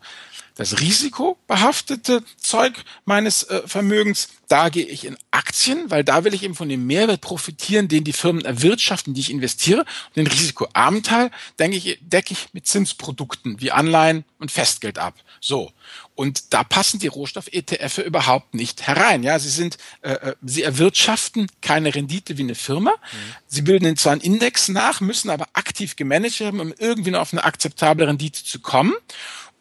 Das 0.57 0.82
risikobehaftete 0.82 2.23
Zeug 2.38 2.73
meines 3.05 3.43
äh, 3.43 3.61
Vermögens, 3.67 4.30
da 4.47 4.69
gehe 4.69 4.86
ich 4.86 5.05
in 5.05 5.15
Aktien, 5.30 5.91
weil 5.91 6.03
da 6.03 6.23
will 6.23 6.34
ich 6.34 6.41
eben 6.41 6.55
von 6.55 6.67
dem 6.67 6.88
Mehrwert 6.88 7.21
profitieren, 7.21 7.88
den 7.88 8.03
die 8.03 8.13
Firmen 8.13 8.43
erwirtschaften, 8.43 9.13
die 9.13 9.21
ich 9.21 9.30
investiere. 9.30 9.82
Und 9.82 10.15
den 10.15 10.25
risikoarmen 10.25 11.03
Teil, 11.03 11.30
denke 11.59 11.78
ich, 11.78 11.99
decke 12.01 12.34
ich 12.34 12.47
mit 12.53 12.65
Zinsprodukten 12.65 13.61
wie 13.61 13.71
Anleihen 13.71 14.25
und 14.39 14.51
Festgeld 14.51 14.97
ab. 14.97 15.13
So. 15.39 15.71
Und 16.15 16.53
da 16.53 16.63
passen 16.63 16.97
die 16.99 17.07
Rohstoff-ETF 17.07 17.99
überhaupt 17.99 18.55
nicht 18.55 18.88
herein. 18.88 19.21
Ja, 19.21 19.38
sie 19.38 19.49
sind, 19.49 19.66
äh, 20.01 20.11
äh, 20.11 20.36
sie 20.41 20.63
erwirtschaften 20.63 21.47
keine 21.61 21.93
Rendite 21.93 22.38
wie 22.38 22.43
eine 22.43 22.55
Firma. 22.55 22.91
Mhm. 22.91 23.18
Sie 23.47 23.61
bilden 23.61 23.97
zwar 23.97 24.13
einen 24.13 24.22
Index 24.22 24.70
nach, 24.70 25.01
müssen 25.01 25.30
aber 25.30 25.47
aktiv 25.53 25.95
gemanagt 25.95 26.39
werden, 26.39 26.59
um 26.59 26.74
irgendwie 26.78 27.11
noch 27.11 27.22
auf 27.22 27.34
eine 27.34 27.43
akzeptable 27.43 28.07
Rendite 28.07 28.43
zu 28.43 28.59
kommen. 28.59 28.93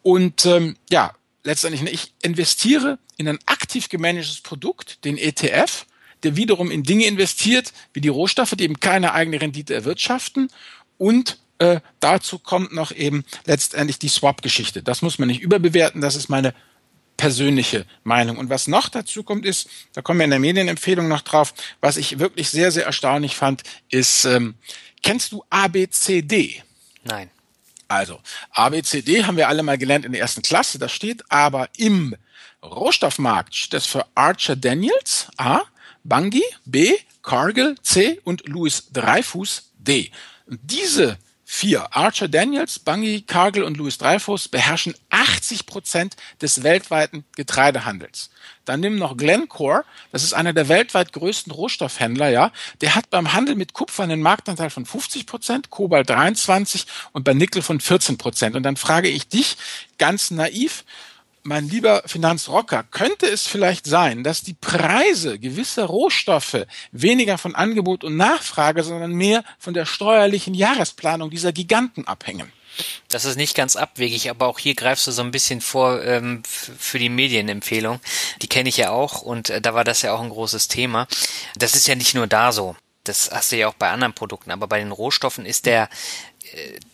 Und 0.03 0.45
ähm, 0.45 0.77
ja, 0.89 1.13
letztendlich, 1.43 1.81
ne, 1.81 1.89
ich 1.89 2.13
investiere 2.21 2.99
in 3.17 3.27
ein 3.27 3.39
aktiv 3.45 3.89
gemanagtes 3.89 4.41
Produkt, 4.41 5.03
den 5.05 5.17
ETF, 5.17 5.85
der 6.23 6.35
wiederum 6.35 6.71
in 6.71 6.83
Dinge 6.83 7.05
investiert, 7.05 7.73
wie 7.93 8.01
die 8.01 8.07
Rohstoffe, 8.07 8.55
die 8.57 8.63
eben 8.63 8.79
keine 8.79 9.13
eigene 9.13 9.41
Rendite 9.41 9.73
erwirtschaften. 9.73 10.49
Und 10.97 11.39
äh, 11.59 11.79
dazu 11.99 12.39
kommt 12.39 12.73
noch 12.73 12.91
eben 12.91 13.23
letztendlich 13.45 13.99
die 13.99 14.09
Swap-Geschichte. 14.09 14.83
Das 14.83 15.01
muss 15.01 15.19
man 15.19 15.27
nicht 15.27 15.41
überbewerten, 15.41 16.01
das 16.01 16.15
ist 16.15 16.29
meine 16.29 16.53
persönliche 17.17 17.85
Meinung. 18.03 18.37
Und 18.37 18.49
was 18.49 18.67
noch 18.67 18.89
dazu 18.89 19.23
kommt, 19.23 19.45
ist, 19.45 19.67
da 19.93 20.01
kommen 20.01 20.19
wir 20.19 20.25
in 20.25 20.29
der 20.29 20.39
Medienempfehlung 20.39 21.07
noch 21.07 21.21
drauf, 21.21 21.53
was 21.81 21.97
ich 21.97 22.19
wirklich 22.19 22.49
sehr, 22.49 22.71
sehr 22.71 22.85
erstaunlich 22.85 23.35
fand, 23.35 23.63
ist, 23.89 24.25
ähm, 24.25 24.55
kennst 25.03 25.31
du 25.31 25.43
ABCD? 25.49 26.63
Nein. 27.03 27.29
Also, 27.87 28.19
ABCD 28.51 29.23
haben 29.23 29.37
wir 29.37 29.47
alle 29.47 29.63
mal 29.63 29.77
gelernt 29.77 30.05
in 30.05 30.11
der 30.11 30.21
ersten 30.21 30.41
Klasse. 30.41 30.77
Das 30.77 30.91
steht 30.91 31.23
aber 31.29 31.69
im 31.77 32.15
Rohstoffmarkt 32.63 33.55
steht 33.55 33.73
das 33.73 33.85
für 33.85 34.05
Archer 34.15 34.55
Daniels 34.55 35.27
A, 35.37 35.61
Bungie 36.03 36.43
B, 36.65 36.93
Cargill 37.23 37.75
C 37.81 38.19
und 38.23 38.47
Louis 38.47 38.89
Dreyfus 38.91 39.71
D. 39.77 40.11
Und 40.45 40.59
diese 40.63 41.17
vier, 41.49 41.95
Archer 41.95 42.27
Daniels, 42.27 42.77
Bungie, 42.77 43.21
Cargill 43.21 43.63
und 43.63 43.77
Louis 43.77 43.97
Dreyfus, 43.97 44.49
beherrschen 44.49 44.93
80 45.09 45.65
Prozent 45.65 46.17
des 46.41 46.61
weltweiten 46.61 47.23
Getreidehandels. 47.37 48.31
Dann 48.65 48.81
nimm 48.81 48.97
noch 48.97 49.15
Glencore, 49.15 49.85
das 50.11 50.23
ist 50.23 50.33
einer 50.33 50.51
der 50.51 50.67
weltweit 50.67 51.13
größten 51.13 51.53
Rohstoffhändler, 51.53 52.27
ja. 52.27 52.51
Der 52.81 52.95
hat 52.95 53.09
beim 53.09 53.31
Handel 53.31 53.55
mit 53.55 53.71
Kupfer 53.71 54.03
einen 54.03 54.21
Marktanteil 54.21 54.69
von 54.69 54.85
50 54.85 55.25
Prozent, 55.25 55.69
Kobalt 55.69 56.09
23 56.09 56.85
und 57.13 57.23
bei 57.23 57.33
Nickel 57.33 57.61
von 57.61 57.79
14 57.79 58.17
Prozent. 58.17 58.57
Und 58.57 58.63
dann 58.63 58.75
frage 58.75 59.07
ich 59.07 59.29
dich 59.29 59.55
ganz 59.97 60.31
naiv, 60.31 60.83
mein 61.47 61.69
lieber 61.69 62.03
Finanzrocker, 62.05 62.83
könnte 62.91 63.25
es 63.25 63.47
vielleicht 63.47 63.85
sein, 63.85 64.23
dass 64.23 64.41
die 64.41 64.53
Preise 64.53 65.39
gewisser 65.39 65.85
Rohstoffe 65.85 66.65
weniger 66.91 67.37
von 67.37 67.55
Angebot 67.55 68.03
und 68.03 68.17
Nachfrage, 68.17 68.83
sondern 68.83 69.13
mehr 69.13 69.43
von 69.57 69.73
der 69.73 69.85
steuerlichen 69.85 70.53
Jahresplanung 70.53 71.29
dieser 71.29 71.53
Giganten 71.53 72.05
abhängen? 72.05 72.51
Das 73.07 73.25
ist 73.25 73.37
nicht 73.37 73.55
ganz 73.55 73.75
abwegig, 73.75 74.29
aber 74.29 74.47
auch 74.47 74.59
hier 74.59 74.75
greifst 74.75 75.07
du 75.07 75.11
so 75.11 75.23
ein 75.23 75.31
bisschen 75.31 75.61
vor 75.61 76.03
ähm, 76.03 76.43
für 76.45 76.99
die 76.99 77.09
Medienempfehlung. 77.09 77.99
Die 78.41 78.47
kenne 78.47 78.69
ich 78.69 78.77
ja 78.77 78.91
auch 78.91 79.21
und 79.21 79.49
äh, 79.49 79.61
da 79.61 79.73
war 79.73 79.83
das 79.83 80.01
ja 80.03 80.13
auch 80.13 80.21
ein 80.21 80.29
großes 80.29 80.67
Thema. 80.67 81.07
Das 81.55 81.75
ist 81.75 81.87
ja 81.87 81.95
nicht 81.95 82.13
nur 82.13 82.27
da 82.27 82.51
so. 82.51 82.75
Das 83.03 83.31
hast 83.31 83.53
du 83.53 83.55
ja 83.55 83.69
auch 83.69 83.73
bei 83.73 83.89
anderen 83.89 84.13
Produkten, 84.13 84.51
aber 84.51 84.67
bei 84.67 84.79
den 84.79 84.91
Rohstoffen 84.91 85.45
ist 85.45 85.65
der 85.65 85.89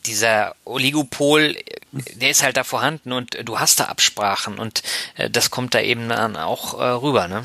dieser 0.06 0.56
Oligopol, 0.66 1.56
der 1.92 2.30
ist 2.30 2.44
halt 2.44 2.58
da 2.58 2.64
vorhanden 2.64 3.12
und 3.12 3.38
du 3.44 3.60
hast 3.60 3.80
da 3.80 3.86
Absprachen 3.86 4.60
und 4.60 4.84
äh, 5.16 5.30
das 5.30 5.52
kommt 5.52 5.74
da 5.74 5.82
eben 5.82 6.10
dann 6.10 6.36
auch 6.36 6.80
äh, 6.80 6.84
rüber, 6.84 7.28
ne? 7.28 7.44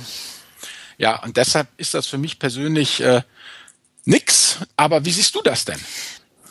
Ja, 0.96 1.22
und 1.22 1.36
deshalb 1.36 1.68
ist 1.76 1.94
das 1.94 2.08
für 2.08 2.18
mich 2.18 2.40
persönlich 2.40 3.00
äh, 3.00 3.22
nix. 4.04 4.58
Aber 4.76 5.04
wie 5.04 5.12
siehst 5.12 5.34
du 5.34 5.42
das 5.42 5.64
denn? 5.64 5.78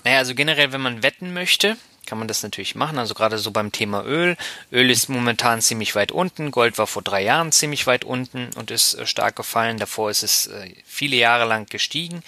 Naja, 0.05 0.19
also 0.19 0.35
generell, 0.35 0.71
wenn 0.71 0.79
man 0.79 1.03
wetten 1.03 1.33
möchte, 1.33 1.75
kann 2.05 2.17
man 2.17 2.29
das 2.29 2.43
natürlich 2.43 2.73
machen. 2.73 2.97
Also 2.97 3.13
gerade 3.13 3.39
so 3.39 3.51
beim 3.51 3.73
Thema 3.73 4.05
Öl. 4.05 4.37
Öl 4.71 4.89
ist 4.89 5.09
momentan 5.09 5.61
ziemlich 5.61 5.95
weit 5.95 6.13
unten. 6.13 6.51
Gold 6.51 6.77
war 6.77 6.87
vor 6.87 7.01
drei 7.01 7.23
Jahren 7.23 7.51
ziemlich 7.51 7.87
weit 7.87 8.05
unten 8.05 8.49
und 8.55 8.71
ist 8.71 8.93
äh, 8.93 9.05
stark 9.05 9.35
gefallen. 9.35 9.79
Davor 9.79 10.09
ist 10.09 10.23
es 10.23 10.49
viele 10.85 11.17
Jahre 11.17 11.43
lang 11.43 11.65
gestiegen. 11.65 12.23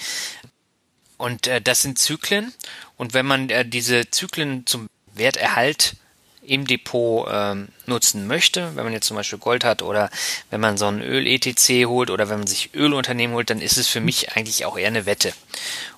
Und 1.20 1.48
äh, 1.48 1.62
das 1.62 1.82
sind 1.82 2.00
Zyklen. 2.00 2.54
Und 2.98 3.14
wenn 3.14 3.26
man 3.26 3.50
äh, 3.50 3.66
diese 3.66 4.10
Zyklen 4.10 4.66
zum 4.66 4.90
Werterhalt 5.14 5.98
im 6.42 6.66
Depot 6.66 7.28
ähm, 7.30 7.68
nutzen 7.86 8.26
möchte, 8.26 8.76
wenn 8.76 8.86
man 8.86 8.94
jetzt 8.94 9.06
zum 9.06 9.18
Beispiel 9.18 9.38
Gold 9.38 9.66
hat 9.66 9.82
oder 9.82 10.10
wenn 10.50 10.62
man 10.62 10.78
so 10.78 10.88
ein 10.88 11.02
Öl-ETC 11.02 11.86
holt 11.88 12.10
oder 12.10 12.30
wenn 12.30 12.40
man 12.40 12.48
sich 12.48 12.74
Ölunternehmen 12.74 13.36
holt, 13.36 13.50
dann 13.50 13.62
ist 13.62 13.78
es 13.78 13.88
für 13.90 14.00
mich 14.00 14.32
eigentlich 14.32 14.66
auch 14.66 14.78
eher 14.78 14.88
eine 14.88 15.06
Wette. 15.06 15.34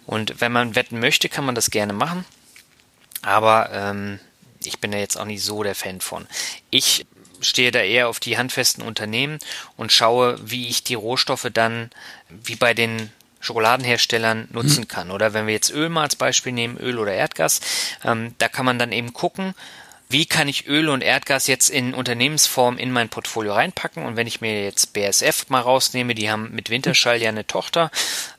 Und 0.07 0.41
wenn 0.41 0.51
man 0.51 0.75
wetten 0.75 0.99
möchte, 0.99 1.29
kann 1.29 1.45
man 1.45 1.55
das 1.55 1.69
gerne 1.69 1.93
machen. 1.93 2.25
Aber 3.21 3.69
ähm, 3.71 4.19
ich 4.63 4.79
bin 4.79 4.91
da 4.91 4.97
jetzt 4.97 5.17
auch 5.17 5.25
nicht 5.25 5.43
so 5.43 5.61
der 5.61 5.75
Fan 5.75 6.01
von. 6.01 6.27
Ich 6.71 7.05
stehe 7.41 7.71
da 7.71 7.79
eher 7.79 8.09
auf 8.09 8.19
die 8.19 8.39
handfesten 8.39 8.83
Unternehmen 8.83 9.37
und 9.77 9.91
schaue, 9.91 10.37
wie 10.43 10.67
ich 10.67 10.83
die 10.83 10.95
Rohstoffe 10.95 11.47
dann, 11.53 11.91
wie 12.27 12.55
bei 12.55 12.73
den 12.73 13.11
Schokoladenherstellern 13.41 14.47
nutzen 14.51 14.81
mhm. 14.81 14.87
kann. 14.87 15.11
Oder 15.11 15.33
wenn 15.33 15.47
wir 15.47 15.53
jetzt 15.53 15.71
Öl 15.71 15.89
mal 15.89 16.03
als 16.03 16.15
Beispiel 16.15 16.53
nehmen, 16.53 16.77
Öl 16.77 16.97
oder 16.97 17.13
Erdgas, 17.13 17.61
ähm, 18.05 18.33
da 18.37 18.47
kann 18.47 18.65
man 18.65 18.79
dann 18.79 18.91
eben 18.91 19.13
gucken, 19.13 19.53
wie 20.11 20.25
kann 20.25 20.49
ich 20.49 20.67
Öl 20.67 20.89
und 20.89 21.03
Erdgas 21.03 21.47
jetzt 21.47 21.69
in 21.69 21.93
Unternehmensform 21.93 22.77
in 22.77 22.91
mein 22.91 23.07
Portfolio 23.07 23.53
reinpacken? 23.53 24.03
Und 24.03 24.17
wenn 24.17 24.27
ich 24.27 24.41
mir 24.41 24.65
jetzt 24.65 24.91
BSF 24.91 25.47
mal 25.47 25.61
rausnehme, 25.61 26.15
die 26.15 26.29
haben 26.29 26.51
mit 26.53 26.69
Winterschall 26.69 27.21
ja 27.21 27.29
eine 27.29 27.47
Tochter, 27.47 27.91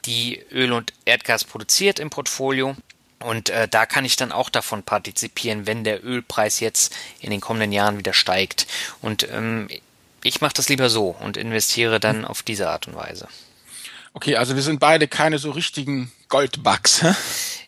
die 0.05 0.45
Öl 0.53 0.73
und 0.73 0.93
Erdgas 1.07 1.45
produziert 1.45 1.99
im 1.99 2.11
Portfolio. 2.11 2.77
Und 3.21 3.49
äh, 3.49 3.69
da 3.69 3.87
kann 3.87 4.05
ich 4.05 4.17
dann 4.17 4.33
auch 4.33 4.51
davon 4.51 4.83
partizipieren, 4.83 5.67
wenn 5.67 5.83
der 5.83 6.05
Ölpreis 6.05 6.61
jetzt 6.61 6.95
in 7.21 7.31
den 7.31 7.41
kommenden 7.41 7.73
Jahren 7.73 7.97
wieder 7.97 8.13
steigt. 8.13 8.67
Und 9.01 9.27
ähm, 9.33 9.69
ich 10.23 10.43
mache 10.43 10.55
das 10.55 10.69
lieber 10.69 10.91
so 10.91 11.17
und 11.21 11.39
investiere 11.39 12.01
dann 12.01 12.19
mhm. 12.19 12.25
auf 12.27 12.43
diese 12.43 12.69
Art 12.69 12.87
und 12.87 12.97
Weise. 12.97 13.29
Okay, 14.15 14.37
also 14.37 14.55
wir 14.55 14.63
sind 14.63 14.79
beide 14.79 15.09
keine 15.09 15.39
so 15.39 15.51
richtigen 15.51 16.13
Goldbugs. 16.29 17.03
Hä? 17.03 17.15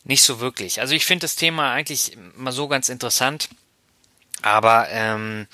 Nicht 0.05 0.23
so 0.23 0.41
wirklich. 0.41 0.81
Also 0.81 0.95
ich 0.95 1.07
finde 1.07 1.25
das 1.25 1.37
Thema 1.37 1.73
eigentlich 1.73 2.17
mal 2.37 2.53
so 2.53 2.69
ganz 2.69 2.89
interessant, 2.89 3.49
aber 4.43 4.89
ähm, 4.91 5.47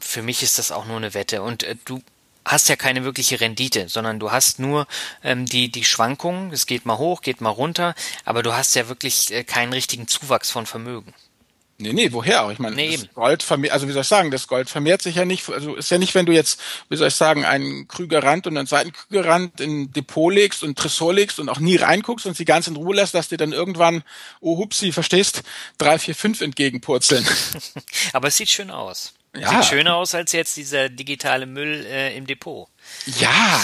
für 0.00 0.22
mich 0.22 0.42
ist 0.42 0.58
das 0.58 0.72
auch 0.72 0.84
nur 0.84 0.98
eine 0.98 1.14
Wette. 1.14 1.42
Und 1.42 1.62
äh, 1.62 1.76
du 1.84 2.02
hast 2.44 2.68
ja 2.68 2.76
keine 2.76 3.04
wirkliche 3.04 3.40
Rendite, 3.40 3.88
sondern 3.88 4.18
du 4.18 4.30
hast 4.30 4.58
nur 4.58 4.86
ähm, 5.22 5.46
die, 5.46 5.70
die 5.70 5.84
Schwankungen, 5.84 6.52
es 6.52 6.66
geht 6.66 6.84
mal 6.84 6.98
hoch, 6.98 7.22
geht 7.22 7.40
mal 7.40 7.50
runter, 7.50 7.94
aber 8.24 8.42
du 8.42 8.52
hast 8.52 8.74
ja 8.74 8.88
wirklich 8.88 9.32
äh, 9.32 9.44
keinen 9.44 9.72
richtigen 9.72 10.08
Zuwachs 10.08 10.50
von 10.50 10.66
Vermögen. 10.66 11.14
Nee, 11.80 11.92
nee, 11.92 12.12
woher 12.12 12.44
auch? 12.44 12.50
Ich 12.50 12.58
meine, 12.58 12.76
nee, 12.76 12.96
das 12.96 13.14
Gold 13.14 13.42
vermehrt, 13.42 13.72
also 13.72 13.88
wie 13.88 13.92
soll 13.92 14.02
ich 14.02 14.08
sagen, 14.08 14.30
das 14.30 14.46
Gold 14.46 14.68
vermehrt 14.68 15.02
sich 15.02 15.16
ja 15.16 15.24
nicht, 15.24 15.48
also 15.48 15.74
ist 15.76 15.90
ja 15.90 15.98
nicht, 15.98 16.14
wenn 16.14 16.26
du 16.26 16.32
jetzt, 16.32 16.60
wie 16.88 16.96
soll 16.96 17.08
ich 17.08 17.14
sagen, 17.14 17.44
einen 17.44 17.88
Krügerrand 17.88 18.46
und 18.46 18.56
einen 18.56 18.66
zweiten 18.66 18.92
Krügerrand 18.92 19.60
in 19.60 19.92
Depot 19.92 20.32
legst 20.32 20.62
und 20.62 20.78
Tresor 20.78 21.14
legst 21.14 21.38
und 21.40 21.48
auch 21.48 21.58
nie 21.58 21.76
reinguckst 21.76 22.26
und 22.26 22.36
sie 22.36 22.44
ganz 22.44 22.66
in 22.66 22.76
Ruhe 22.76 22.94
lässt, 22.94 23.14
dass 23.14 23.28
dir 23.28 23.38
dann 23.38 23.52
irgendwann, 23.52 24.02
oh 24.40 24.58
hupsi, 24.58 24.92
verstehst, 24.92 25.42
drei, 25.78 25.98
vier, 25.98 26.14
fünf 26.14 26.40
entgegenpurzeln. 26.40 27.26
Aber 28.12 28.28
es 28.28 28.36
sieht 28.36 28.50
schön 28.50 28.70
aus. 28.70 29.14
Ja. 29.36 29.50
Sieht 29.50 29.64
schöner 29.66 29.94
aus 29.94 30.14
als 30.14 30.32
jetzt 30.32 30.56
dieser 30.56 30.88
digitale 30.88 31.46
Müll 31.46 31.86
äh, 31.86 32.16
im 32.16 32.26
Depot. 32.26 32.68
Ja, 33.20 33.60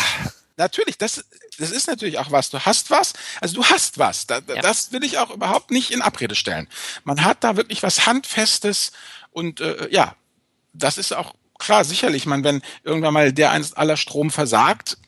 natürlich, 0.57 0.98
das, 0.98 1.24
das 1.59 1.70
ist 1.70 1.86
natürlich 1.86 2.18
auch 2.18 2.30
was. 2.30 2.50
Du 2.50 2.61
hast 2.61 2.90
was, 2.90 3.12
also 3.40 3.57
du 3.57 3.64
hast 3.64 3.98
was. 3.98 4.26
Da, 4.26 4.40
ja. 4.46 4.62
Das 4.62 4.92
will 4.92 5.04
ich 5.04 5.18
auch 5.18 5.30
überhaupt 5.30 5.70
nicht 5.70 5.90
in 5.90 6.02
Abrede 6.02 6.34
stellen. 6.34 6.68
Man 7.04 7.24
hat 7.24 7.44
da 7.44 7.57
wirklich 7.57 7.82
was 7.82 8.07
Handfestes 8.07 8.92
und 9.30 9.61
äh, 9.61 9.88
ja, 9.90 10.16
das 10.72 10.98
ist 10.98 11.12
auch 11.12 11.34
klar, 11.59 11.84
sicherlich. 11.84 12.26
Man, 12.26 12.44
wenn 12.44 12.62
irgendwann 12.84 13.14
mal 13.14 13.32
der 13.32 13.50
einst 13.50 13.76
aller 13.76 13.96
Strom 13.96 14.30
versagt, 14.30 14.98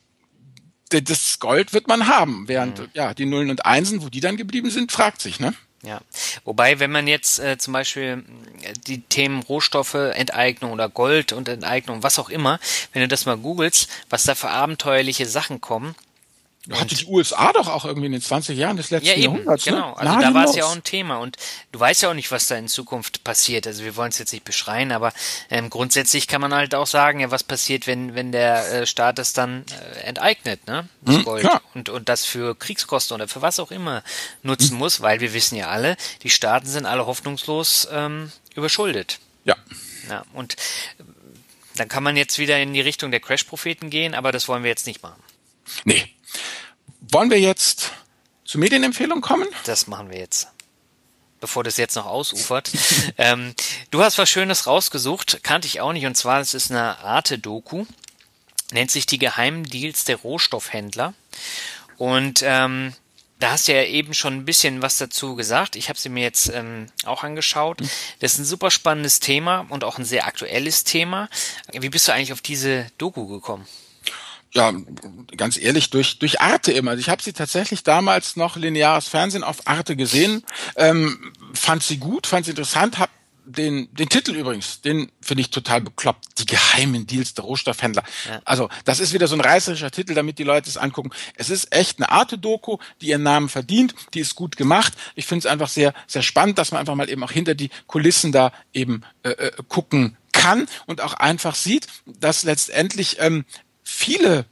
das 0.90 1.38
Gold 1.38 1.72
wird 1.72 1.86
man 1.86 2.07
haben. 2.07 2.49
Während 2.49 2.78
mhm. 2.78 2.88
ja 2.94 3.14
die 3.14 3.26
Nullen 3.26 3.51
und 3.51 3.66
Einsen, 3.66 4.03
wo 4.03 4.09
die 4.09 4.20
dann 4.20 4.36
geblieben 4.36 4.70
sind, 4.70 4.92
fragt 4.92 5.20
sich, 5.20 5.40
ne? 5.40 5.55
Ja, 5.83 6.01
wobei, 6.45 6.81
wenn 6.81 6.91
man 6.91 7.07
jetzt 7.07 7.39
äh, 7.39 7.57
zum 7.57 7.72
Beispiel 7.72 8.24
äh, 8.62 8.72
die 8.89 9.01
Themen 9.01 9.43
Rohstoffe, 9.45 9.95
Enteignung 9.95 10.72
oder 10.72 10.89
Gold 10.89 11.33
und 11.33 11.49
Enteignung, 11.49 12.03
was 12.03 12.18
auch 12.18 12.31
immer, 12.31 12.59
wenn 12.93 13.03
du 13.03 13.09
das 13.09 13.26
mal 13.26 13.37
googelst, 13.37 13.89
was 14.11 14.24
da 14.24 14.35
für 14.35 14.51
abenteuerliche 14.51 15.26
Sachen 15.26 15.61
kommen, 15.61 15.95
hatte 16.70 16.94
die 16.94 17.06
USA 17.06 17.52
doch 17.52 17.66
auch 17.68 17.84
irgendwie 17.84 18.06
in 18.06 18.12
den 18.12 18.20
20 18.20 18.59
Jahren 18.59 18.76
des 18.76 18.90
letzten 18.90 19.09
ja, 19.09 19.14
eben, 19.14 19.22
Jahrhunderts. 19.22 19.66
Ne? 19.66 19.72
Genau, 19.72 19.92
also 19.94 20.20
da 20.20 20.34
war 20.34 20.44
es 20.44 20.54
ja 20.54 20.66
auch 20.66 20.74
ein 20.74 20.84
Thema 20.84 21.16
und 21.18 21.36
du 21.72 21.80
weißt 21.80 22.02
ja 22.02 22.11
auch 22.11 22.14
nicht, 22.14 22.30
was 22.30 22.46
da 22.46 22.56
in 22.56 22.68
Zukunft 22.68 23.24
passiert. 23.24 23.66
Also 23.66 23.84
wir 23.84 23.96
wollen 23.96 24.11
es 24.11 24.18
jetzt 24.18 24.32
nicht 24.32 24.44
beschreien, 24.44 24.92
aber 24.92 25.12
ähm, 25.50 25.70
grundsätzlich 25.70 26.26
kann 26.26 26.40
man 26.40 26.52
halt 26.52 26.74
auch 26.74 26.86
sagen, 26.86 27.20
ja, 27.20 27.30
was 27.30 27.42
passiert, 27.42 27.86
wenn 27.86 28.14
wenn 28.14 28.32
der 28.32 28.82
äh, 28.82 28.86
Staat 28.86 29.18
es 29.18 29.32
dann 29.32 29.64
äh, 29.96 30.00
enteignet, 30.00 30.66
ne? 30.66 30.88
Das 31.00 31.16
hm, 31.16 31.24
Gold 31.24 31.40
klar. 31.42 31.62
und 31.74 31.88
und 31.88 32.09
das 32.09 32.26
für 32.26 32.54
Kriegskosten 32.54 33.14
oder 33.14 33.28
für 33.28 33.40
was 33.40 33.59
auch 33.61 33.70
immer 33.70 34.02
nutzen 34.42 34.72
hm. 34.72 34.78
muss, 34.78 35.00
weil 35.00 35.20
wir 35.20 35.32
wissen 35.32 35.56
ja 35.56 35.68
alle, 35.68 35.96
die 36.22 36.30
Staaten 36.30 36.66
sind 36.66 36.84
alle 36.84 37.06
hoffnungslos 37.06 37.88
ähm, 37.90 38.30
überschuldet. 38.54 39.20
Ja. 39.44 39.56
Ja 40.11 40.24
und 40.34 40.56
dann 41.76 41.88
kann 41.88 42.02
man 42.02 42.16
jetzt 42.16 42.38
wieder 42.38 42.61
in 42.61 42.74
die 42.74 42.80
Richtung 42.80 43.11
der 43.11 43.20
Crash-Propheten 43.20 43.88
gehen, 43.88 44.14
aber 44.14 44.32
das 44.32 44.48
wollen 44.48 44.64
wir 44.64 44.70
jetzt 44.70 44.86
nicht 44.86 45.02
machen. 45.02 45.22
Nee, 45.84 46.12
wollen 47.01 47.31
wir 47.31 47.41
jetzt 47.41 47.93
zu 48.45 48.59
Medienempfehlungen 48.59 49.22
kommen? 49.22 49.49
Das 49.64 49.87
machen 49.87 50.11
wir 50.11 50.18
jetzt. 50.18 50.49
Bevor 51.41 51.62
das 51.62 51.76
jetzt 51.76 51.95
noch 51.95 52.07
ausufert. 52.07 52.70
ähm, 53.18 53.55
du 53.91 54.03
hast 54.03 54.18
was 54.18 54.29
Schönes 54.29 54.66
rausgesucht, 54.66 55.41
kannte 55.43 55.68
ich 55.68 55.81
auch 55.81 55.93
nicht, 55.93 56.07
und 56.07 56.16
zwar, 56.16 56.41
es 56.41 56.55
ist 56.55 56.70
eine 56.70 56.99
Arte-Doku, 56.99 57.85
nennt 58.72 58.91
sich 58.91 59.07
die 59.07 59.18
geheimen 59.18 59.64
Deals 59.64 60.05
der 60.05 60.16
Rohstoffhändler. 60.16 61.14
Und 61.97 62.43
ähm, 62.43 62.95
da 63.39 63.53
hast 63.53 63.68
du 63.68 63.72
ja 63.72 63.85
eben 63.85 64.14
schon 64.14 64.35
ein 64.35 64.45
bisschen 64.45 64.83
was 64.83 64.99
dazu 64.99 65.37
gesagt. 65.37 65.76
Ich 65.76 65.89
habe 65.89 65.99
sie 65.99 66.09
mir 66.09 66.22
jetzt 66.22 66.51
ähm, 66.53 66.87
auch 67.05 67.22
angeschaut. 67.22 67.81
Das 68.18 68.33
ist 68.33 68.39
ein 68.39 68.45
super 68.45 68.70
spannendes 68.70 69.20
Thema 69.20 69.66
und 69.68 69.85
auch 69.85 69.99
ein 69.99 70.05
sehr 70.05 70.26
aktuelles 70.26 70.85
Thema. 70.85 71.29
Wie 71.72 71.89
bist 71.89 72.09
du 72.09 72.12
eigentlich 72.12 72.33
auf 72.33 72.41
diese 72.41 72.91
Doku 72.99 73.26
gekommen? 73.26 73.66
Ja, 74.53 74.72
ganz 75.36 75.59
ehrlich, 75.59 75.90
durch, 75.90 76.18
durch 76.18 76.40
Arte 76.40 76.72
immer. 76.72 76.92
Also 76.92 77.01
ich 77.01 77.09
habe 77.09 77.22
sie 77.22 77.32
tatsächlich 77.32 77.82
damals 77.82 78.36
noch 78.36 78.57
lineares 78.57 79.09
Fernsehen 79.09 79.44
auf 79.44 79.66
Arte 79.66 79.96
gesehen, 79.96 80.42
ähm, 80.76 81.32
fand 81.53 81.82
sie 81.82 81.99
gut, 81.99 82.26
fand 82.26 82.46
sie 82.46 82.53
interessant, 82.53 82.99
hab 82.99 83.11
den, 83.49 83.88
den 83.94 84.09
Titel 84.09 84.34
übrigens, 84.34 84.82
den 84.82 85.11
finde 85.22 85.40
ich 85.40 85.51
total 85.51 85.80
bekloppt. 85.80 86.38
Die 86.38 86.46
geheimen 86.46 87.07
Deals 87.07 87.34
der 87.34 87.44
Rohstoffhändler. 87.44 88.05
Ja. 88.28 88.40
Also, 88.44 88.68
das 88.84 89.01
ist 89.01 89.14
wieder 89.14 89.26
so 89.26 89.34
ein 89.34 89.40
reißerischer 89.40 89.90
Titel, 89.90 90.14
damit 90.14 90.38
die 90.38 90.44
Leute 90.44 90.68
es 90.68 90.76
angucken. 90.76 91.11
Es 91.34 91.49
ist 91.49 91.74
echt 91.74 91.99
eine 91.99 92.11
Arte-Doku, 92.11 92.76
die 93.01 93.09
ihren 93.09 93.22
Namen 93.22 93.49
verdient, 93.49 93.94
die 94.12 94.20
ist 94.20 94.34
gut 94.34 94.57
gemacht. 94.57 94.92
Ich 95.14 95.26
finde 95.26 95.40
es 95.40 95.46
einfach 95.46 95.68
sehr, 95.68 95.94
sehr 96.07 96.22
spannend, 96.22 96.59
dass 96.59 96.72
man 96.72 96.80
einfach 96.80 96.94
mal 96.94 97.09
eben 97.09 97.24
auch 97.24 97.32
hinter 97.32 97.55
die 97.55 97.70
Kulissen 97.86 98.32
da 98.32 98.53
eben 98.72 99.03
äh, 99.22 99.30
äh 99.30 99.53
gucken 99.68 100.16
kann 100.32 100.68
und 100.86 101.01
auch 101.01 101.14
einfach 101.14 101.55
sieht, 101.55 101.86
dass 102.07 102.42
letztendlich 102.42 103.16
ähm, 103.18 103.44
viele 103.89 104.45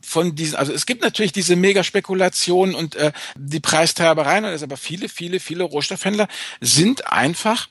von 0.00 0.34
diesen, 0.34 0.56
also 0.56 0.72
es 0.72 0.86
gibt 0.86 1.02
natürlich 1.02 1.32
diese 1.32 1.54
Mega-Spekulationen 1.54 2.74
und 2.74 2.96
äh, 2.96 3.12
die 3.36 3.60
Preistreibereien, 3.60 4.44
aber 4.44 4.76
viele, 4.76 5.08
viele, 5.08 5.38
viele 5.38 5.64
Rohstoffhändler 5.64 6.26
sind 6.60 7.12
einfach 7.12 7.68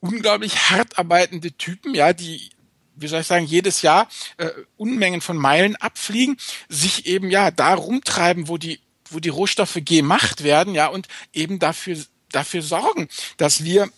unglaublich 0.00 0.70
hart 0.70 0.98
arbeitende 0.98 1.52
Typen, 1.52 1.94
ja, 1.94 2.12
die 2.12 2.50
wie 2.94 3.08
soll 3.08 3.22
ich 3.22 3.26
sagen, 3.26 3.46
jedes 3.46 3.82
Jahr 3.82 4.06
äh, 4.36 4.50
Unmengen 4.76 5.22
von 5.22 5.36
Meilen 5.36 5.76
abfliegen, 5.76 6.36
sich 6.68 7.06
eben 7.06 7.30
ja 7.30 7.50
da 7.50 7.74
rumtreiben, 7.74 8.48
wo 8.48 8.58
die, 8.58 8.80
wo 9.10 9.18
die 9.18 9.30
Rohstoffe 9.30 9.78
gemacht 9.84 10.44
werden, 10.44 10.74
ja, 10.74 10.86
und 10.86 11.08
eben 11.32 11.58
dafür, 11.58 11.96
dafür 12.30 12.62
sorgen, 12.62 13.08
dass 13.38 13.64
wir 13.64 13.88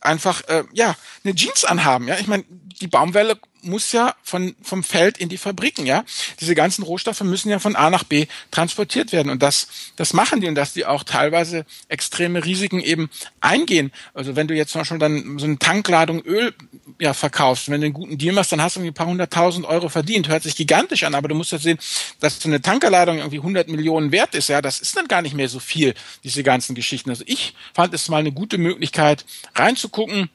einfach 0.00 0.42
äh, 0.48 0.64
ja 0.72 0.96
eine 1.24 1.34
Jeans 1.34 1.64
anhaben. 1.64 2.08
Ja, 2.08 2.16
ich 2.18 2.28
meine, 2.28 2.44
die 2.48 2.86
Baumwelle 2.86 3.38
muss 3.64 3.92
ja 3.92 4.14
von, 4.22 4.54
vom 4.62 4.82
Feld 4.82 5.18
in 5.18 5.28
die 5.28 5.38
Fabriken, 5.38 5.86
ja. 5.86 6.04
Diese 6.40 6.54
ganzen 6.54 6.82
Rohstoffe 6.82 7.20
müssen 7.22 7.50
ja 7.50 7.58
von 7.58 7.76
A 7.76 7.90
nach 7.90 8.04
B 8.04 8.26
transportiert 8.50 9.12
werden. 9.12 9.30
Und 9.30 9.42
das, 9.42 9.68
das 9.96 10.12
machen 10.12 10.40
die 10.40 10.48
und 10.48 10.54
dass 10.54 10.72
die 10.72 10.86
auch 10.86 11.04
teilweise 11.04 11.66
extreme 11.88 12.44
Risiken 12.44 12.80
eben 12.80 13.10
eingehen. 13.40 13.92
Also 14.14 14.36
wenn 14.36 14.48
du 14.48 14.54
jetzt 14.54 14.72
zum 14.72 14.80
Beispiel 14.80 14.98
dann 14.98 15.38
so 15.38 15.46
eine 15.46 15.58
Tankladung 15.58 16.22
Öl 16.22 16.54
ja 17.00 17.14
verkaufst, 17.14 17.70
wenn 17.70 17.80
du 17.80 17.86
einen 17.86 17.94
guten 17.94 18.18
Deal 18.18 18.34
machst, 18.34 18.52
dann 18.52 18.62
hast 18.62 18.76
du 18.76 18.80
irgendwie 18.80 18.92
ein 18.92 18.94
paar 18.94 19.06
hunderttausend 19.06 19.66
Euro 19.66 19.88
verdient. 19.88 20.28
Hört 20.28 20.42
sich 20.42 20.56
gigantisch 20.56 21.04
an, 21.04 21.14
aber 21.14 21.28
du 21.28 21.34
musst 21.34 21.52
ja 21.52 21.58
sehen, 21.58 21.78
dass 22.20 22.40
so 22.40 22.48
eine 22.48 22.62
Tankerladung 22.62 23.18
irgendwie 23.18 23.38
100 23.38 23.68
Millionen 23.68 24.12
wert 24.12 24.34
ist. 24.34 24.48
Ja, 24.48 24.62
das 24.62 24.80
ist 24.80 24.96
dann 24.96 25.08
gar 25.08 25.22
nicht 25.22 25.34
mehr 25.34 25.48
so 25.48 25.60
viel, 25.60 25.94
diese 26.22 26.42
ganzen 26.42 26.74
Geschichten. 26.74 27.10
Also 27.10 27.24
ich 27.26 27.54
fand 27.74 27.94
es 27.94 28.08
mal 28.08 28.18
eine 28.18 28.32
gute 28.32 28.58
Möglichkeit 28.58 29.24
reinzugucken 29.54 30.30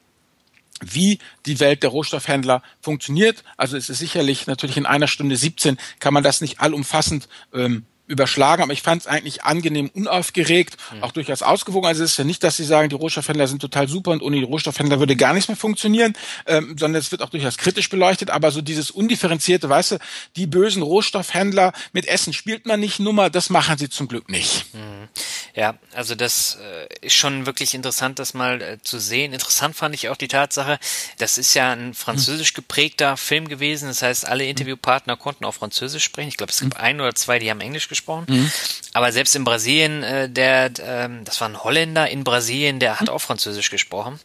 wie 0.82 1.19
die 1.45 1.59
Welt 1.59 1.84
der 1.84 1.89
Rohstoffhändler 1.89 2.61
funktioniert. 2.82 3.43
Also 3.57 3.77
es 3.77 3.89
ist 3.89 3.99
sicherlich 3.99 4.47
natürlich 4.47 4.77
in 4.77 4.86
einer 4.86 5.07
Stunde 5.07 5.36
17 5.36 5.77
kann 5.99 6.13
man 6.13 6.23
das 6.23 6.41
nicht 6.41 6.59
allumfassend 6.59 7.27
ähm, 7.53 7.86
überschlagen, 8.10 8.64
aber 8.64 8.74
ich 8.74 8.82
fand 8.82 9.03
es 9.03 9.07
eigentlich 9.07 9.43
angenehm 9.43 9.89
unaufgeregt, 9.93 10.78
mhm. 10.93 11.03
auch 11.03 11.12
durchaus 11.12 11.43
ausgewogen. 11.43 11.88
Also 11.88 12.03
es 12.03 12.12
ist 12.12 12.18
ja 12.18 12.24
nicht, 12.24 12.43
dass 12.43 12.57
sie 12.57 12.66
sagen, 12.66 12.89
die 12.89 12.95
Rohstoffhändler 12.95 13.47
sind 13.47 13.62
total 13.62 13.88
super 13.88 14.12
und 14.12 14.24
ohne 14.24 14.38
die 14.38 14.43
Rohstoffhändler 14.43 14.99
würde 14.99 15.16
gar 15.16 15.34
nichts 15.34 15.47
mehr 15.47 15.55
funktionieren, 15.55 16.14
ähm, 16.47 16.76
sondern 16.78 16.99
es 16.99 17.12
wird 17.12 17.22
auch 17.22 17.30
durchaus 17.30 17.57
kritisch 17.57 17.88
beleuchtet, 17.89 18.32
aber 18.32 18.51
so 18.51 18.62
dieses 18.62 18.89
undifferenzierte, 18.89 19.70
weißt 19.70 19.91
du, 19.91 19.97
die 20.36 20.47
bösen 20.47 20.82
Rohstoffhändler 20.82 21.72
mit 21.93 22.07
Essen 22.07 22.34
spielt 22.34 22.66
man 22.66 22.80
nicht 22.80 22.99
Nummer, 22.99 23.30
das 23.30 23.51
machen 23.51 23.78
sie 23.78 23.89
zum 23.89 24.07
Glück 24.07 24.28
nicht. 24.30 24.74
Mhm. 24.74 25.07
Ja, 25.53 25.76
also 25.93 26.16
das 26.16 26.57
äh, 26.62 27.05
ist 27.05 27.14
schon 27.14 27.45
wirklich 27.45 27.76
interessant, 27.76 28.18
das 28.18 28.34
mal 28.34 28.62
äh, 28.62 28.78
zu 28.82 28.97
sehen. 28.97 29.34
Interessant 29.34 29.76
fand 29.76 29.93
ich 29.93 30.10
auch 30.10 30.18
die 30.18 30.28
Tatsache, 30.28 30.80
das 31.20 31.38
ist 31.38 31.53
ja 31.53 31.74
ein 31.74 31.93
französisch 31.93 32.53
geprägter 32.53 33.18
Film 33.18 33.47
gewesen, 33.47 33.88
das 33.88 34.01
heißt, 34.01 34.28
alle 34.28 34.45
mhm. 34.45 34.49
Interviewpartner 34.51 35.16
konnten 35.16 35.45
auch 35.45 35.53
Französisch 35.53 36.03
sprechen. 36.03 36.30
Ich 36.30 36.38
glaube, 36.38 36.51
es 36.51 36.60
gibt 36.60 36.76
mhm. 36.76 36.84
ein 36.84 37.01
oder 37.01 37.14
zwei, 37.14 37.38
die 37.38 37.51
haben 37.51 37.62
Englisch 37.62 37.88
gesprochen 37.88 37.99
gesprochen. 38.00 38.26
Mhm. 38.28 38.52
Aber 38.93 39.12
selbst 39.12 39.36
in 39.36 39.43
Brasilien, 39.43 40.04
äh, 40.04 40.30
der, 40.30 40.66
äh, 40.66 41.10
das 41.24 41.39
war 41.41 41.50
ein 41.50 41.64
Holländer 41.64 42.10
in 42.10 42.24
Brasilien, 42.24 42.80
der 42.80 43.00
hat 43.00 43.10
auch 43.10 43.20
Französisch 43.20 43.70
gesprochen. 43.70 44.20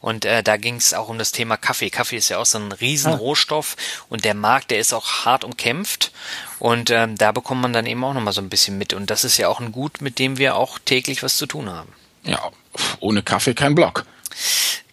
Und 0.00 0.24
äh, 0.24 0.42
da 0.42 0.56
ging 0.56 0.76
es 0.76 0.94
auch 0.94 1.08
um 1.08 1.18
das 1.18 1.32
Thema 1.32 1.56
Kaffee. 1.56 1.90
Kaffee 1.90 2.16
ist 2.16 2.28
ja 2.28 2.38
auch 2.38 2.46
so 2.46 2.58
ein 2.58 2.72
Riesenrohstoff 2.72 3.76
ah. 3.78 4.04
und 4.10 4.24
der 4.24 4.34
Markt, 4.34 4.70
der 4.70 4.78
ist 4.78 4.92
auch 4.92 5.24
hart 5.24 5.44
umkämpft. 5.44 6.12
Und 6.58 6.90
ähm, 6.90 7.16
da 7.16 7.32
bekommt 7.32 7.62
man 7.62 7.72
dann 7.72 7.86
eben 7.86 8.04
auch 8.04 8.14
nochmal 8.14 8.34
so 8.34 8.40
ein 8.40 8.50
bisschen 8.50 8.76
mit. 8.76 8.92
Und 8.92 9.10
das 9.10 9.24
ist 9.24 9.38
ja 9.38 9.48
auch 9.48 9.60
ein 9.60 9.72
Gut, 9.72 10.00
mit 10.00 10.18
dem 10.18 10.38
wir 10.38 10.56
auch 10.56 10.78
täglich 10.78 11.22
was 11.22 11.36
zu 11.36 11.46
tun 11.46 11.70
haben. 11.70 11.92
Ja, 12.24 12.50
ohne 13.00 13.22
Kaffee 13.22 13.54
kein 13.54 13.74
Block 13.74 14.04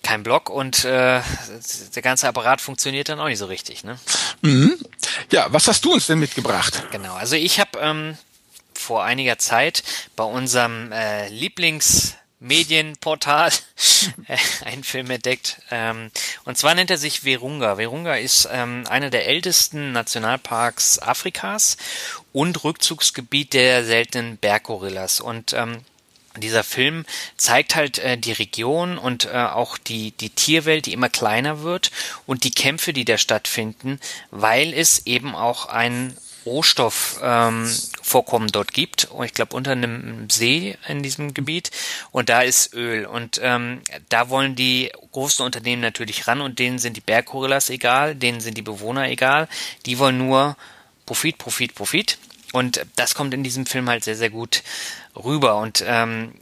kein 0.07 0.23
Block 0.23 0.49
und 0.49 0.85
äh, 0.85 1.21
der 1.95 2.01
ganze 2.01 2.29
Apparat 2.29 2.61
funktioniert 2.61 3.09
dann 3.09 3.19
auch 3.19 3.27
nicht 3.27 3.39
so 3.39 3.45
richtig. 3.45 3.83
Ne? 3.83 3.99
Mhm. 4.41 4.77
Ja, 5.33 5.47
was 5.49 5.67
hast 5.67 5.83
du 5.83 5.93
uns 5.93 6.07
denn 6.07 6.19
mitgebracht? 6.19 6.81
Genau, 6.91 7.13
also 7.15 7.35
ich 7.35 7.59
habe 7.59 7.77
ähm, 7.81 8.17
vor 8.87 9.03
einiger 9.03 9.37
Zeit 9.37 9.83
bei 10.15 10.23
unserem 10.23 10.93
äh, 10.93 11.27
Lieblingsmedienportal 11.27 13.51
einen 14.65 14.85
Film 14.85 15.11
entdeckt. 15.11 15.61
Ähm, 15.71 16.09
und 16.45 16.57
zwar 16.57 16.73
nennt 16.73 16.89
er 16.89 16.97
sich 16.97 17.25
Virunga. 17.25 17.77
Virunga 17.77 18.15
ist 18.15 18.47
ähm, 18.49 18.85
einer 18.87 19.09
der 19.09 19.27
ältesten 19.27 19.91
Nationalparks 19.91 20.99
Afrikas 20.99 21.75
und 22.31 22.63
Rückzugsgebiet 22.63 23.51
der 23.51 23.83
seltenen 23.83 24.37
Berggorillas. 24.37 25.19
Und 25.19 25.51
ähm, 25.51 25.79
dieser 26.37 26.63
Film 26.63 27.03
zeigt 27.35 27.75
halt 27.75 27.99
äh, 27.99 28.17
die 28.17 28.31
Region 28.31 28.97
und 28.97 29.25
äh, 29.25 29.35
auch 29.35 29.77
die, 29.77 30.11
die 30.11 30.29
Tierwelt, 30.29 30.85
die 30.85 30.93
immer 30.93 31.09
kleiner 31.09 31.61
wird 31.61 31.91
und 32.25 32.45
die 32.45 32.51
Kämpfe, 32.51 32.93
die 32.93 33.03
da 33.03 33.17
stattfinden, 33.17 33.99
weil 34.31 34.73
es 34.73 35.05
eben 35.05 35.35
auch 35.35 35.65
ein 35.65 36.15
Rohstoffvorkommen 36.47 37.65
ähm, 37.65 37.75
dort 38.51 38.73
gibt. 38.73 39.05
Und 39.05 39.25
ich 39.25 39.33
glaube 39.33 39.55
unter 39.55 39.71
einem 39.71 40.29
See 40.29 40.77
in 40.87 41.03
diesem 41.03 41.33
Gebiet. 41.33 41.71
Und 42.11 42.29
da 42.29 42.41
ist 42.41 42.73
Öl. 42.73 43.05
Und 43.05 43.39
ähm, 43.43 43.81
da 44.09 44.29
wollen 44.29 44.55
die 44.55 44.91
großen 45.11 45.45
Unternehmen 45.45 45.81
natürlich 45.81 46.27
ran 46.27 46.41
und 46.41 46.59
denen 46.59 46.79
sind 46.79 46.97
die 46.97 47.01
Berggorillas 47.01 47.69
egal, 47.69 48.15
denen 48.15 48.39
sind 48.39 48.57
die 48.57 48.61
Bewohner 48.61 49.09
egal. 49.09 49.47
Die 49.85 49.99
wollen 49.99 50.17
nur 50.17 50.55
Profit, 51.05 51.37
Profit, 51.37 51.75
Profit. 51.75 52.17
Und 52.53 52.85
das 52.95 53.13
kommt 53.13 53.33
in 53.33 53.43
diesem 53.43 53.65
Film 53.65 53.89
halt 53.89 54.03
sehr, 54.03 54.15
sehr 54.15 54.29
gut 54.29 54.63
rüber. 55.15 55.57
Und 55.57 55.83
ähm, 55.85 56.33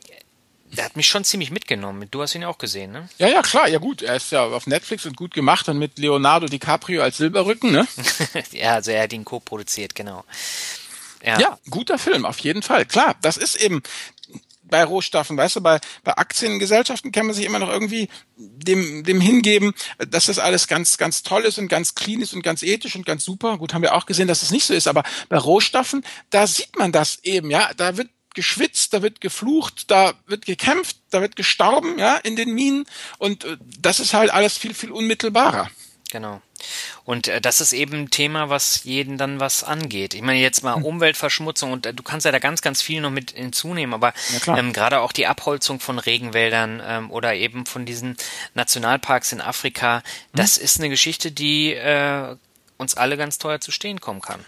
der 0.76 0.86
hat 0.86 0.96
mich 0.96 1.08
schon 1.08 1.24
ziemlich 1.24 1.52
mitgenommen. 1.52 2.08
Du 2.12 2.22
hast 2.22 2.36
ihn 2.36 2.42
ja 2.42 2.48
auch 2.48 2.58
gesehen, 2.58 2.92
ne? 2.92 3.08
Ja, 3.18 3.28
ja, 3.28 3.42
klar. 3.42 3.68
Ja 3.68 3.80
gut, 3.80 4.02
er 4.02 4.16
ist 4.16 4.32
ja 4.32 4.44
auf 4.44 4.68
Netflix 4.68 5.06
und 5.06 5.16
gut 5.16 5.34
gemacht 5.34 5.68
und 5.70 5.80
mit 5.80 5.98
Leonardo 5.98 6.48
DiCaprio 6.48 7.02
als 7.02 7.18
Silberrücken, 7.18 7.72
ne? 7.72 7.88
ja, 8.52 8.74
also 8.74 8.92
er 8.92 9.04
hat 9.04 9.14
ihn 9.14 9.26
co-produziert, 9.26 9.96
genau. 9.96 10.24
Ja. 11.26 11.40
ja, 11.40 11.60
guter 11.70 11.98
Film, 11.98 12.26
auf 12.26 12.40
jeden 12.40 12.62
Fall. 12.62 12.86
Klar, 12.86 13.16
das 13.22 13.38
ist 13.38 13.56
eben 13.56 13.82
bei 14.68 14.84
Rohstoffen, 14.84 15.38
weißt 15.38 15.58
du, 15.58 15.62
bei, 15.62 15.80
bei 16.04 16.14
Aktiengesellschaften 16.18 17.12
kann 17.12 17.26
man 17.26 17.36
sich 17.36 17.46
immer 17.46 17.60
noch 17.60 17.70
irgendwie 17.70 18.10
dem, 18.36 19.04
dem 19.04 19.22
hingeben, 19.22 19.74
dass 19.98 20.26
das 20.26 20.40
alles 20.40 20.68
ganz, 20.68 20.98
ganz 20.98 21.24
toll 21.24 21.44
ist 21.44 21.58
und 21.58 21.68
ganz 21.68 21.96
clean 21.96 22.22
ist 22.22 22.34
und 22.34 22.42
ganz 22.42 22.64
ethisch 22.64 22.96
und 22.96 23.06
ganz 23.06 23.24
super. 23.24 23.58
Gut, 23.58 23.74
haben 23.74 23.84
wir 23.84 23.96
auch 23.96 24.06
gesehen, 24.06 24.28
dass 24.28 24.40
das 24.40 24.52
nicht 24.52 24.66
so 24.66 24.74
ist, 24.74 24.88
aber 24.88 25.04
bei 25.30 25.38
Rohstoffen, 25.38 26.04
da 26.30 26.48
sieht 26.48 26.76
man 26.78 26.92
das 26.92 27.20
eben, 27.24 27.52
ja, 27.52 27.72
da 27.78 27.98
wird 27.98 28.10
geschwitzt, 28.34 28.94
da 28.94 29.02
wird 29.02 29.22
geflucht, 29.22 29.90
da 29.90 30.14
wird 30.28 30.46
gekämpft, 30.46 30.98
da 31.10 31.22
wird 31.22 31.36
gestorben, 31.36 31.98
ja, 31.98 32.18
in 32.18 32.36
den 32.36 32.54
Minen 32.54 32.86
und 33.18 33.46
äh, 33.46 33.58
das 33.80 34.00
ist 34.00 34.14
halt 34.14 34.32
alles 34.32 34.58
viel, 34.58 34.74
viel 34.74 34.92
unmittelbarer. 34.92 35.70
Genau. 36.12 36.42
Und 37.04 37.28
äh, 37.28 37.42
das 37.42 37.62
ist 37.62 37.74
eben 37.74 37.94
ein 37.94 38.10
Thema, 38.10 38.50
was 38.50 38.84
jeden 38.84 39.18
dann 39.18 39.40
was 39.40 39.64
angeht. 39.64 40.14
Ich 40.14 40.22
meine 40.22 40.40
jetzt 40.40 40.64
mal 40.64 40.76
hm. 40.76 40.84
Umweltverschmutzung 40.84 41.72
und 41.72 41.86
äh, 41.86 41.94
du 41.94 42.04
kannst 42.04 42.26
ja 42.26 42.32
da 42.32 42.40
ganz, 42.40 42.62
ganz 42.62 42.82
viel 42.82 43.02
noch 43.02 43.12
mit 43.12 43.32
hinzunehmen, 43.32 43.94
aber 43.94 44.14
ja, 44.46 44.58
ähm, 44.58 44.74
gerade 44.74 45.00
auch 45.00 45.12
die 45.12 45.28
Abholzung 45.28 45.80
von 45.80 46.00
Regenwäldern 46.00 46.82
ähm, 46.86 47.12
oder 47.12 47.34
eben 47.34 47.66
von 47.66 47.86
diesen 47.86 48.18
Nationalparks 48.54 49.32
in 49.32 49.42
Afrika, 49.42 49.98
hm. 49.98 50.04
das 50.34 50.58
ist 50.58 50.80
eine 50.80 50.90
Geschichte, 50.90 51.32
die 51.32 51.74
äh, 51.74 52.36
uns 52.78 52.96
alle 52.96 53.18
ganz 53.18 53.38
teuer 53.38 53.62
zu 53.62 53.72
stehen 53.72 54.02
kommen 54.02 54.22
kann. 54.22 54.44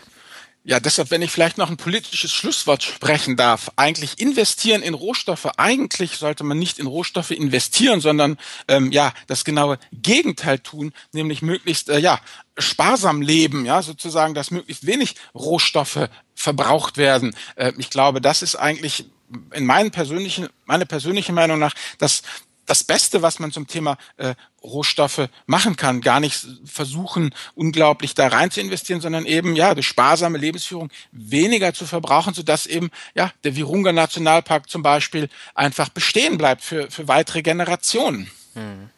Ja, 0.69 0.81
deshalb, 0.81 1.11
wenn 1.11 1.21
ich 1.21 1.31
vielleicht 1.31 1.57
noch 1.57 1.69
ein 1.69 1.77
politisches 1.77 2.33
Schlusswort 2.33 2.83
sprechen 2.83 3.37
darf, 3.37 3.71
eigentlich 3.77 4.19
investieren 4.19 4.81
in 4.81 4.95
Rohstoffe, 4.95 5.47
eigentlich 5.55 6.17
sollte 6.17 6.43
man 6.43 6.59
nicht 6.59 6.77
in 6.77 6.87
Rohstoffe 6.87 7.31
investieren, 7.31 8.01
sondern 8.01 8.37
ähm, 8.67 8.91
ja 8.91 9.13
das 9.27 9.45
genaue 9.45 9.79
Gegenteil 9.93 10.59
tun, 10.59 10.91
nämlich 11.13 11.41
möglichst 11.41 11.87
äh, 11.87 11.99
ja 11.99 12.19
sparsam 12.57 13.21
leben, 13.21 13.65
ja 13.65 13.81
sozusagen, 13.81 14.33
dass 14.33 14.51
möglichst 14.51 14.85
wenig 14.85 15.15
Rohstoffe 15.33 16.09
verbraucht 16.35 16.97
werden. 16.97 17.33
Äh, 17.55 17.71
ich 17.77 17.89
glaube, 17.89 18.19
das 18.19 18.41
ist 18.41 18.57
eigentlich 18.57 19.05
in 19.53 19.65
meinen 19.65 19.91
persönlichen, 19.91 20.49
meine 20.65 20.85
persönliche 20.85 21.31
Meinung 21.31 21.59
nach, 21.59 21.75
das 21.97 22.23
das 22.67 22.83
Beste, 22.83 23.23
was 23.23 23.39
man 23.39 23.51
zum 23.51 23.65
Thema 23.65 23.97
äh, 24.17 24.35
Rohstoffe 24.61 25.29
machen 25.47 25.75
kann. 25.75 26.01
Gar 26.01 26.19
nicht 26.19 26.45
versuchen, 26.65 27.33
unglaublich 27.55 28.13
da 28.13 28.27
rein 28.27 28.51
zu 28.51 28.61
investieren, 28.61 29.01
sondern 29.01 29.25
eben 29.25 29.55
ja 29.55 29.73
durch 29.73 29.87
sparsame 29.87 30.37
Lebensführung 30.37 30.91
weniger 31.11 31.73
zu 31.73 31.87
verbrauchen, 31.87 32.35
sodass 32.35 32.67
eben 32.67 32.91
ja 33.15 33.31
der 33.43 33.55
Virunga 33.55 33.91
Nationalpark 33.91 34.69
zum 34.69 34.83
Beispiel 34.83 35.29
einfach 35.55 35.89
bestehen 35.89 36.37
bleibt 36.37 36.61
für, 36.61 36.91
für 36.91 37.07
weitere 37.07 37.41
Generationen. 37.41 38.29
Hm. 38.53 38.89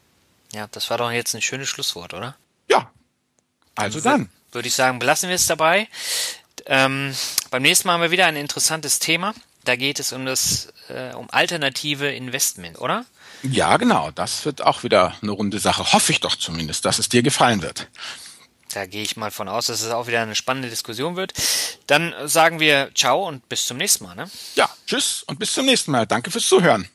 Ja, 0.52 0.68
das 0.72 0.90
war 0.90 0.98
doch 0.98 1.12
jetzt 1.12 1.36
ein 1.36 1.42
schönes 1.42 1.70
Schlusswort, 1.70 2.14
oder? 2.14 2.36
Ja. 2.70 2.92
Also 3.76 4.02
dann. 4.02 4.30
Würde 4.52 4.68
ich 4.68 4.74
sagen, 4.74 4.98
belassen 4.98 5.30
wir 5.30 5.36
es 5.36 5.46
dabei. 5.46 5.88
Ähm, 6.66 7.16
beim 7.52 7.62
nächsten 7.62 7.88
Mal 7.88 7.94
haben 7.94 8.02
wir 8.02 8.12
wieder 8.12 8.26
ein 8.26 8.36
interessantes 8.36 8.98
Thema. 8.98 9.36
Da 9.64 9.76
geht 9.76 10.00
es 10.00 10.12
um 10.12 10.26
das 10.26 10.74
äh, 10.88 11.14
um 11.14 11.30
alternative 11.30 12.10
Investment, 12.12 12.80
oder? 12.80 13.06
Ja, 13.44 13.78
genau. 13.78 14.12
Das 14.12 14.46
wird 14.46 14.62
auch 14.62 14.84
wieder 14.84 15.16
eine 15.22 15.32
runde 15.32 15.60
Sache. 15.60 15.94
Hoffe 15.94 16.12
ich 16.12 16.20
doch 16.20 16.36
zumindest, 16.36 16.86
dass 16.86 17.00
es 17.00 17.10
dir 17.10 17.24
gefallen 17.24 17.62
wird. 17.62 17.88
Da 18.74 18.86
gehe 18.86 19.02
ich 19.02 19.18
mal 19.18 19.32
von 19.32 19.48
aus, 19.48 19.68
dass 19.68 19.82
es 19.82 19.92
auch 19.92 20.08
wieder 20.08 20.22
eine 20.22 20.36
spannende 20.36 20.70
Diskussion 20.70 21.16
wird. 21.16 21.34
Dann 21.88 22.14
sagen 22.26 22.60
wir 22.60 22.92
ciao 22.94 23.28
und 23.28 23.48
bis 23.50 23.66
zum 23.66 23.78
nächsten 23.78 24.04
Mal. 24.04 24.16
Ne? 24.16 24.30
Ja, 24.56 24.70
tschüss 24.86 25.24
und 25.24 25.40
bis 25.40 25.54
zum 25.54 25.66
nächsten 25.66 25.92
Mal. 25.92 26.06
Danke 26.06 26.30
fürs 26.30 26.48
Zuhören. 26.48 26.88